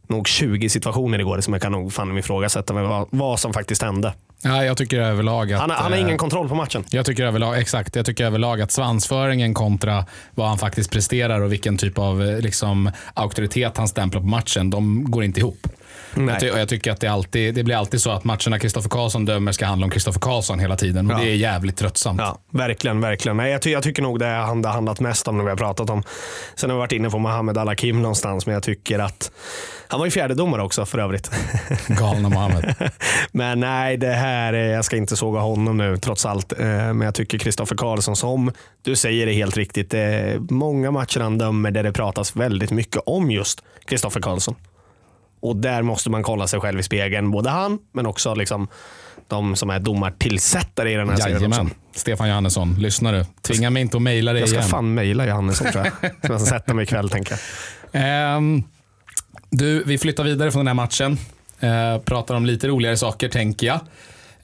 nog 0.07 0.27
20 0.27 0.69
situationer 0.69 1.19
igår 1.19 1.41
som 1.41 1.53
jag 1.53 1.61
kan 1.61 1.71
nog 1.71 1.93
fan 1.93 2.17
ifrågasätta 2.17 2.73
med 2.73 2.83
vad, 2.83 3.07
vad 3.09 3.39
som 3.39 3.53
faktiskt 3.53 3.81
hände. 3.81 4.13
Ja, 4.43 4.65
jag 4.65 4.77
tycker 4.77 4.99
överlag 4.99 5.53
att... 5.53 5.59
Han, 5.59 5.69
han 5.69 5.91
har 5.91 5.99
eh, 5.99 6.01
ingen 6.01 6.17
kontroll 6.17 6.49
på 6.49 6.55
matchen. 6.55 6.85
Jag 6.89 7.05
tycker 7.05 7.23
överlag, 7.23 7.59
exakt, 7.59 7.95
jag 7.95 8.05
tycker 8.05 8.25
överlag 8.25 8.61
att 8.61 8.71
svansföringen 8.71 9.53
kontra 9.53 10.05
vad 10.35 10.47
han 10.47 10.57
faktiskt 10.57 10.91
presterar 10.91 11.41
och 11.41 11.51
vilken 11.51 11.77
typ 11.77 11.97
av 11.97 12.23
eh, 12.23 12.39
liksom, 12.39 12.91
auktoritet 13.13 13.77
han 13.77 13.87
stämplar 13.87 14.21
på 14.21 14.27
matchen, 14.27 14.69
de 14.69 15.11
går 15.11 15.23
inte 15.23 15.39
ihop. 15.39 15.67
Jag, 16.15 16.39
ty- 16.39 16.45
jag 16.47 16.69
tycker 16.69 16.91
att 16.91 16.99
det, 16.99 17.07
alltid, 17.07 17.55
det 17.55 17.63
blir 17.63 17.75
alltid 17.75 18.01
så 18.01 18.11
att 18.11 18.23
matcherna 18.23 18.59
Kristoffer 18.59 18.89
Karlsson 18.89 19.25
dömer 19.25 19.51
ska 19.51 19.65
handla 19.65 19.85
om 19.85 19.91
Kristoffer 19.91 20.19
Karlsson 20.19 20.59
hela 20.59 20.75
tiden 20.75 21.11
och 21.11 21.19
Ja. 21.19 21.23
det 21.23 21.29
är 21.31 21.35
jävligt 21.35 21.77
tröttsamt. 21.77 22.19
Ja, 22.21 22.37
verkligen, 22.51 23.01
verkligen. 23.01 23.37
Nej, 23.37 23.51
jag, 23.51 23.61
ty 23.61 23.71
jag 23.71 23.83
tycker 23.83 24.01
nog 24.01 24.19
det 24.19 24.25
har 24.25 24.55
det 24.55 24.69
handlat 24.69 24.99
mest 24.99 25.27
om 25.27 25.37
när 25.37 25.43
vi 25.43 25.49
har 25.49 25.57
pratat 25.57 25.89
om. 25.89 26.03
Sen 26.55 26.69
har 26.69 26.77
vi 26.77 26.79
varit 26.79 26.91
inne 26.91 27.09
på 27.09 27.17
Mohamed 27.19 27.57
Al-Hakim 27.57 28.01
någonstans, 28.01 28.45
men 28.45 28.53
jag 28.53 28.63
tycker 28.63 28.99
att 28.99 29.31
han 29.87 29.99
var 29.99 30.07
ju 30.07 30.11
fjärde 30.11 30.33
domare 30.33 30.63
också 30.63 30.85
för 30.85 30.97
övrigt. 30.99 31.31
Galna 31.87 32.29
Mohammed. 32.29 32.75
Men 33.31 33.59
nej, 33.59 33.97
det 33.97 34.13
här, 34.13 34.53
är- 34.53 34.73
jag 34.73 34.85
ska 34.85 34.97
inte 34.97 35.15
såga 35.17 35.39
honom 35.39 35.77
nu 35.77 35.97
trots 35.97 36.25
allt. 36.25 36.53
Eh, 36.59 36.65
Men 36.67 37.01
jag 37.01 37.15
tycker 37.15 37.37
Kristoffer 37.37 37.75
Karlsson, 37.75 38.15
som 38.15 38.51
du 38.81 38.95
säger 38.95 39.27
är 39.27 39.33
helt 39.33 39.57
riktigt, 39.57 39.89
det 39.89 40.37
många 40.49 40.91
matcher 40.91 41.19
han 41.19 41.37
dömer 41.37 41.71
där 41.71 41.83
det 41.83 41.93
pratas 41.93 42.35
väldigt 42.35 42.71
mycket 42.71 43.01
om 43.05 43.31
just 43.31 43.61
Kristoffer 43.85 44.19
Karlsson. 44.21 44.55
Och 45.41 45.55
där 45.55 45.81
måste 45.81 46.09
man 46.09 46.23
kolla 46.23 46.47
sig 46.47 46.59
själv 46.59 46.79
i 46.79 46.83
spegeln, 46.83 47.31
både 47.31 47.49
han 47.49 47.79
men 47.93 48.05
också 48.05 48.33
liksom 48.35 48.67
de 49.27 49.55
som 49.55 49.69
är 49.69 49.79
domartillsättare 49.79 50.91
i 50.91 50.95
den 50.95 51.09
här 51.09 51.15
serien. 51.17 51.35
också. 51.37 51.49
Jajamän. 51.49 51.73
Stefan 51.95 52.27
Johannesson, 52.29 52.75
lyssnar 52.79 53.13
du? 53.13 53.25
Tvinga 53.41 53.69
mig 53.69 53.81
inte 53.81 53.97
att 53.97 54.03
mejla 54.03 54.33
dig 54.33 54.39
Jag 54.39 54.49
ska 54.49 54.57
igen. 54.57 54.69
fan 54.69 54.93
mejla 54.93 55.25
Johannesson 55.25 55.71
tror 55.71 55.85
jag. 55.85 55.93
Som 56.11 56.11
jag 56.21 56.41
ska 56.41 56.49
sätta 56.49 56.73
mig 56.73 56.83
ikväll 56.83 57.09
tänker 57.09 57.31
jag. 57.31 57.39
Ehm, 58.03 58.63
du, 59.49 59.83
vi 59.83 59.97
flyttar 59.97 60.23
vidare 60.23 60.51
från 60.51 60.59
den 60.59 60.67
här 60.67 60.73
matchen. 60.85 61.17
Eh, 61.59 61.97
pratar 62.01 62.35
om 62.35 62.45
lite 62.45 62.67
roligare 62.67 62.97
saker 62.97 63.29
tänker 63.29 63.67
jag. 63.67 63.79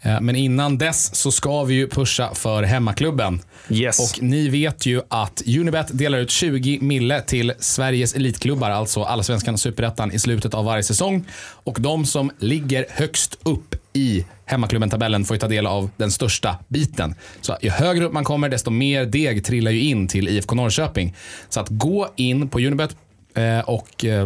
Eh, 0.08 0.22
men 0.22 0.36
innan 0.36 0.78
dess 0.78 1.16
så 1.16 1.32
ska 1.32 1.64
vi 1.64 1.76
ju 1.76 1.88
pusha 1.88 2.34
för 2.34 2.64
hemmaklubben. 2.64 3.42
Yes. 3.70 4.00
Och 4.00 4.24
ni 4.24 4.50
vet 4.50 4.86
ju 4.86 5.02
att 5.08 5.42
Unibet 5.48 5.88
delar 5.98 6.18
ut 6.18 6.32
20 6.32 6.80
mille 6.82 7.22
till 7.22 7.54
Sveriges 7.60 8.16
elitklubbar, 8.16 8.70
alltså 8.70 9.04
Allsvenskan 9.04 9.54
och 9.54 9.60
Superettan 9.60 10.12
i 10.12 10.20
slutet 10.20 10.54
av 10.54 10.66
varje 10.66 10.84
säsong. 10.84 11.26
Och 11.64 11.78
de 11.82 12.06
som 12.06 12.32
ligger 12.40 12.86
högst 12.90 13.38
upp 13.44 13.76
i 13.94 14.26
hemmaklubben-tabellen 14.46 15.26
får 15.26 15.36
ju 15.36 15.40
ta 15.40 15.48
del 15.48 15.68
av 15.68 15.90
den 15.98 16.12
största 16.12 16.58
biten. 16.68 17.16
Så 17.42 17.58
ju 17.62 17.70
högre 17.70 18.06
upp 18.06 18.14
man 18.14 18.24
kommer, 18.24 18.50
desto 18.50 18.72
mer 18.72 19.06
deg 19.06 19.46
trillar 19.46 19.72
ju 19.72 19.82
in 19.82 20.08
till 20.08 20.28
IFK 20.28 20.56
Norrköping. 20.56 21.16
Så 21.50 21.60
att 21.60 21.70
gå 21.70 22.10
in 22.16 22.50
på 22.50 22.60
Unibet 22.60 22.96
eh, 23.36 23.60
och 23.60 24.06
eh, 24.06 24.26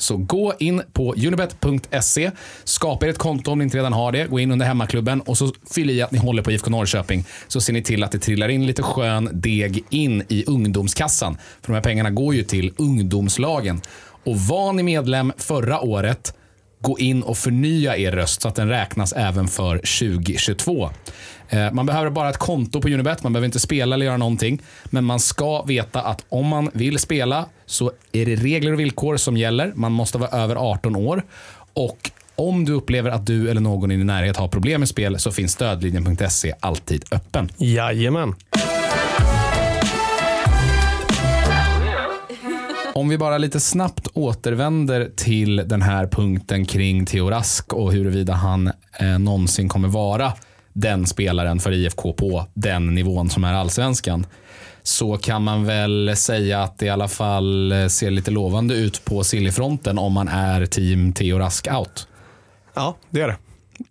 så 0.00 0.16
gå 0.16 0.54
in 0.58 0.82
på 0.92 1.14
unibet.se, 1.14 2.30
skapa 2.64 3.06
er 3.06 3.10
ett 3.10 3.18
konto 3.18 3.50
om 3.50 3.58
ni 3.58 3.64
inte 3.64 3.76
redan 3.76 3.92
har 3.92 4.12
det, 4.12 4.26
gå 4.30 4.40
in 4.40 4.50
under 4.50 4.66
hemmaklubben 4.66 5.20
och 5.20 5.38
så 5.38 5.52
fyll 5.74 5.90
i 5.90 6.02
att 6.02 6.12
ni 6.12 6.18
håller 6.18 6.42
på 6.42 6.52
IFK 6.52 6.70
Norrköping. 6.70 7.24
Så 7.48 7.60
ser 7.60 7.72
ni 7.72 7.82
till 7.82 8.04
att 8.04 8.12
det 8.12 8.18
trillar 8.18 8.48
in 8.48 8.66
lite 8.66 8.82
skön 8.82 9.28
deg 9.32 9.84
in 9.90 10.24
i 10.28 10.44
ungdomskassan. 10.46 11.38
För 11.60 11.72
de 11.72 11.74
här 11.74 11.82
pengarna 11.82 12.10
går 12.10 12.34
ju 12.34 12.42
till 12.42 12.72
ungdomslagen. 12.76 13.80
Och 14.24 14.36
var 14.40 14.72
ni 14.72 14.82
medlem 14.82 15.32
förra 15.36 15.80
året, 15.80 16.34
gå 16.80 16.98
in 16.98 17.22
och 17.22 17.38
förnya 17.38 17.96
er 17.96 18.12
röst 18.12 18.42
så 18.42 18.48
att 18.48 18.54
den 18.54 18.68
räknas 18.68 19.12
även 19.12 19.48
för 19.48 19.76
2022. 19.76 20.90
Eh, 21.50 21.72
Man 21.72 21.86
behöver 21.86 22.10
bara 22.10 22.30
ett 22.30 22.38
konto 22.38 22.80
på 22.80 22.88
Unibet, 22.88 23.22
man 23.22 23.32
behöver 23.32 23.46
inte 23.46 23.60
spela 23.60 23.94
eller 23.94 24.06
göra 24.06 24.16
någonting. 24.16 24.62
Men 24.84 25.04
man 25.04 25.20
ska 25.20 25.62
veta 25.62 26.00
att 26.02 26.24
om 26.28 26.46
man 26.46 26.70
vill 26.72 26.98
spela 26.98 27.46
så 27.66 27.92
är 28.12 28.26
det 28.26 28.34
regler 28.36 28.72
och 28.72 28.80
villkor 28.80 29.16
som 29.16 29.36
gäller. 29.36 29.72
Man 29.74 29.92
måste 29.92 30.18
vara 30.18 30.30
över 30.30 30.56
18 30.56 30.96
år. 30.96 31.22
Och 31.74 32.10
om 32.36 32.64
du 32.64 32.72
upplever 32.72 33.10
att 33.10 33.26
du 33.26 33.50
eller 33.50 33.60
någon 33.60 33.90
i 33.90 33.96
din 33.96 34.06
närhet 34.06 34.36
har 34.36 34.48
problem 34.48 34.80
med 34.80 34.88
spel 34.88 35.18
så 35.18 35.32
finns 35.32 35.52
stödlinjen.se 35.52 36.54
alltid 36.60 37.04
öppen. 37.12 37.48
Jajamän. 37.56 38.34
Om 42.94 43.08
vi 43.08 43.18
bara 43.18 43.38
lite 43.38 43.60
snabbt 43.60 44.08
återvänder 44.14 45.10
till 45.16 45.56
den 45.56 45.82
här 45.82 46.06
punkten 46.06 46.64
kring 46.64 47.06
Theo 47.06 47.30
Rask 47.30 47.72
och 47.72 47.92
huruvida 47.92 48.32
han 48.32 48.70
eh, 49.00 49.18
någonsin 49.18 49.68
kommer 49.68 49.88
vara 49.88 50.32
den 50.72 51.06
spelaren 51.06 51.60
för 51.60 51.72
IFK 51.72 52.12
på 52.12 52.46
den 52.54 52.94
nivån 52.94 53.30
som 53.30 53.44
är 53.44 53.54
allsvenskan. 53.54 54.26
Så 54.82 55.16
kan 55.16 55.42
man 55.42 55.64
väl 55.64 56.16
säga 56.16 56.62
att 56.62 56.78
det 56.78 56.86
i 56.86 56.90
alla 56.90 57.08
fall 57.08 57.74
ser 57.88 58.10
lite 58.10 58.30
lovande 58.30 58.74
ut 58.74 59.04
på 59.04 59.24
Siljefronten 59.24 59.98
om 59.98 60.12
man 60.12 60.28
är 60.28 60.66
team 60.66 61.12
Theo 61.12 61.38
Rask 61.38 61.68
out. 61.72 62.06
Ja, 62.74 62.96
det 63.10 63.20
är 63.20 63.28
det. 63.28 63.36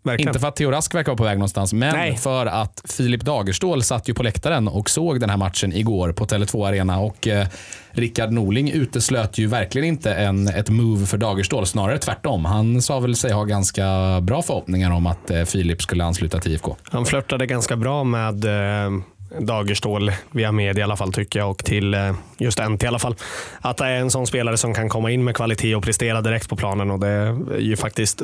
Verkligen. 0.04 0.30
Inte 0.30 0.40
för 0.40 0.48
att 0.48 0.56
Theo 0.56 0.72
Rask 0.72 0.96
verkar 0.96 1.12
vara 1.12 1.18
på 1.18 1.24
väg 1.24 1.38
någonstans, 1.38 1.74
men 1.74 1.96
Nej. 1.96 2.18
för 2.18 2.46
att 2.46 2.82
Filip 2.86 3.22
Dagerstål 3.22 3.84
satt 3.84 4.10
ju 4.10 4.14
på 4.14 4.24
läktaren 4.24 4.68
och 4.68 4.90
såg 4.90 5.20
den 5.20 5.30
här 5.30 5.38
matchen 5.38 5.74
igår 5.74 6.12
på 6.12 6.26
Tele2 6.26 6.68
Arena 6.68 7.00
och 7.00 7.28
eh, 7.28 7.48
Rickard 7.92 8.32
Norling 8.32 8.72
uteslöt 8.72 9.38
ju 9.38 9.48
verkligen 9.48 9.88
inte 9.88 10.14
en, 10.14 10.48
ett 10.48 10.70
move 10.70 11.06
för 11.06 11.18
Dagerstål, 11.18 11.66
snarare 11.66 11.98
tvärtom. 11.98 12.46
Han 12.46 12.82
sa 12.82 13.00
väl 13.00 13.16
sig 13.16 13.32
ha 13.32 13.44
ganska 13.44 13.86
bra 14.22 14.42
förhoppningar 14.42 14.92
om 14.92 15.08
att 15.08 15.32
eh, 15.32 15.44
Filip 15.44 15.82
skulle 15.82 16.04
ansluta 16.04 16.40
till 16.40 16.52
IFK. 16.52 16.76
Han 16.84 17.06
flörtade 17.06 17.46
ganska 17.46 17.76
bra 17.76 18.04
med 18.04 18.46
eh, 18.46 18.92
Dagerstål 19.40 20.12
via 20.32 20.52
media 20.52 20.82
i 20.82 20.84
alla 20.84 20.98
fall 20.98 21.14
tycker 21.14 21.40
jag 21.40 21.52
och 21.52 21.66
till 21.66 21.94
eh, 21.94 22.14
just 22.38 22.60
NT 22.70 22.84
i 22.84 22.88
alla 22.88 23.00
fall. 23.00 23.16
Att 23.62 23.78
det 23.78 23.86
är 23.86 23.96
en 23.96 24.12
sån 24.12 24.28
spelare 24.28 24.58
som 24.58 24.74
kan 24.74 24.90
komma 24.90 25.12
in 25.12 25.24
med 25.24 25.36
kvalitet 25.36 25.76
och 25.76 25.84
prestera 25.84 26.22
direkt 26.22 26.50
på 26.50 26.56
planen 26.56 26.92
och 26.92 27.00
det 27.00 27.08
är 27.08 27.58
ju 27.58 27.76
faktiskt 27.76 28.22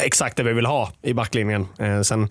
exakt 0.00 0.36
det 0.36 0.42
vi 0.42 0.52
vill 0.52 0.66
ha 0.66 0.92
i 1.02 1.14
backlinjen. 1.14 1.68
Eh, 1.78 2.00
sen 2.00 2.28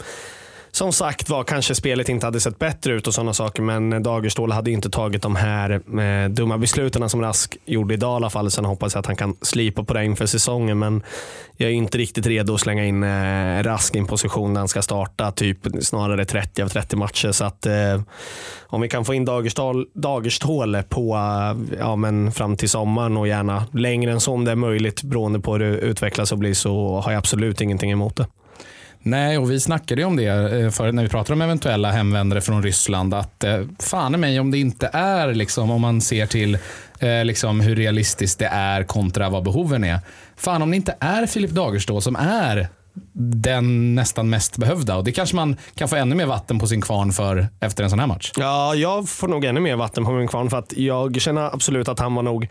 som 0.72 0.94
sagt 0.94 1.30
var 1.30 1.44
kanske 1.44 1.76
spelet 1.76 2.10
inte 2.10 2.28
hade 2.28 2.40
sett 2.40 2.60
bättre 2.60 2.94
ut 2.94 3.08
och 3.08 3.14
sådana 3.14 3.34
saker 3.34 3.62
men 3.62 4.04
Dagerstål 4.04 4.52
hade 4.52 4.72
inte 4.72 4.90
tagit 4.90 5.22
de 5.22 5.36
här 5.36 5.72
eh, 5.72 6.30
dumma 6.30 6.58
besluten 6.58 7.10
som 7.10 7.22
Rask 7.22 7.58
gjorde 7.66 7.94
idag 7.94 8.14
i 8.14 8.16
alla 8.16 8.30
fall. 8.30 8.52
Sen 8.52 8.66
hoppas 8.66 8.94
jag 8.94 9.00
att 9.00 9.06
han 9.06 9.16
kan 9.16 9.36
slipa 9.42 9.84
på 9.84 9.94
det 9.94 10.06
inför 10.06 10.26
säsongen 10.26 10.80
men 10.80 11.04
jag 11.58 11.70
är 11.70 11.74
inte 11.74 11.98
riktigt 11.98 12.26
redo 12.26 12.54
att 12.54 12.60
slänga 12.60 12.86
in 12.86 13.04
eh, 13.04 13.64
Rask 13.64 13.96
i 13.96 14.00
en 14.00 14.06
position 14.06 14.54
där 14.54 14.62
han 14.62 14.68
ska 14.68 14.82
starta 14.82 15.32
typ 15.32 15.58
snarare 15.82 16.26
30 16.26 16.62
av 16.62 16.68
30 16.68 16.96
matcher. 16.96 17.32
Så 17.32 17.46
att 17.46 17.66
eh, 17.66 18.02
om 18.68 18.82
vi 18.82 18.90
kan 18.90 19.06
få 19.06 19.14
in 19.14 19.26
Dagerstål, 19.26 19.88
Dagerstål 19.94 20.84
på 20.90 21.16
eh, 21.16 21.78
ja, 21.80 21.96
men 21.96 22.32
fram 22.32 22.56
till 22.56 22.70
sommaren 22.70 23.18
och 23.18 23.28
gärna 23.28 23.66
längre 23.74 24.12
än 24.12 24.20
så 24.20 24.34
om 24.34 24.46
det 24.46 24.52
är 24.52 24.56
möjligt 24.56 25.04
beroende 25.04 25.40
på 25.40 25.54
hur 25.54 25.60
det 25.60 25.66
utvecklas 25.66 26.32
och 26.32 26.38
blir 26.38 26.54
så 26.54 27.00
har 27.00 27.12
jag 27.12 27.20
absolut 27.20 27.62
ingenting 27.62 27.92
emot 27.92 28.16
det. 28.16 28.26
Nej, 29.02 29.38
och 29.38 29.52
vi 29.52 29.60
snackade 29.60 30.02
ju 30.02 30.08
om 30.08 30.16
det 30.16 30.26
eh, 30.26 30.70
för 30.70 30.92
när 30.92 31.04
vi 31.04 31.10
pratade 31.10 31.34
om 31.34 31.42
eventuella 31.42 31.92
hemvändare 31.92 32.42
från 32.42 32.64
Ryssland. 32.64 33.14
Att 33.14 33.44
eh, 33.44 33.62
fan 33.80 34.16
i 34.16 34.18
mig 34.18 34.40
om 34.40 34.52
det 34.52 34.58
inte 34.58 34.90
är, 34.94 35.34
liksom, 35.34 35.72
om 35.72 35.82
man 35.82 36.02
ser 36.02 36.26
till 36.26 36.58
eh, 37.00 37.26
liksom, 37.26 37.60
hur 37.60 37.76
realistiskt 37.76 38.40
det 38.40 38.46
är 38.46 38.84
kontra 38.84 39.30
vad 39.30 39.44
behoven 39.44 39.84
är. 39.84 40.00
Fan 40.36 40.62
om 40.62 40.72
det 40.72 40.76
inte 40.76 40.96
är 41.00 41.26
Filip 41.26 41.52
Dagerstå 41.52 42.02
som 42.02 42.16
är 42.16 42.68
den 43.14 43.96
nästan 43.96 44.30
mest 44.30 44.58
behövda. 44.58 44.96
Och 44.96 45.04
Det 45.04 45.12
kanske 45.12 45.36
man 45.36 45.58
kan 45.76 45.90
få 45.90 45.96
ännu 45.96 46.16
mer 46.16 46.26
vatten 46.26 46.60
på 46.60 46.68
sin 46.68 46.82
kvarn 46.82 47.12
för 47.12 47.48
efter 47.60 47.84
en 47.84 47.90
sån 47.90 48.00
här 48.00 48.08
match. 48.08 48.32
Ja, 48.38 48.76
jag 48.76 49.10
får 49.10 49.28
nog 49.28 49.46
ännu 49.46 49.60
mer 49.60 49.76
vatten 49.76 50.06
på 50.06 50.12
min 50.12 50.28
kvarn 50.28 50.50
för 50.50 50.58
att 50.58 50.74
jag 50.78 51.22
känner 51.22 51.42
absolut 51.54 51.88
att 51.88 52.00
han 52.00 52.16
var 52.16 52.24
nog 52.24 52.48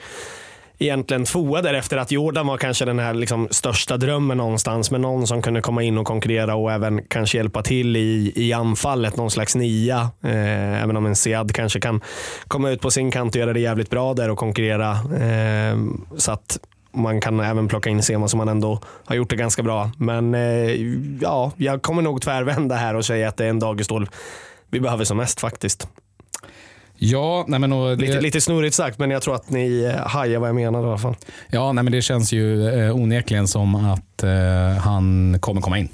egentligen 0.78 1.26
FOA 1.26 1.62
därefter 1.62 1.96
att 1.96 2.10
Jordan 2.10 2.46
var 2.46 2.56
kanske 2.56 2.84
den 2.84 2.98
här 2.98 3.14
liksom 3.14 3.48
största 3.50 3.96
drömmen 3.96 4.38
någonstans 4.38 4.90
med 4.90 5.00
någon 5.00 5.26
som 5.26 5.42
kunde 5.42 5.60
komma 5.60 5.82
in 5.82 5.98
och 5.98 6.06
konkurrera 6.06 6.54
och 6.54 6.72
även 6.72 7.02
kanske 7.08 7.36
hjälpa 7.36 7.62
till 7.62 7.96
i, 7.96 8.32
i 8.36 8.52
anfallet, 8.52 9.16
någon 9.16 9.30
slags 9.30 9.54
nia. 9.54 10.10
Eh, 10.22 10.82
även 10.82 10.96
om 10.96 11.06
en 11.06 11.16
Sead 11.16 11.52
kanske 11.54 11.80
kan 11.80 12.00
komma 12.48 12.70
ut 12.70 12.80
på 12.80 12.90
sin 12.90 13.10
kant 13.10 13.34
och 13.34 13.40
göra 13.40 13.52
det 13.52 13.60
jävligt 13.60 13.90
bra 13.90 14.14
där 14.14 14.30
och 14.30 14.38
konkurrera. 14.38 14.90
Eh, 15.20 15.78
så 16.16 16.32
att 16.32 16.58
man 16.92 17.20
kan 17.20 17.40
även 17.40 17.68
plocka 17.68 17.90
in 17.90 18.02
Sema 18.02 18.28
som 18.28 18.38
man 18.38 18.48
ändå 18.48 18.80
har 19.04 19.16
gjort 19.16 19.30
det 19.30 19.36
ganska 19.36 19.62
bra. 19.62 19.90
Men 19.96 20.34
eh, 20.34 20.72
ja, 21.20 21.52
jag 21.56 21.82
kommer 21.82 22.02
nog 22.02 22.22
tvärvända 22.22 22.74
här 22.74 22.94
och 22.94 23.04
säga 23.04 23.28
att 23.28 23.36
det 23.36 23.44
är 23.44 23.50
en 23.50 23.58
Dagestål 23.58 24.08
vi 24.70 24.80
behöver 24.80 25.04
som 25.04 25.16
mest 25.16 25.40
faktiskt. 25.40 25.88
Ja, 27.00 27.44
nej 27.48 27.60
men 27.60 27.72
och 27.72 27.98
det, 27.98 28.06
Lite, 28.06 28.20
lite 28.20 28.40
snurrigt 28.40 28.74
sagt, 28.74 28.98
men 28.98 29.10
jag 29.10 29.22
tror 29.22 29.34
att 29.34 29.50
ni 29.50 29.92
eh, 29.94 30.06
hajar 30.06 30.38
vad 30.38 30.48
jag 30.48 30.56
menar 30.56 30.82
i 30.82 30.86
alla 30.86 30.98
fall. 30.98 31.16
ja, 31.50 31.72
nej 31.72 31.84
men 31.84 31.92
det 31.92 32.02
känns 32.02 32.32
ju 32.32 32.68
eh, 32.68 32.96
onekligen 32.96 33.48
som 33.48 33.74
att 33.74 34.22
eh, 34.22 34.82
han 34.82 35.36
kommer 35.40 35.60
komma 35.60 35.78
in. 35.78 35.88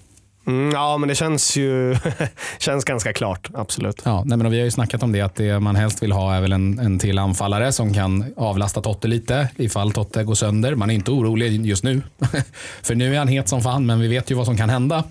Mm, 0.46 0.72
ja, 0.72 0.98
men 0.98 1.08
det 1.08 1.14
känns 1.14 1.56
ju 1.56 1.96
känns 2.58 2.84
ganska 2.84 3.12
klart. 3.12 3.48
Absolut. 3.54 4.02
Ja, 4.04 4.22
nej 4.26 4.38
men 4.38 4.50
vi 4.50 4.58
har 4.58 4.64
ju 4.64 4.70
snackat 4.70 5.02
om 5.02 5.12
det 5.12 5.20
att 5.20 5.34
det 5.34 5.60
man 5.60 5.76
helst 5.76 6.02
vill 6.02 6.12
ha 6.12 6.34
är 6.34 6.40
väl 6.40 6.52
en, 6.52 6.78
en 6.78 6.98
till 6.98 7.18
anfallare 7.18 7.72
som 7.72 7.94
kan 7.94 8.34
avlasta 8.36 8.80
Totte 8.80 9.08
lite 9.08 9.48
ifall 9.56 9.92
Totte 9.92 10.24
går 10.24 10.34
sönder. 10.34 10.74
Man 10.74 10.90
är 10.90 10.94
inte 10.94 11.10
orolig 11.10 11.66
just 11.66 11.84
nu. 11.84 12.02
För 12.82 12.94
nu 12.94 13.14
är 13.14 13.18
han 13.18 13.28
het 13.28 13.48
som 13.48 13.62
fan, 13.62 13.86
men 13.86 14.00
vi 14.00 14.08
vet 14.08 14.30
ju 14.30 14.34
vad 14.34 14.46
som 14.46 14.56
kan 14.56 14.70
hända. 14.70 15.04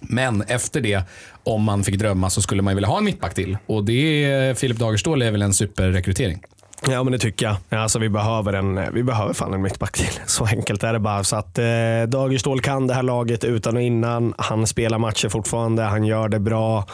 Men 0.00 0.42
efter 0.42 0.80
det, 0.80 1.02
om 1.44 1.62
man 1.62 1.84
fick 1.84 1.98
drömma 1.98 2.30
så 2.30 2.42
skulle 2.42 2.62
man 2.62 2.72
ju 2.72 2.74
vilja 2.74 2.88
ha 2.88 2.98
en 2.98 3.04
mittback 3.04 3.34
till. 3.34 3.58
Och 3.66 3.84
det 3.84 4.32
eh, 4.32 4.54
Filip 4.54 4.78
Dagerstål 4.78 5.22
är 5.22 5.30
väl 5.30 5.42
en 5.42 5.54
superrekrytering. 5.54 6.42
Ja, 6.88 7.02
men 7.02 7.12
det 7.12 7.18
tycker 7.18 7.46
jag. 7.46 7.80
Alltså, 7.80 7.98
vi, 7.98 8.08
behöver 8.08 8.52
en, 8.52 8.78
eh, 8.78 8.90
vi 8.92 9.02
behöver 9.02 9.32
fan 9.32 9.54
en 9.54 9.62
mittback 9.62 9.92
till. 9.92 10.10
Så 10.26 10.44
enkelt 10.44 10.82
är 10.82 10.92
det 10.92 10.98
bara. 10.98 11.24
Så 11.24 11.36
att, 11.36 11.58
eh, 11.58 11.64
Dagerstål 12.08 12.60
kan 12.60 12.86
det 12.86 12.94
här 12.94 13.02
laget 13.02 13.44
utan 13.44 13.76
och 13.76 13.82
innan. 13.82 14.34
Han 14.38 14.66
spelar 14.66 14.98
matcher 14.98 15.28
fortfarande. 15.28 15.82
Han 15.82 16.04
gör 16.04 16.28
det 16.28 16.40
bra. 16.40 16.86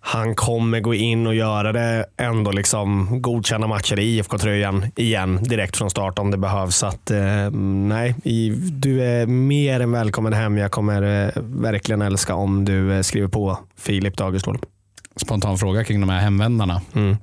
Han 0.00 0.34
kommer 0.34 0.80
gå 0.80 0.94
in 0.94 1.26
och 1.26 1.34
göra 1.34 1.72
det 1.72 2.06
ändå 2.16 2.50
liksom 2.52 3.08
godkänna 3.22 3.66
matcher 3.66 3.98
i 3.98 4.02
IFK-tröjan 4.02 4.84
igen 4.96 5.42
direkt 5.42 5.76
från 5.76 5.90
start 5.90 6.18
om 6.18 6.30
det 6.30 6.36
behövs. 6.38 6.76
Så 6.76 6.86
att, 6.86 7.10
eh, 7.10 7.50
nej, 7.50 8.14
du 8.72 9.02
är 9.04 9.26
mer 9.26 9.80
än 9.80 9.92
välkommen 9.92 10.32
hem. 10.32 10.58
Jag 10.58 10.70
kommer 10.70 11.26
eh, 11.26 11.42
verkligen 11.42 12.02
älska 12.02 12.34
om 12.34 12.64
du 12.64 12.92
eh, 12.94 13.02
skriver 13.02 13.28
på 13.28 13.58
Filip 13.76 14.16
Dagerstål. 14.16 14.58
Spontan 15.16 15.58
fråga 15.58 15.84
kring 15.84 16.00
de 16.00 16.08
här 16.08 16.20
hemvändarna. 16.20 16.80
Mm. 16.94 17.16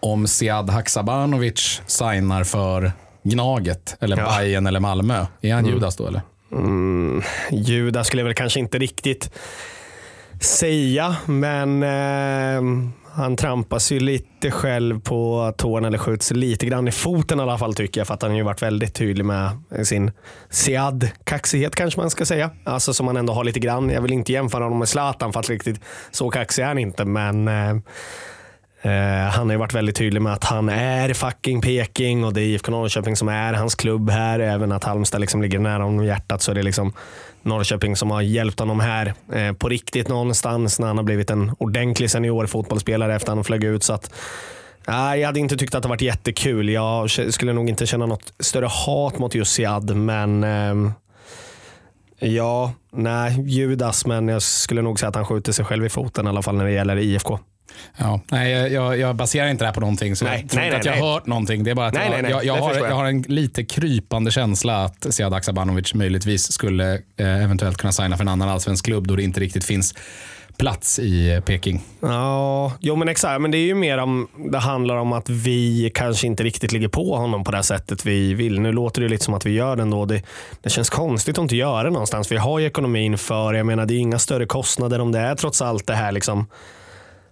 Om 0.00 0.26
Sead 0.26 0.70
Haksabanovic 0.70 1.82
signar 1.86 2.44
för 2.44 2.92
Gnaget, 3.22 3.96
eller 4.00 4.16
Ja. 4.18 4.36
Bayern 4.38 4.66
eller 4.66 4.80
Malmö. 4.80 5.26
Är 5.40 5.54
han 5.54 5.66
Judas 5.66 5.96
då 5.96 6.06
eller? 6.06 6.20
Mm, 6.52 7.22
Judas 7.50 8.06
skulle 8.06 8.20
jag 8.20 8.24
väl 8.24 8.34
kanske 8.34 8.60
inte 8.60 8.78
riktigt 8.78 9.30
säga, 10.40 11.16
men 11.26 11.82
eh, 11.82 12.90
han 13.12 13.36
trampas 13.36 13.92
ju 13.92 14.00
lite 14.00 14.50
själv 14.50 15.00
på 15.00 15.52
tårna 15.56 15.88
eller 15.88 15.98
skjuts 15.98 16.30
lite 16.30 16.66
grann 16.66 16.88
i 16.88 16.92
foten 16.92 17.38
i 17.38 17.42
alla 17.42 17.58
fall 17.58 17.74
tycker 17.74 18.00
jag. 18.00 18.06
För 18.06 18.14
att 18.14 18.22
han 18.22 18.30
har 18.30 18.38
ju 18.38 18.44
varit 18.44 18.62
väldigt 18.62 18.94
tydlig 18.94 19.24
med 19.24 19.50
sin 19.82 20.10
Sead-kaxighet 20.50 21.74
kanske 21.74 22.00
man 22.00 22.10
ska 22.10 22.24
säga. 22.24 22.50
Alltså 22.64 22.94
som 22.94 23.06
han 23.06 23.16
ändå 23.16 23.32
har 23.32 23.44
lite 23.44 23.60
grann. 23.60 23.90
Jag 23.90 24.02
vill 24.02 24.12
inte 24.12 24.32
jämföra 24.32 24.64
honom 24.64 24.78
med 24.78 24.88
Zlatan 24.88 25.32
för 25.32 25.40
att 25.40 25.50
riktigt 25.50 25.80
så 26.10 26.30
kaxig 26.30 26.62
är 26.62 26.66
han 26.66 26.78
inte. 26.78 27.04
Men 27.04 27.48
eh, 27.48 27.54
Eh, 27.54 27.76
Eh, 28.82 28.90
han 29.30 29.46
har 29.46 29.52
ju 29.52 29.58
varit 29.58 29.74
väldigt 29.74 29.96
tydlig 29.96 30.22
med 30.22 30.32
att 30.32 30.44
han 30.44 30.68
är 30.68 31.14
fucking 31.14 31.60
Peking 31.60 32.24
och 32.24 32.34
det 32.34 32.40
är 32.40 32.44
IFK 32.44 32.70
Norrköping 32.70 33.16
som 33.16 33.28
är 33.28 33.52
hans 33.52 33.74
klubb 33.74 34.10
här. 34.10 34.40
Även 34.40 34.72
att 34.72 34.84
Halmstad 34.84 35.20
liksom 35.20 35.42
ligger 35.42 35.58
nära 35.58 35.82
honom 35.82 36.04
i 36.04 36.06
hjärtat 36.06 36.42
så 36.42 36.50
är 36.50 36.54
det 36.54 36.62
liksom 36.62 36.92
Norrköping 37.42 37.96
som 37.96 38.10
har 38.10 38.22
hjälpt 38.22 38.58
honom 38.58 38.80
här 38.80 39.14
eh, 39.32 39.52
på 39.52 39.68
riktigt 39.68 40.08
någonstans 40.08 40.78
när 40.78 40.86
han 40.86 40.96
har 40.96 41.04
blivit 41.04 41.30
en 41.30 41.52
ordentlig 41.58 42.10
senior 42.10 42.46
fotbollsspelare 42.46 43.14
efter 43.14 43.30
att 43.30 43.36
han 43.36 43.44
flög 43.44 43.64
ut. 43.64 43.82
Så 43.82 43.92
att, 43.92 44.10
nej, 44.86 45.20
jag 45.20 45.26
hade 45.26 45.40
inte 45.40 45.56
tyckt 45.56 45.74
att 45.74 45.82
det 45.82 45.88
varit 45.88 46.02
jättekul. 46.02 46.68
Jag 46.68 47.10
skulle 47.10 47.52
nog 47.52 47.68
inte 47.68 47.86
känna 47.86 48.06
något 48.06 48.32
större 48.40 48.66
hat 48.66 49.18
mot 49.18 49.34
just 49.34 49.52
Siad, 49.52 49.96
men 49.96 50.44
ehm, 50.44 50.92
Ja, 52.18 52.72
nej, 52.92 53.40
Judas, 53.46 54.06
men 54.06 54.28
jag 54.28 54.42
skulle 54.42 54.82
nog 54.82 55.00
säga 55.00 55.08
att 55.08 55.14
han 55.14 55.24
skjuter 55.24 55.52
sig 55.52 55.64
själv 55.64 55.84
i 55.84 55.88
foten 55.88 56.26
i 56.26 56.28
alla 56.28 56.42
fall 56.42 56.56
när 56.56 56.64
det 56.64 56.70
gäller 56.70 56.96
IFK. 56.96 57.38
Ja, 57.96 58.20
nej, 58.30 58.72
jag- 58.72 58.98
jag, 58.98 59.16
baserar 59.16 59.48
inte 59.48 59.64
det 59.64 59.68
här 59.68 59.74
på 59.74 59.80
någonting. 59.80 60.16
Så 60.16 60.24
Nej, 60.24 60.40
jag 60.40 60.50
tror 60.50 60.60
nej, 60.60 60.66
inte 60.68 60.78
att 60.78 60.84
jag 60.96 61.02
har 61.04 61.12
hört 61.12 61.26
någonting. 61.26 61.64
Det 61.64 61.70
är 61.70 61.74
bara 61.74 61.86
att 61.86 61.94
Nej, 61.94 62.02
jag, 62.04 62.12
nej, 62.12 62.22
nej, 62.22 62.30
jag, 62.30 62.44
jag, 62.44 62.62
har, 62.62 62.74
jag 62.74 62.94
har 62.94 63.04
en 63.04 63.22
lite 63.22 63.64
krypande 63.64 64.30
känsla 64.30 64.84
att 64.84 65.06
Sead 65.14 65.32
Haksabanovic 65.32 65.94
möjligtvis 65.94 66.52
skulle 66.52 66.94
eh, 66.94 67.44
eventuellt 67.44 67.76
kunna 67.76 67.92
signa 67.92 68.16
för 68.16 68.24
en 68.24 68.28
annan 68.28 68.48
allsvensk 68.48 68.84
klubb 68.84 69.06
då 69.06 69.16
det 69.16 69.22
inte 69.22 69.40
riktigt 69.40 69.64
finns 69.64 69.94
plats 70.58 70.98
i 70.98 71.32
eh, 71.32 71.40
Peking. 71.40 71.82
Ja, 72.00 72.72
jo 72.80 72.96
men 72.96 73.08
exakt. 73.08 73.40
Men 73.40 73.50
det 73.50 73.58
är 73.58 73.66
ju 73.66 73.74
mer 73.74 73.98
om 73.98 74.28
det 74.52 74.58
handlar 74.58 74.96
om 74.96 75.12
att 75.12 75.28
vi 75.28 75.90
kanske 75.94 76.26
inte 76.26 76.42
riktigt 76.42 76.72
ligger 76.72 76.88
på 76.88 77.16
honom 77.16 77.44
på 77.44 77.50
det 77.50 77.56
här 77.56 77.62
sättet 77.62 78.06
vi 78.06 78.34
vill. 78.34 78.60
Nu 78.60 78.72
låter 78.72 79.02
det 79.02 79.08
lite 79.08 79.24
som 79.24 79.34
att 79.34 79.46
vi 79.46 79.50
gör 79.50 79.76
det 79.76 79.82
ändå. 79.82 80.04
Det, 80.04 80.22
det 80.62 80.70
känns 80.70 80.90
konstigt 80.90 81.38
att 81.38 81.42
inte 81.42 81.56
göra 81.56 81.82
det 81.82 81.90
någonstans. 81.90 82.32
Vi 82.32 82.36
har 82.36 82.58
ju 82.58 82.66
ekonomin 82.66 83.18
för, 83.18 83.54
jag 83.54 83.66
menar 83.66 83.86
det 83.86 83.94
är 83.94 83.98
inga 83.98 84.18
större 84.18 84.46
kostnader 84.46 85.00
om 85.00 85.12
det 85.12 85.18
är 85.18 85.34
trots 85.34 85.62
allt 85.62 85.86
det 85.86 85.94
här 85.94 86.12
liksom 86.12 86.46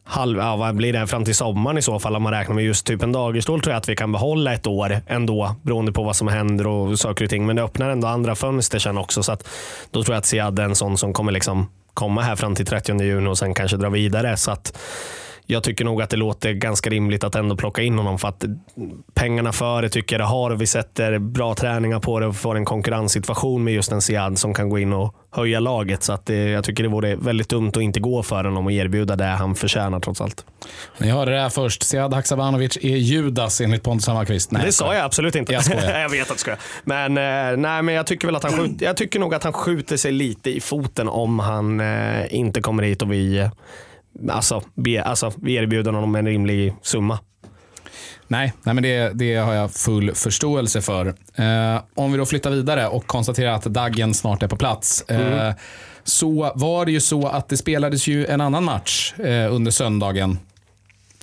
halv, 0.05 0.38
ja, 0.38 0.57
vad 0.57 0.77
blir 0.77 0.93
det 0.93 1.07
fram 1.07 1.25
till 1.25 1.35
sommaren 1.35 1.79
i 1.79 1.83
så 1.83 1.99
fall 1.99 2.17
om 2.17 2.23
man 2.23 2.33
räknar 2.33 2.55
med 2.55 2.64
just 2.64 2.87
typ 2.87 3.03
en 3.03 3.12
Dagerstål 3.12 3.61
tror 3.61 3.73
jag 3.73 3.79
att 3.79 3.88
vi 3.88 3.97
kan 3.97 4.12
behålla 4.12 4.55
ett 4.55 4.67
år 4.67 5.01
ändå 5.07 5.57
beroende 5.62 5.93
på 5.93 6.03
vad 6.03 6.17
som 6.17 6.29
händer 6.29 6.67
och 6.67 6.99
saker 6.99 7.25
och 7.25 7.31
ting. 7.31 7.47
Men 7.47 7.57
det 7.57 7.62
öppnar 7.62 7.90
ändå 7.90 8.09
andra 8.09 8.35
fönster 8.35 8.79
sen 8.79 8.99
också 8.99 9.23
så 9.23 9.33
att 9.33 9.49
då 9.90 10.05
tror 10.05 10.14
jag 10.14 10.19
att 10.19 10.27
Sead 10.27 10.59
är 10.59 10.64
en 10.64 10.75
sån 10.75 10.99
som 10.99 11.12
kommer 11.12 11.33
liksom 11.33 11.71
komma 11.95 12.23
här 12.23 12.37
fram 12.37 12.55
till 12.55 12.67
30 12.67 13.03
juni 13.03 13.29
och 13.29 13.38
sen 13.38 13.55
kanske 13.55 13.77
dra 13.77 13.88
vidare. 13.88 14.37
Så 14.37 14.51
att 14.51 14.79
jag 15.46 15.62
tycker 15.62 15.85
nog 15.85 16.02
att 16.02 16.11
det 16.11 16.16
låter 16.16 16.52
ganska 16.52 16.90
rimligt 16.90 17.24
att 17.24 17.35
ändå 17.35 17.57
plocka 17.57 17.83
in 17.83 17.98
honom 17.98 18.18
för 18.18 18.28
att 18.28 18.44
pengarna 19.14 19.52
för 19.52 19.83
det 19.83 19.88
tycker 19.88 20.16
jag 20.16 20.20
det 20.20 20.30
har 20.30 20.50
vi 20.50 20.66
sätter 20.66 21.18
bra 21.18 21.54
träningar 21.54 22.00
på 22.00 22.20
det 22.20 22.26
och 22.26 22.37
får 22.37 22.57
en 22.57 22.64
konkurrenssituation 22.64 23.64
med 23.64 23.74
just 23.74 23.92
en 23.92 24.02
Siad 24.02 24.38
som 24.38 24.54
kan 24.54 24.68
gå 24.68 24.78
in 24.78 24.92
och 24.92 25.14
höja 25.30 25.61
laget. 25.61 26.02
Så 26.02 26.12
att 26.12 26.26
det, 26.26 26.50
jag 26.50 26.64
tycker 26.64 26.83
det 26.83 26.88
vore 26.88 27.16
väldigt 27.16 27.48
dumt 27.48 27.68
att 27.68 27.76
inte 27.76 28.00
gå 28.00 28.22
för 28.22 28.44
honom 28.44 28.66
och 28.66 28.72
erbjuda 28.72 29.16
det 29.16 29.24
han 29.24 29.54
förtjänar 29.54 30.00
trots 30.00 30.20
allt. 30.20 30.44
Ni 30.98 31.11
hörde 31.11 31.30
det 31.30 31.40
här 31.40 31.48
först. 31.48 31.83
Sead 31.83 32.14
Haksabanovic 32.14 32.76
är 32.76 32.96
Judas 32.96 33.61
enligt 33.61 33.83
Pontus 33.83 34.07
Hammarkvist. 34.07 34.50
Nej, 34.50 34.62
det 34.66 34.72
sa 34.72 34.94
jag 34.94 35.04
absolut 35.04 35.35
inte. 35.35 35.52
Jag 35.52 35.62
jag 36.02 36.09
vet 36.09 36.30
att 36.30 36.46
jag. 36.46 36.57
Men, 36.85 37.18
eh, 37.18 37.57
nej, 37.57 37.83
men 37.83 37.94
jag 37.94 38.07
tycker 38.07 38.28
väl 38.28 38.37
att 38.37 38.42
han 38.42 38.52
skjut, 38.52 38.80
jag 38.80 38.96
tycker 38.96 39.20
nog 39.20 39.35
att 39.35 39.44
han 39.44 39.52
skjuter 39.52 39.96
sig 39.96 40.12
lite 40.12 40.50
i 40.50 40.61
foten 40.61 41.09
om 41.09 41.38
han 41.38 41.80
eh, 41.80 42.35
inte 42.35 42.61
kommer 42.61 42.83
hit 42.83 43.02
och 43.02 43.12
vi, 43.12 43.38
eh, 43.38 43.50
alltså, 44.31 44.62
be, 44.74 45.03
alltså, 45.03 45.33
vi 45.37 45.55
erbjuder 45.55 45.92
honom 45.92 46.14
en 46.14 46.27
rimlig 46.27 46.74
summa. 46.83 47.18
Nej, 48.29 48.53
nej 48.62 48.74
men 48.74 48.83
det, 48.83 49.11
det 49.14 49.37
har 49.37 49.55
jag 49.55 49.72
full 49.72 50.14
förståelse 50.14 50.81
för. 50.81 51.07
Eh, 51.35 51.83
om 51.94 52.12
vi 52.12 52.18
då 52.18 52.27
flyttar 52.27 52.50
vidare 52.50 52.88
och 52.88 53.07
konstaterar 53.07 53.53
att 53.53 53.64
Daggen 53.64 54.14
snart 54.14 54.42
är 54.42 54.48
på 54.48 54.57
plats. 54.57 55.03
Eh, 55.03 55.53
så 56.05 56.53
var 56.55 56.87
det 56.87 56.92
ju 56.92 57.00
så 57.00 57.27
att 57.27 57.48
det 57.48 57.57
spelades 57.57 58.07
ju 58.07 58.27
en 58.27 58.40
annan 58.40 58.64
match 58.64 59.14
eh, 59.18 59.55
under 59.55 59.70
söndagen. 59.70 60.38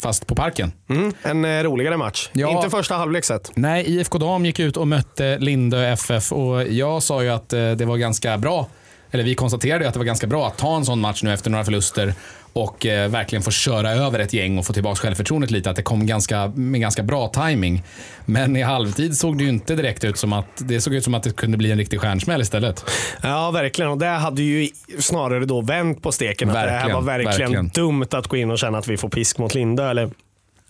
Fast 0.01 0.27
på 0.27 0.35
Parken. 0.35 0.71
Mm, 0.89 1.13
en 1.23 1.45
eh, 1.45 1.63
roligare 1.63 1.97
match. 1.97 2.29
Ja. 2.33 2.51
Inte 2.51 2.69
första 2.69 2.95
halvlek 2.95 3.25
sett. 3.25 3.51
Nej, 3.55 3.85
IFK 3.87 4.17
Dam 4.17 4.45
gick 4.45 4.59
ut 4.59 4.77
och 4.77 4.87
mötte 4.87 5.37
Lindö 5.39 5.87
FF 5.87 6.31
och 6.31 6.67
jag 6.67 7.03
sa 7.03 7.23
ju 7.23 7.29
att 7.29 7.53
eh, 7.53 7.71
det 7.71 7.85
var 7.85 7.97
ganska 7.97 8.37
bra, 8.37 8.67
eller 9.11 9.23
vi 9.23 9.35
konstaterade 9.35 9.83
ju 9.83 9.87
att 9.87 9.93
det 9.93 9.99
var 9.99 10.05
ganska 10.05 10.27
bra 10.27 10.47
att 10.47 10.57
ta 10.57 10.75
en 10.75 10.85
sån 10.85 10.99
match 10.99 11.23
nu 11.23 11.33
efter 11.33 11.49
några 11.49 11.63
förluster 11.63 12.13
och 12.53 12.85
eh, 12.85 13.09
verkligen 13.09 13.43
få 13.43 13.51
köra 13.51 13.91
över 13.91 14.19
ett 14.19 14.33
gäng 14.33 14.57
och 14.57 14.65
få 14.65 14.73
tillbaka 14.73 14.95
självförtroendet 14.95 15.51
lite. 15.51 15.69
Att 15.69 15.75
det 15.75 15.83
kom 15.83 16.05
ganska, 16.05 16.47
med 16.47 16.81
ganska 16.81 17.03
bra 17.03 17.27
timing. 17.27 17.83
Men 18.25 18.55
i 18.55 18.61
halvtid 18.61 19.17
såg 19.17 19.37
det 19.37 19.43
ju 19.43 19.49
inte 19.49 19.75
direkt 19.75 20.03
ut 20.03 20.17
som 20.17 20.33
att 20.33 20.47
det 20.57 20.81
såg 20.81 20.93
ut 20.93 21.03
som 21.03 21.13
att 21.13 21.23
det 21.23 21.35
kunde 21.35 21.57
bli 21.57 21.71
en 21.71 21.77
riktig 21.77 22.01
stjärnsmäll 22.01 22.41
istället. 22.41 22.85
Ja, 23.23 23.51
verkligen. 23.51 23.91
Och 23.91 23.97
det 23.97 24.05
hade 24.05 24.41
ju 24.41 24.69
snarare 24.99 25.45
då 25.45 25.61
vänt 25.61 26.03
på 26.03 26.11
steken. 26.11 26.49
Att 26.49 26.55
det 26.55 26.71
här 26.71 26.93
var 26.93 27.01
verkligen, 27.01 27.39
verkligen. 27.39 27.67
dumt 27.67 28.07
att 28.11 28.27
gå 28.27 28.37
in 28.37 28.51
och 28.51 28.59
känna 28.59 28.77
att 28.77 28.87
vi 28.87 28.97
får 28.97 29.09
pisk 29.09 29.37
mot 29.37 29.55
Lindö 29.55 29.89
eller 29.89 30.09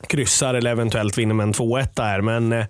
kryssar 0.07 0.53
eller 0.53 0.71
eventuellt 0.71 1.17
vinner 1.17 1.33
med 1.33 1.43
en 1.43 1.53
2-1 1.53 1.87
där. 1.93 2.21
Men 2.21 2.53
eh, 2.53 2.65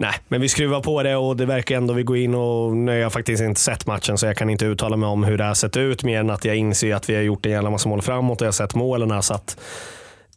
Nej, 0.00 0.14
men 0.28 0.40
vi 0.40 0.48
skruvar 0.48 0.80
på 0.80 1.02
det 1.02 1.16
och 1.16 1.36
det 1.36 1.46
verkar 1.46 1.76
ändå 1.76 1.94
vi 1.94 2.02
går 2.02 2.16
in 2.16 2.34
och 2.34 2.76
nu 2.76 2.92
har 2.92 2.98
jag 2.98 3.12
faktiskt 3.12 3.42
inte 3.42 3.60
sett 3.60 3.86
matchen 3.86 4.18
så 4.18 4.26
jag 4.26 4.36
kan 4.36 4.50
inte 4.50 4.64
uttala 4.64 4.96
mig 4.96 5.08
om 5.08 5.24
hur 5.24 5.38
det 5.38 5.44
har 5.44 5.54
sett 5.54 5.76
ut 5.76 6.04
mer 6.04 6.20
än 6.20 6.30
att 6.30 6.44
jag 6.44 6.56
inser 6.56 6.94
att 6.94 7.10
vi 7.10 7.14
har 7.14 7.22
gjort 7.22 7.46
en 7.46 7.52
jävla 7.52 7.70
massa 7.70 7.88
mål 7.88 8.02
framåt 8.02 8.40
och 8.40 8.44
jag 8.44 8.48
har 8.48 8.52
sett 8.52 8.74
målen. 8.74 9.22
Så 9.22 9.34
att 9.34 9.60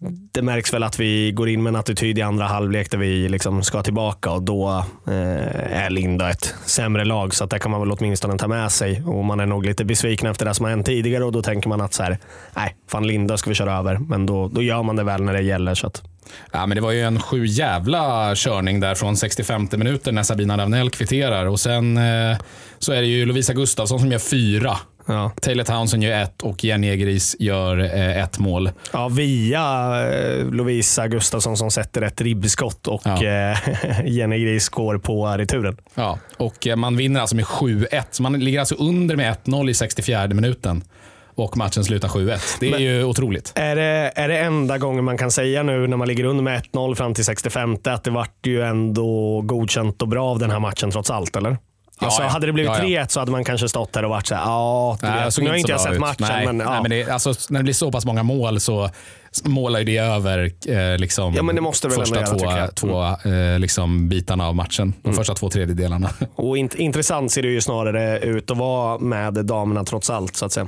det 0.10 0.42
märks 0.42 0.74
väl 0.74 0.84
att 0.84 1.00
vi 1.00 1.32
går 1.32 1.50
in 1.50 1.64
med 1.64 1.70
en 1.70 1.76
attityd 1.76 2.18
i 2.18 2.22
andra 2.22 2.46
halvlek 2.46 2.92
där 2.92 2.98
vi 2.98 3.30
liksom 3.30 3.64
ska 3.64 3.84
tillbaka 3.84 4.32
och 4.32 4.44
då 4.44 4.86
eh, 5.08 5.84
är 5.84 5.90
Linda 5.90 6.30
ett 6.30 6.56
sämre 6.66 7.06
lag. 7.06 7.36
Så 7.36 7.44
att 7.44 7.50
det 7.50 7.60
kan 7.60 7.72
man 7.72 7.80
väl 7.80 7.92
åtminstone 7.92 8.38
ta 8.38 8.48
med 8.48 8.72
sig. 8.72 9.04
Och 9.06 9.26
Man 9.26 9.40
är 9.40 9.46
nog 9.46 9.66
lite 9.66 9.86
besviken 9.86 10.30
efter 10.32 10.46
det 10.46 10.54
som 10.54 10.64
har 10.64 10.70
hänt 10.70 10.86
tidigare 10.86 11.24
och 11.24 11.32
då 11.32 11.42
tänker 11.42 11.70
man 11.70 11.82
att 11.82 11.94
så 11.94 12.04
här, 12.04 12.18
nej, 12.56 12.76
fan 12.88 13.08
Linda 13.08 13.38
ska 13.38 13.50
vi 13.50 13.56
köra 13.56 13.78
över. 13.78 13.98
Men 13.98 14.26
då, 14.26 14.48
då 14.48 14.62
gör 14.62 14.84
man 14.84 14.96
det 14.96 15.04
väl 15.04 15.24
när 15.24 15.34
det 15.34 15.42
gäller. 15.42 15.76
Så 15.76 15.88
att, 15.88 16.04
Ja, 16.52 16.66
men 16.66 16.76
det 16.76 16.82
var 16.82 16.92
ju 16.92 17.02
en 17.02 17.20
sju 17.20 17.46
jävla 17.46 18.32
körning 18.36 18.80
där 18.80 18.96
från 18.96 19.18
65 19.18 19.68
minuter 19.72 20.12
när 20.12 20.24
Sabina 20.24 20.58
Ravnell 20.58 20.90
kvitterar. 20.90 21.46
Och 21.46 21.60
sen 21.60 21.98
eh, 21.98 22.38
så 22.80 22.94
är 22.94 23.02
det 23.02 23.08
ju 23.08 23.26
Lovisa 23.26 23.54
Gustafsson 23.54 24.00
som 24.00 24.12
gör 24.12 24.20
fyra 24.20 24.78
ja. 25.14 25.32
Taylor 25.42 25.64
Townsend 25.64 26.04
gör 26.04 26.22
ett 26.22 26.42
och 26.42 26.64
Jenny 26.64 26.90
Egeris 26.90 27.36
gör 27.40 27.78
eh, 27.80 28.24
ett 28.24 28.40
mål. 28.40 28.72
Ja, 28.94 29.08
via 29.08 29.62
eh, 30.12 30.46
Lovisa 30.46 31.08
Gustafsson 31.08 31.58
som 31.58 31.72
sätter 31.72 32.02
ett 32.02 32.22
ribbskott 32.22 32.88
och 32.88 33.02
Ja. 33.06 33.24
eh, 33.26 33.58
Jenny 34.06 34.40
Gris 34.40 34.70
går 34.70 34.98
på 34.98 35.26
returen. 35.28 35.78
Ja, 35.96 36.20
och 36.38 36.68
man 36.78 36.98
vinner 36.98 37.20
alltså 37.22 37.36
med 37.36 37.46
7-1. 37.46 38.04
Så 38.12 38.24
man 38.24 38.40
ligger 38.40 38.60
alltså 38.60 38.76
under 38.76 39.16
med 39.16 39.36
1-0 39.46 39.70
i 39.70 39.74
64 39.74 40.28
minuten. 40.28 40.84
Och 41.36 41.58
matchen 41.58 41.84
slutar 41.84 42.08
7-1. 42.08 42.40
Det 42.60 42.68
är 42.68 42.72
Men- 42.72 42.82
ju 42.84 43.04
otroligt. 43.04 43.52
Är 43.56 43.76
det, 43.76 44.12
är 44.16 44.28
det 44.28 44.38
enda 44.38 44.78
gången 44.78 45.04
man 45.04 45.18
kan 45.18 45.32
säga 45.32 45.64
nu 45.64 45.88
när 45.88 45.98
man 45.98 46.08
ligger 46.08 46.24
under 46.24 46.44
med 46.44 46.62
1-0 46.74 46.96
fram 46.96 47.14
till 47.14 47.26
65 47.26 47.78
att 47.84 48.04
det 48.04 48.12
vart 48.12 48.46
ju 48.48 48.62
ändå 48.62 49.42
godkänt 49.42 50.02
och 50.02 50.08
bra 50.08 50.26
av 50.30 50.40
den 50.40 50.52
här 50.52 50.60
matchen 50.60 50.92
trots 50.92 51.10
allt, 51.12 51.36
eller? 51.36 51.58
Alltså, 52.02 52.22
ja. 52.22 52.28
Hade 52.28 52.46
det 52.46 52.54
blivit 52.54 52.72
Ja, 52.78 52.84
ja. 52.88 53.04
3-1 53.04 53.08
så 53.08 53.20
hade 53.20 53.32
man 53.32 53.44
kanske 53.44 53.70
stått 53.70 53.96
här 53.96 54.04
och 54.04 54.10
varit 54.10 54.28
så 54.28 54.36
här, 54.36 54.42
ja, 54.44 54.98
du 55.02 55.08
Nej, 55.08 55.26
vet. 55.26 55.38
nu 55.38 55.50
har 55.50 55.56
inte 55.56 55.72
jag 55.72 55.82
sett 55.82 55.94
ut. 55.94 56.00
matchen, 56.00 56.16
Nej, 56.30 56.46
men, 56.46 56.60
ja. 56.60 56.72
nej, 56.72 56.82
men 56.82 56.92
det, 56.92 57.10
alltså, 57.10 57.34
när 57.50 57.60
det 57.60 57.64
blir 57.64 57.74
så 57.74 57.92
pass 57.92 58.06
många 58.06 58.24
mål 58.24 58.60
så 58.60 58.90
målar 59.44 59.80
ju 59.80 59.86
det 59.86 59.98
över 59.98 60.52
eh, 60.68 60.98
liksom, 60.98 61.34
Ja, 61.34 61.44
men 61.44 61.56
det 61.56 61.62
måste 61.62 61.88
väl 61.88 61.98
första 61.98 62.20
ändå 62.22 62.44
göra, 62.46 62.68
två, 62.68 62.88
två 63.24 63.30
eh, 63.30 63.60
liksom, 63.60 64.10
bitarna 64.10 64.48
av 64.48 64.56
matchen. 64.56 64.94
De 65.04 65.14
första 65.14 65.34
två 65.34 65.50
tredjedelarna. 65.50 66.10
Och 66.36 66.56
int- 66.58 66.76
intressant 66.76 67.32
ser 67.32 67.42
det 67.42 67.48
ju 67.48 67.62
snarare 67.62 68.20
ut 68.20 68.52
att 68.52 68.58
vara 68.58 68.98
med 69.00 69.34
damerna 69.34 69.84
trots 69.84 70.10
allt, 70.10 70.36
så 70.36 70.46
att 70.46 70.52
säga. 70.52 70.68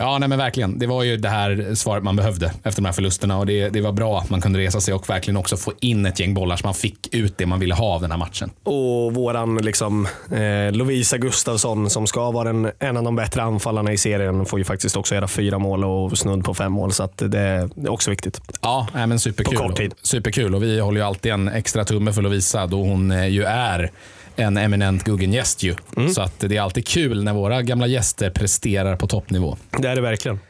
Ja, 0.00 0.18
nej 0.18 0.28
men 0.28 0.38
verkligen. 0.38 0.78
Det 0.78 0.86
var 0.86 1.02
ju 1.02 1.16
det 1.16 1.28
här 1.28 1.74
svaret 1.74 2.04
man 2.04 2.16
behövde 2.16 2.46
efter 2.62 2.82
de 2.82 2.84
här 2.84 2.92
förlusterna 2.92 3.38
och 3.38 3.46
det, 3.46 3.68
det 3.68 3.80
var 3.80 3.92
bra 3.92 4.18
att 4.18 4.30
man 4.30 4.40
kunde 4.40 4.58
resa 4.58 4.80
sig 4.80 4.94
och 4.94 5.10
verkligen 5.10 5.36
också 5.36 5.56
få 5.56 5.72
in 5.80 6.06
ett 6.06 6.20
gäng 6.20 6.34
bollar 6.34 6.56
så 6.56 6.66
man 6.66 6.74
fick 6.74 7.14
ut 7.14 7.38
det 7.38 7.46
man 7.46 7.60
ville 7.60 7.74
ha 7.74 7.94
av 7.94 8.00
den 8.00 8.10
här 8.10 8.18
matchen. 8.18 8.50
Och 8.62 9.14
våran 9.14 9.56
liksom, 9.56 10.08
eh, 10.30 10.72
Lovisa 10.72 11.18
Gustafsson 11.18 11.90
som 11.90 12.06
ska 12.06 12.30
vara 12.30 12.50
en, 12.50 12.70
en 12.78 12.96
av 12.96 13.04
de 13.04 13.16
bättre 13.16 13.42
anfallarna 13.42 13.92
i 13.92 13.98
serien 13.98 14.46
får 14.46 14.58
ju 14.58 14.64
faktiskt 14.64 14.96
också 14.96 15.14
göra 15.14 15.28
fyra 15.28 15.58
mål 15.58 15.84
och 15.84 16.18
snudd 16.18 16.44
på 16.44 16.54
fem 16.54 16.72
mål. 16.72 16.92
Så 16.92 17.02
att 17.02 17.18
det, 17.18 17.28
det 17.28 17.86
är 17.86 17.90
också 17.90 18.10
viktigt. 18.10 18.40
Ja, 18.62 18.86
nej, 18.94 19.06
men 19.06 19.18
superkul. 19.18 19.58
På 19.58 19.62
kort 19.62 19.76
tid. 19.76 19.94
Superkul 20.02 20.54
och 20.54 20.62
vi 20.62 20.80
håller 20.80 21.00
ju 21.00 21.06
alltid 21.06 21.32
en 21.32 21.48
extra 21.48 21.84
tumme 21.84 22.12
för 22.12 22.22
Lovisa 22.22 22.66
då 22.66 22.82
hon 22.82 23.10
eh, 23.10 23.28
ju 23.28 23.44
är 23.44 23.90
en 24.40 24.56
eminent 24.56 25.04
Guggen-gäst 25.04 25.62
ju. 25.62 25.74
Mm. 25.96 26.10
Så 26.10 26.22
att 26.22 26.40
det 26.40 26.56
är 26.56 26.60
alltid 26.60 26.86
kul 26.86 27.24
när 27.24 27.32
våra 27.32 27.62
gamla 27.62 27.86
gäster 27.86 28.30
presterar 28.30 28.96
på 28.96 29.06
toppnivå. 29.06 29.56
Det 29.78 29.88
är 29.88 29.94
det 29.94 30.02
verkligen. 30.02 30.40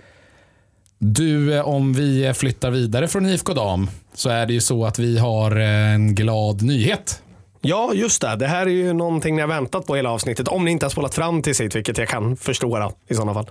Du, 0.99 1.55
eh, 1.55 1.69
om 1.69 1.93
vi 1.93 2.33
flyttar 2.35 2.71
vidare 2.71 3.09
från 3.09 3.27
IFK 3.27 3.55
Dam 3.55 3.91
så 4.15 4.29
är 4.29 4.47
det 4.47 4.53
ju 4.53 4.61
så 4.61 4.85
att 4.85 4.99
vi 4.99 5.19
har 5.19 5.57
eh, 5.57 5.95
en 5.95 6.15
glad 6.15 6.63
nyhet. 6.63 7.23
Ja, 7.61 7.93
just 7.95 8.21
det. 8.21 8.37
Det 8.37 8.47
här 8.47 8.67
är 8.67 8.71
ju 8.71 8.93
någonting 8.93 9.37
ni 9.37 9.41
har 9.41 9.49
väntat 9.49 9.87
på 9.87 9.97
hela 9.97 10.11
avsnittet. 10.11 10.49
Om 10.49 10.65
ni 10.65 10.71
inte 10.71 10.87
har 10.87 10.91
spolat 10.91 11.15
fram 11.15 11.43
till 11.43 11.55
sitt, 11.55 11.77
vilket 11.77 11.99
jag 11.99 12.09
kan 12.09 12.37
förstå 12.37 12.93
i 13.09 13.15
sådana 13.15 13.35
fall. 13.35 13.47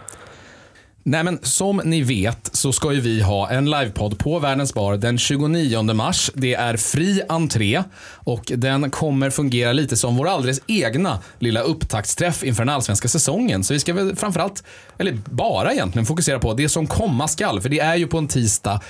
Nej, 1.04 1.24
men 1.24 1.40
som 1.42 1.82
ni 1.86 2.02
vet 2.02 2.50
så 2.56 2.72
ska 2.72 2.94
ju 2.94 3.00
vi 3.00 3.22
ha 3.22 3.50
en 3.50 3.66
livepodd 3.70 4.20
på 4.20 4.40
Världens 4.40 4.74
bar 4.74 4.98
den 4.98 5.18
29 5.18 5.94
mars. 5.94 6.32
Det 6.34 6.54
är 6.54 6.78
fri 6.78 7.22
entré 7.30 7.84
och 8.16 8.52
den 8.56 8.92
kommer 8.92 9.30
fungera 9.30 9.74
lite 9.74 9.98
som 9.98 10.18
vår 10.18 10.28
alldeles 10.28 10.62
egna 10.68 11.20
lilla 11.40 11.62
upptaktsträff 11.62 12.44
inför 12.44 12.66
den 12.66 12.76
allsvenska 12.76 13.08
säsongen. 13.08 13.64
Så 13.64 13.74
vi 13.74 13.80
ska 13.80 13.94
väl 13.94 14.16
framförallt, 14.16 14.64
eller 14.98 15.18
bara 15.26 15.74
egentligen, 15.74 16.06
fokusera 16.06 16.40
på 16.40 16.54
det 16.54 16.70
som 16.70 16.88
komma 16.88 17.28
skall. 17.28 17.62
För 17.62 17.70
det 17.70 17.80
är 17.80 17.96
ju 17.96 18.08
på 18.08 18.18
en 18.18 18.28
tisdag 18.28 18.82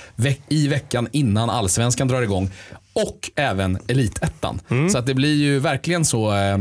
i 0.48 0.68
veckan 0.68 1.08
innan 1.12 1.50
allsvenskan 1.50 2.08
drar 2.08 2.22
igång. 2.22 2.50
Och 2.92 3.30
även 3.36 3.78
elitettan. 3.88 4.60
Så 4.90 4.98
att 4.98 5.06
det 5.06 5.14
blir 5.14 5.34
ju 5.34 5.58
verkligen 5.58 6.04
så 6.04 6.34
eh, 6.34 6.58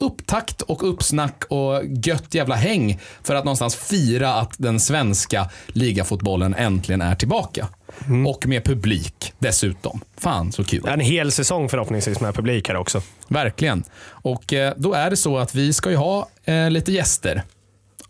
upptakt 0.00 0.62
och 0.62 0.88
uppsnack 0.88 1.44
och 1.48 1.82
gött 2.04 2.34
jävla 2.34 2.54
häng 2.54 3.00
för 3.22 3.34
att 3.34 3.44
någonstans 3.44 3.76
fira 3.76 4.34
att 4.34 4.54
den 4.58 4.80
svenska 4.80 5.50
ligafotbollen 5.66 6.54
äntligen 6.54 7.02
är 7.02 7.14
tillbaka. 7.14 7.68
Och 8.28 8.46
med 8.46 8.64
publik 8.64 9.32
dessutom. 9.38 10.00
Fan 10.16 10.52
så 10.52 10.64
kul. 10.64 10.88
En 10.88 11.00
hel 11.00 11.32
säsong 11.32 11.68
förhoppningsvis 11.68 12.20
med 12.20 12.34
publik 12.34 12.68
här 12.68 12.76
också. 12.76 13.02
Verkligen. 13.28 13.84
Och 14.02 14.52
eh, 14.52 14.74
då 14.76 14.92
är 14.92 15.10
det 15.10 15.16
så 15.16 15.38
att 15.38 15.54
vi 15.54 15.72
ska 15.72 15.90
ju 15.90 15.96
ha 15.96 16.28
eh, 16.44 16.70
lite 16.70 16.92
gäster. 16.92 17.42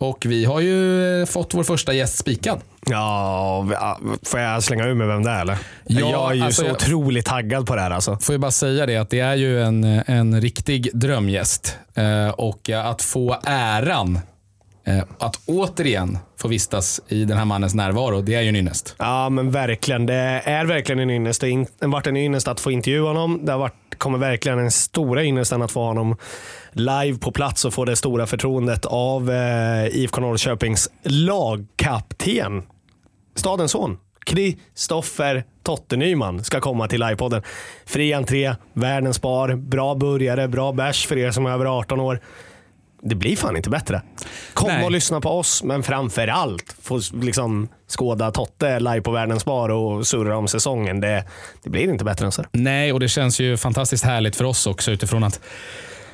Och 0.00 0.26
vi 0.26 0.44
har 0.44 0.60
ju 0.60 1.20
eh, 1.20 1.26
fått 1.26 1.54
vår 1.54 1.64
första 1.64 1.92
gäst 1.92 2.18
spikad. 2.18 2.60
Ja, 2.86 3.68
ja, 3.72 3.98
får 4.22 4.40
jag 4.40 4.62
slänga 4.62 4.86
ur 4.86 4.94
med 4.94 5.06
vem 5.06 5.22
det 5.22 5.30
är 5.30 5.40
eller? 5.40 5.58
Ja, 5.86 6.00
jag 6.10 6.30
är 6.30 6.34
ju 6.34 6.42
alltså, 6.42 6.62
så 6.62 6.68
jag- 6.68 6.76
otroligt 6.76 7.26
taggad 7.26 7.66
på 7.66 7.74
det 7.74 7.80
här 7.80 7.90
alltså. 7.90 8.18
Får 8.20 8.32
jag 8.32 8.40
bara 8.40 8.50
säga 8.50 8.86
det 8.86 8.96
att 8.96 9.10
det 9.10 9.20
är 9.20 9.34
ju 9.34 9.62
en, 9.62 9.84
en 10.06 10.40
riktig 10.40 10.90
drömgäst. 10.94 11.76
Eh, 11.94 12.28
och 12.28 12.70
eh, 12.70 12.86
att 12.86 13.02
få 13.02 13.36
äran 13.44 14.20
eh, 14.86 15.02
att 15.18 15.40
återigen 15.46 16.18
få 16.38 16.48
vistas 16.48 17.00
i 17.08 17.24
den 17.24 17.38
här 17.38 17.44
mannens 17.44 17.74
närvaro, 17.74 18.20
det 18.20 18.34
är 18.34 18.40
ju 18.40 18.48
en 18.48 18.56
ynnest. 18.56 18.94
Ja, 18.98 19.28
men 19.30 19.50
verkligen. 19.50 20.06
Det 20.06 20.14
är 20.44 20.64
verkligen 20.64 20.98
en 21.00 21.10
ynnest. 21.10 21.40
Det 21.40 21.66
har 21.80 21.88
varit 21.88 22.06
en 22.06 22.16
ynnest 22.16 22.48
att 22.48 22.60
få 22.60 22.70
intervjua 22.70 23.08
honom. 23.08 23.40
Det 23.42 23.52
har 23.52 23.58
varit, 23.58 23.74
kommer 24.00 24.18
verkligen 24.18 24.58
den 24.58 24.70
stora 24.70 25.24
ynnesten 25.24 25.62
att 25.62 25.72
få 25.72 25.82
honom 25.82 26.16
live 26.72 27.18
på 27.18 27.32
plats 27.32 27.64
och 27.64 27.74
få 27.74 27.84
det 27.84 27.96
stora 27.96 28.26
förtroendet 28.26 28.86
av 28.86 29.30
eh, 29.30 29.86
IFK 29.86 30.20
Norrköpings 30.20 30.90
lagkapten. 31.02 32.62
Stadens 33.34 33.72
son. 33.72 33.98
Kristoffer 34.26 35.44
Totte 35.62 35.96
Nyman 35.96 36.44
ska 36.44 36.60
komma 36.60 36.88
till 36.88 37.00
livepodden. 37.00 37.42
Fri 37.86 38.12
entré, 38.12 38.54
världens 38.72 39.20
bar, 39.20 39.54
bra 39.54 39.94
burgare, 39.94 40.48
bra 40.48 40.72
bärs 40.72 41.06
för 41.06 41.18
er 41.18 41.30
som 41.30 41.46
är 41.46 41.50
över 41.50 41.78
18 41.78 42.00
år. 42.00 42.20
Det 43.02 43.14
blir 43.14 43.36
fan 43.36 43.56
inte 43.56 43.70
bättre. 43.70 44.02
Kom 44.54 44.68
Nej. 44.68 44.84
och 44.84 44.90
lyssna 44.90 45.20
på 45.20 45.28
oss, 45.28 45.62
men 45.62 45.82
framför 45.82 46.28
allt 46.28 46.76
få 46.82 47.00
liksom 47.12 47.68
skåda 47.86 48.30
Totte 48.30 48.80
live 48.80 49.00
på 49.00 49.10
Världens 49.10 49.44
bar 49.44 49.68
och 49.68 50.06
surra 50.06 50.36
om 50.36 50.48
säsongen. 50.48 51.00
Det, 51.00 51.24
det 51.62 51.70
blir 51.70 51.88
inte 51.90 52.04
bättre 52.04 52.26
än 52.26 52.32
så. 52.32 52.44
Nej, 52.52 52.92
och 52.92 53.00
det 53.00 53.08
känns 53.08 53.40
ju 53.40 53.56
fantastiskt 53.56 54.04
härligt 54.04 54.36
för 54.36 54.44
oss 54.44 54.66
också 54.66 54.90
utifrån 54.90 55.24
att 55.24 55.40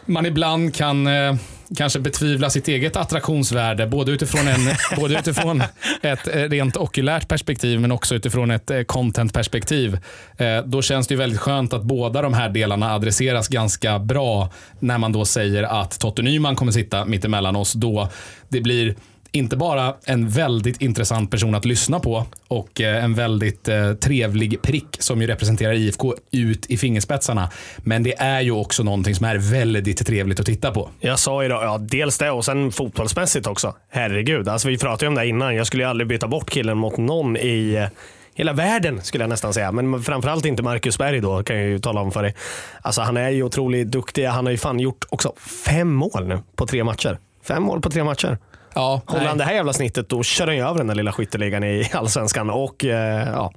man 0.06 0.26
ibland 0.26 0.74
kan 0.74 1.06
eh, 1.06 1.34
kanske 1.76 1.98
betvivla 1.98 2.50
sitt 2.50 2.68
eget 2.68 2.96
attraktionsvärde, 2.96 3.86
både 3.86 4.12
utifrån, 4.12 4.48
en, 4.48 4.60
både 5.00 5.18
utifrån 5.18 5.62
ett 6.02 6.28
eh, 6.28 6.42
rent 6.42 6.76
okulärt 6.76 7.28
perspektiv 7.28 7.80
men 7.80 7.92
också 7.92 8.14
utifrån 8.14 8.50
ett 8.50 8.70
eh, 8.70 8.82
content-perspektiv. 8.82 9.98
Eh, 10.36 10.58
då 10.64 10.82
känns 10.82 11.06
det 11.06 11.14
ju 11.14 11.18
väldigt 11.18 11.40
skönt 11.40 11.72
att 11.72 11.82
båda 11.82 12.22
de 12.22 12.34
här 12.34 12.48
delarna 12.48 12.94
adresseras 12.94 13.48
ganska 13.48 13.98
bra 13.98 14.50
när 14.78 14.98
man 14.98 15.12
då 15.12 15.24
säger 15.24 15.62
att 15.62 15.98
Totte 15.98 16.22
Nyman 16.22 16.56
kommer 16.56 16.72
sitta 16.72 17.04
mitt 17.04 17.24
emellan 17.24 17.56
oss. 17.56 17.72
Då 17.72 18.08
det 18.48 18.60
blir 18.60 18.94
inte 19.32 19.56
bara 19.56 19.94
en 20.04 20.28
väldigt 20.28 20.80
intressant 20.80 21.30
person 21.30 21.54
att 21.54 21.64
lyssna 21.64 22.00
på 22.00 22.24
och 22.48 22.80
eh, 22.80 23.04
en 23.04 23.14
väldigt 23.14 23.68
eh, 23.68 23.92
trevlig 23.92 24.62
prick 24.62 24.96
som 24.98 25.20
ju 25.20 25.26
representerar 25.26 25.72
IFK 25.72 26.14
ut 26.30 26.66
i 26.66 26.76
fingerspetsarna. 26.76 27.50
Men 27.78 28.02
det 28.02 28.14
är 28.18 28.40
ju 28.40 28.50
också 28.50 28.82
någonting 28.82 29.14
som 29.14 29.26
är 29.26 29.36
väldigt 29.36 30.06
trevligt 30.06 30.40
att 30.40 30.46
titta 30.46 30.70
på. 30.70 30.90
Jag 31.00 31.18
sa 31.18 31.42
ju 31.42 31.48
då, 31.48 31.54
ja 31.54 31.78
dels 31.78 32.18
det 32.18 32.30
och 32.30 32.44
sen 32.44 32.72
fotbollsmässigt 32.72 33.46
också. 33.46 33.74
Herregud, 33.90 34.48
alltså 34.48 34.68
vi 34.68 34.78
pratade 34.78 35.04
ju 35.04 35.08
om 35.08 35.14
det 35.14 35.26
innan. 35.26 35.54
Jag 35.54 35.66
skulle 35.66 35.82
ju 35.82 35.88
aldrig 35.88 36.08
byta 36.08 36.28
bort 36.28 36.50
killen 36.50 36.78
mot 36.78 36.96
någon 36.96 37.36
i 37.36 37.74
eh, 37.74 37.88
hela 38.36 38.52
världen 38.52 39.02
skulle 39.02 39.22
jag 39.22 39.28
nästan 39.28 39.54
säga. 39.54 39.72
Men 39.72 40.02
framförallt 40.02 40.44
inte 40.44 40.62
Marcus 40.62 40.98
Berg 40.98 41.20
då 41.20 41.42
kan 41.42 41.56
jag 41.56 41.66
ju 41.66 41.78
tala 41.78 42.00
om 42.00 42.12
för 42.12 42.22
dig. 42.22 42.34
Alltså 42.82 43.00
han 43.00 43.16
är 43.16 43.30
ju 43.30 43.42
otroligt 43.42 43.90
duktig. 43.90 44.24
Han 44.24 44.46
har 44.46 44.50
ju 44.50 44.58
fan 44.58 44.80
gjort 44.80 45.04
också 45.08 45.32
fem 45.66 45.94
mål 45.94 46.26
nu 46.26 46.38
på 46.56 46.66
tre 46.66 46.84
matcher. 46.84 47.18
Fem 47.42 47.62
mål 47.62 47.80
på 47.80 47.90
tre 47.90 48.04
matcher. 48.04 48.38
Ja, 48.76 49.02
Håller 49.06 49.26
han 49.26 49.38
det 49.38 49.44
här 49.44 49.54
jävla 49.54 49.72
snittet 49.72 50.08
då 50.08 50.22
kör 50.22 50.46
han 50.46 50.56
ju 50.56 50.62
över 50.62 50.78
den 50.78 50.86
där 50.86 50.94
lilla 50.94 51.12
skytteligan 51.12 51.64
i 51.64 51.90
allsvenskan. 51.94 52.50
Och 52.50 52.84
eh, 52.84 53.28
ja, 53.28 53.52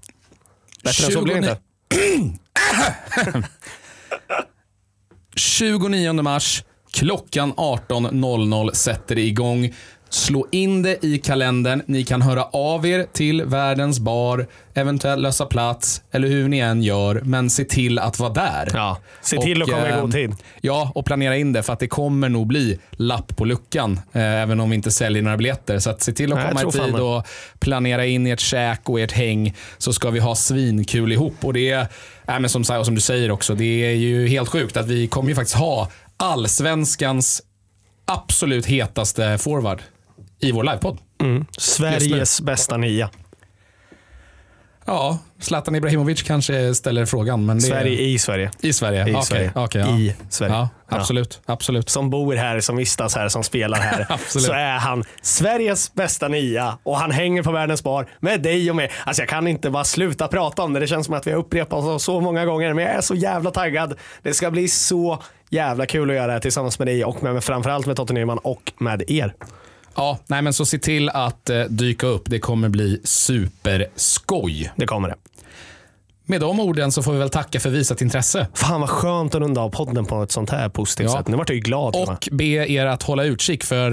bättre 0.84 1.06
än 1.06 1.12
så 1.12 1.22
blir 1.22 1.42
det 1.42 1.58
29 1.92 2.16
inte. 2.16 3.48
29 5.36 6.14
mars, 6.14 6.64
klockan 6.94 7.54
18.00 7.54 8.74
sätter 8.74 9.16
det 9.16 9.22
igång. 9.22 9.74
Slå 10.10 10.48
in 10.52 10.82
det 10.82 11.06
i 11.06 11.18
kalendern. 11.18 11.82
Ni 11.86 12.04
kan 12.04 12.22
höra 12.22 12.44
av 12.44 12.86
er 12.86 13.06
till 13.14 13.44
världens 13.44 14.00
bar, 14.00 14.48
eventuellt 14.74 15.22
lösa 15.22 15.46
plats 15.46 16.02
eller 16.12 16.28
hur 16.28 16.48
ni 16.48 16.60
än 16.60 16.84
gör. 16.84 17.22
Men 17.24 17.50
se 17.50 17.64
till 17.64 18.00
att 18.00 18.20
vara 18.20 18.34
där. 18.34 18.72
Ja, 18.74 18.98
se 19.22 19.38
till 19.38 19.62
att 19.62 19.70
komma 19.70 19.90
i 19.90 20.02
god 20.02 20.12
tid. 20.12 20.36
Ja, 20.62 20.92
och 20.96 21.06
planera 21.06 21.38
in 21.38 21.54
det 21.54 21.64
för 21.64 21.74
att 21.74 21.80
det 21.80 21.88
kommer 21.88 22.30
nog 22.30 22.48
bli 22.48 22.80
lapp 22.92 23.38
på 23.38 23.46
luckan. 23.46 24.00
Eh, 24.14 24.22
även 24.22 24.60
om 24.60 24.70
vi 24.70 24.76
inte 24.76 24.92
säljer 24.92 25.24
några 25.24 25.38
biljetter. 25.38 25.80
Så 25.80 25.90
att 25.90 26.02
se 26.02 26.14
till 26.14 26.34
att 26.34 26.48
komma 26.48 26.70
i 26.70 26.72
tid 26.72 26.96
och 26.96 27.28
planera 27.60 28.06
in 28.06 28.28
ert 28.28 28.40
käk 28.40 28.90
och 28.90 29.00
ert 29.00 29.12
häng. 29.12 29.56
Så 29.78 29.94
ska 29.94 30.10
vi 30.10 30.20
ha 30.20 30.36
svinkul 30.36 31.12
ihop. 31.12 31.36
Och 31.42 31.54
det 31.54 31.70
är, 31.70 31.88
äh, 32.28 32.40
men 32.40 32.50
som, 32.50 32.62
och 32.80 32.86
som 32.86 32.96
du 32.96 33.02
säger 33.02 33.32
också, 33.32 33.56
det 33.56 33.86
är 33.86 33.96
ju 33.96 34.28
helt 34.28 34.50
sjukt 34.50 34.78
att 34.78 34.88
vi 34.88 35.08
kommer 35.08 35.30
ju 35.30 35.36
faktiskt 35.36 35.58
ha 35.58 35.92
allsvenskans 36.18 37.42
absolut 38.06 38.66
hetaste 38.66 39.38
forward 39.38 39.82
i 40.40 40.52
vår 40.52 40.64
livepodd. 40.64 40.98
Sveriges 41.58 42.42
bästa 42.42 42.78
nia. 42.78 43.10
Ja, 44.86 45.18
Zlatan 45.40 45.76
Ibrahimovic 45.76 46.24
kanske 46.24 46.76
ställer 46.76 47.06
frågan. 47.06 47.46
Men 47.46 47.62
Sverige 47.62 48.02
i 48.02 48.20
Sverige. 48.20 48.52
I 48.62 48.74
Sverige? 48.74 49.00
I 49.10 49.12
Okej, 49.14 49.24
Sverige. 49.24 49.52
okej, 49.56 49.82
ja. 49.82 49.98
I 49.98 50.16
Sverige. 50.30 50.54
Ja, 50.54 50.70
Ja. 50.90 50.98
absolut. 50.98 51.42
absolut. 51.46 51.90
Som 51.90 52.10
bor 52.10 52.36
här, 52.36 52.60
som 52.60 52.78
vistas 52.78 53.16
här, 53.16 53.30
som 53.30 53.44
spelar 53.44 53.78
här. 53.78 54.06
Absolut. 54.10 54.46
så 54.46 54.54
är 54.54 54.78
han 54.78 55.04
Sveriges 55.22 55.94
bästa 55.94 56.28
nia 56.28 56.78
och 56.84 56.98
han 56.98 57.12
hänger 57.12 57.44
på 57.44 57.52
världens 57.52 57.84
bar 57.84 58.08
med 58.20 58.42
dig 58.42 58.70
och 58.70 58.76
mig. 58.76 58.92
Alltså 59.06 59.22
jag 59.22 59.30
kan 59.30 59.48
inte 59.48 59.70
bara 59.70 59.84
sluta 59.84 60.28
prata 60.28 60.62
om 60.64 60.74
det. 60.74 60.80
Det 60.80 60.88
känns 60.88 61.06
som 61.06 61.16
att 61.16 61.28
vi 61.28 61.32
har 61.32 61.40
upprepat 61.40 61.84
oss 61.84 62.04
så 62.04 62.20
många 62.22 62.46
gånger. 62.46 62.74
Men 62.74 62.84
jag 62.86 62.94
är 62.94 63.02
så 63.02 63.16
jävla 63.16 63.52
taggad. 63.52 63.94
Det 64.24 64.34
ska 64.34 64.52
bli 64.52 64.68
så 64.68 65.24
jävla 65.50 65.86
kul 65.86 66.10
att 66.10 66.16
göra 66.16 66.28
det 66.28 66.34
här 66.34 66.40
tillsammans 66.40 66.80
med 66.80 66.88
dig 66.88 67.06
och 67.06 67.24
med, 67.24 67.44
framförallt 67.44 67.86
med 67.86 67.96
Totte 67.96 68.14
Nyman 68.14 68.38
och 68.38 68.72
med 68.78 69.04
er. 69.12 69.34
Ja, 70.00 70.18
nej 70.28 70.42
men 70.42 70.54
så 70.54 70.66
se 70.66 70.78
till 70.80 71.10
att 71.10 71.50
eh, 71.50 71.62
dyka 71.64 72.08
upp. 72.08 72.24
Det 72.26 72.40
kommer 72.40 72.70
bli 72.70 73.02
superskoj. 73.04 74.72
Det 74.76 74.86
kommer 74.86 75.10
det. 75.10 75.16
Med 76.26 76.42
de 76.42 76.60
orden 76.60 76.92
så 76.92 77.04
får 77.04 77.14
vi 77.14 77.20
väl 77.20 77.30
tacka 77.30 77.60
för 77.60 77.70
visat 77.70 78.02
intresse. 78.02 78.48
Fan 78.54 78.82
vad 78.82 78.90
skönt 78.90 79.36
att 79.36 79.42
runda 79.42 79.62
av 79.62 79.70
podden 79.70 80.06
på 80.06 80.24
ett 80.24 80.32
sånt 80.32 80.50
här 80.50 80.70
positivt 80.70 81.10
Ja. 81.12 81.18
sätt. 81.18 81.28
Nu 81.28 81.38
vart 81.38 81.50
jag 81.50 81.56
ju 81.56 81.62
glad. 81.62 81.96
Och 81.96 82.28
be 82.32 82.44
er 82.46 82.86
att 82.86 83.04
hålla 83.04 83.24
utkik 83.24 83.64
för 83.64 83.92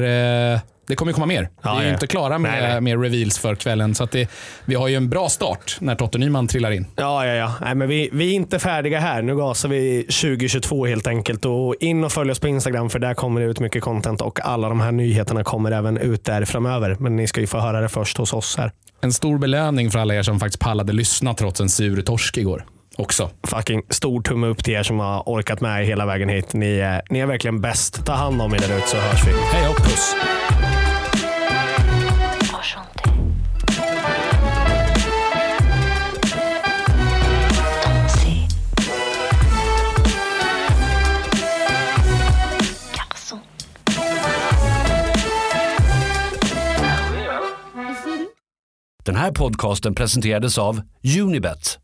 eh, 0.54 0.60
det 0.86 0.96
kommer 0.96 1.12
komma 1.12 1.26
mer. 1.26 1.48
Ja, 1.62 1.74
vi 1.74 1.78
är 1.78 1.82
ju 1.82 1.88
ja. 1.88 1.94
inte 1.94 2.06
klara 2.06 2.38
med, 2.38 2.50
Nej, 2.50 2.62
nej. 2.62 2.80
med 2.80 3.02
reveals 3.02 3.38
för 3.38 3.54
kvällen. 3.54 3.94
Så 3.94 4.04
att 4.04 4.10
det, 4.10 4.30
vi 4.64 4.74
har 4.74 4.88
ju 4.88 4.94
en 4.94 5.08
bra 5.08 5.28
start 5.28 5.76
när 5.80 5.94
Totte 5.94 6.18
Nyman 6.18 6.48
trillar 6.48 6.70
in. 6.70 6.86
Ja, 6.96 7.26
ja, 7.26 7.34
ja. 7.34 7.52
Nej, 7.60 7.74
men 7.74 7.88
vi, 7.88 8.10
vi 8.12 8.30
är 8.30 8.34
inte 8.34 8.58
färdiga 8.58 9.00
här. 9.00 9.22
Nu 9.22 9.36
gasar 9.36 9.68
vi 9.68 10.02
2022 10.02 10.86
helt 10.86 11.06
enkelt. 11.06 11.44
Och 11.44 11.74
in 11.80 12.04
och 12.04 12.12
följ 12.12 12.30
oss 12.30 12.38
på 12.38 12.48
Instagram 12.48 12.90
för 12.90 12.98
där 12.98 13.14
kommer 13.14 13.40
det 13.40 13.46
ut 13.46 13.60
mycket 13.60 13.82
content 13.82 14.20
och 14.20 14.46
alla 14.46 14.68
de 14.68 14.80
här 14.80 14.92
nyheterna 14.92 15.44
kommer 15.44 15.70
även 15.70 15.96
ut 15.96 16.24
där 16.24 16.44
framöver. 16.44 16.96
Men 17.00 17.16
ni 17.16 17.26
ska 17.26 17.40
ju 17.40 17.46
få 17.46 17.58
höra 17.58 17.80
det 17.80 17.88
först 17.88 18.16
hos 18.16 18.32
oss 18.32 18.56
här. 18.56 18.72
En 19.00 19.12
stor 19.12 19.38
belöning 19.38 19.90
för 19.90 19.98
alla 19.98 20.14
er 20.14 20.22
som 20.22 20.40
faktiskt 20.40 20.60
pallade 20.60 20.92
lyssna 20.92 21.34
trots 21.34 21.60
en 21.60 21.68
sur 21.68 22.02
torsk 22.02 22.36
igår. 22.36 22.64
Också. 22.98 23.30
Fucking 23.46 23.82
stor 23.90 24.22
tumme 24.22 24.46
upp 24.46 24.64
till 24.64 24.74
er 24.74 24.82
som 24.82 24.98
har 24.98 25.22
orkat 25.26 25.60
med 25.60 25.86
hela 25.86 26.06
vägen 26.06 26.28
hit. 26.28 26.52
Ni 26.52 26.78
är, 26.78 27.02
ni 27.10 27.18
är 27.18 27.26
verkligen 27.26 27.60
bäst. 27.60 28.06
Ta 28.06 28.12
hand 28.12 28.42
om 28.42 28.54
er 28.54 28.58
där 28.58 28.78
ute 28.78 28.88
så 28.88 28.96
hörs 28.96 29.26
vi. 29.26 29.32
Hej 29.52 29.68
och 29.68 29.76
puss! 29.76 30.14
Den 49.06 49.16
här 49.16 49.32
podcasten 49.32 49.94
presenterades 49.94 50.58
av 50.58 50.80
Unibet, 51.20 51.78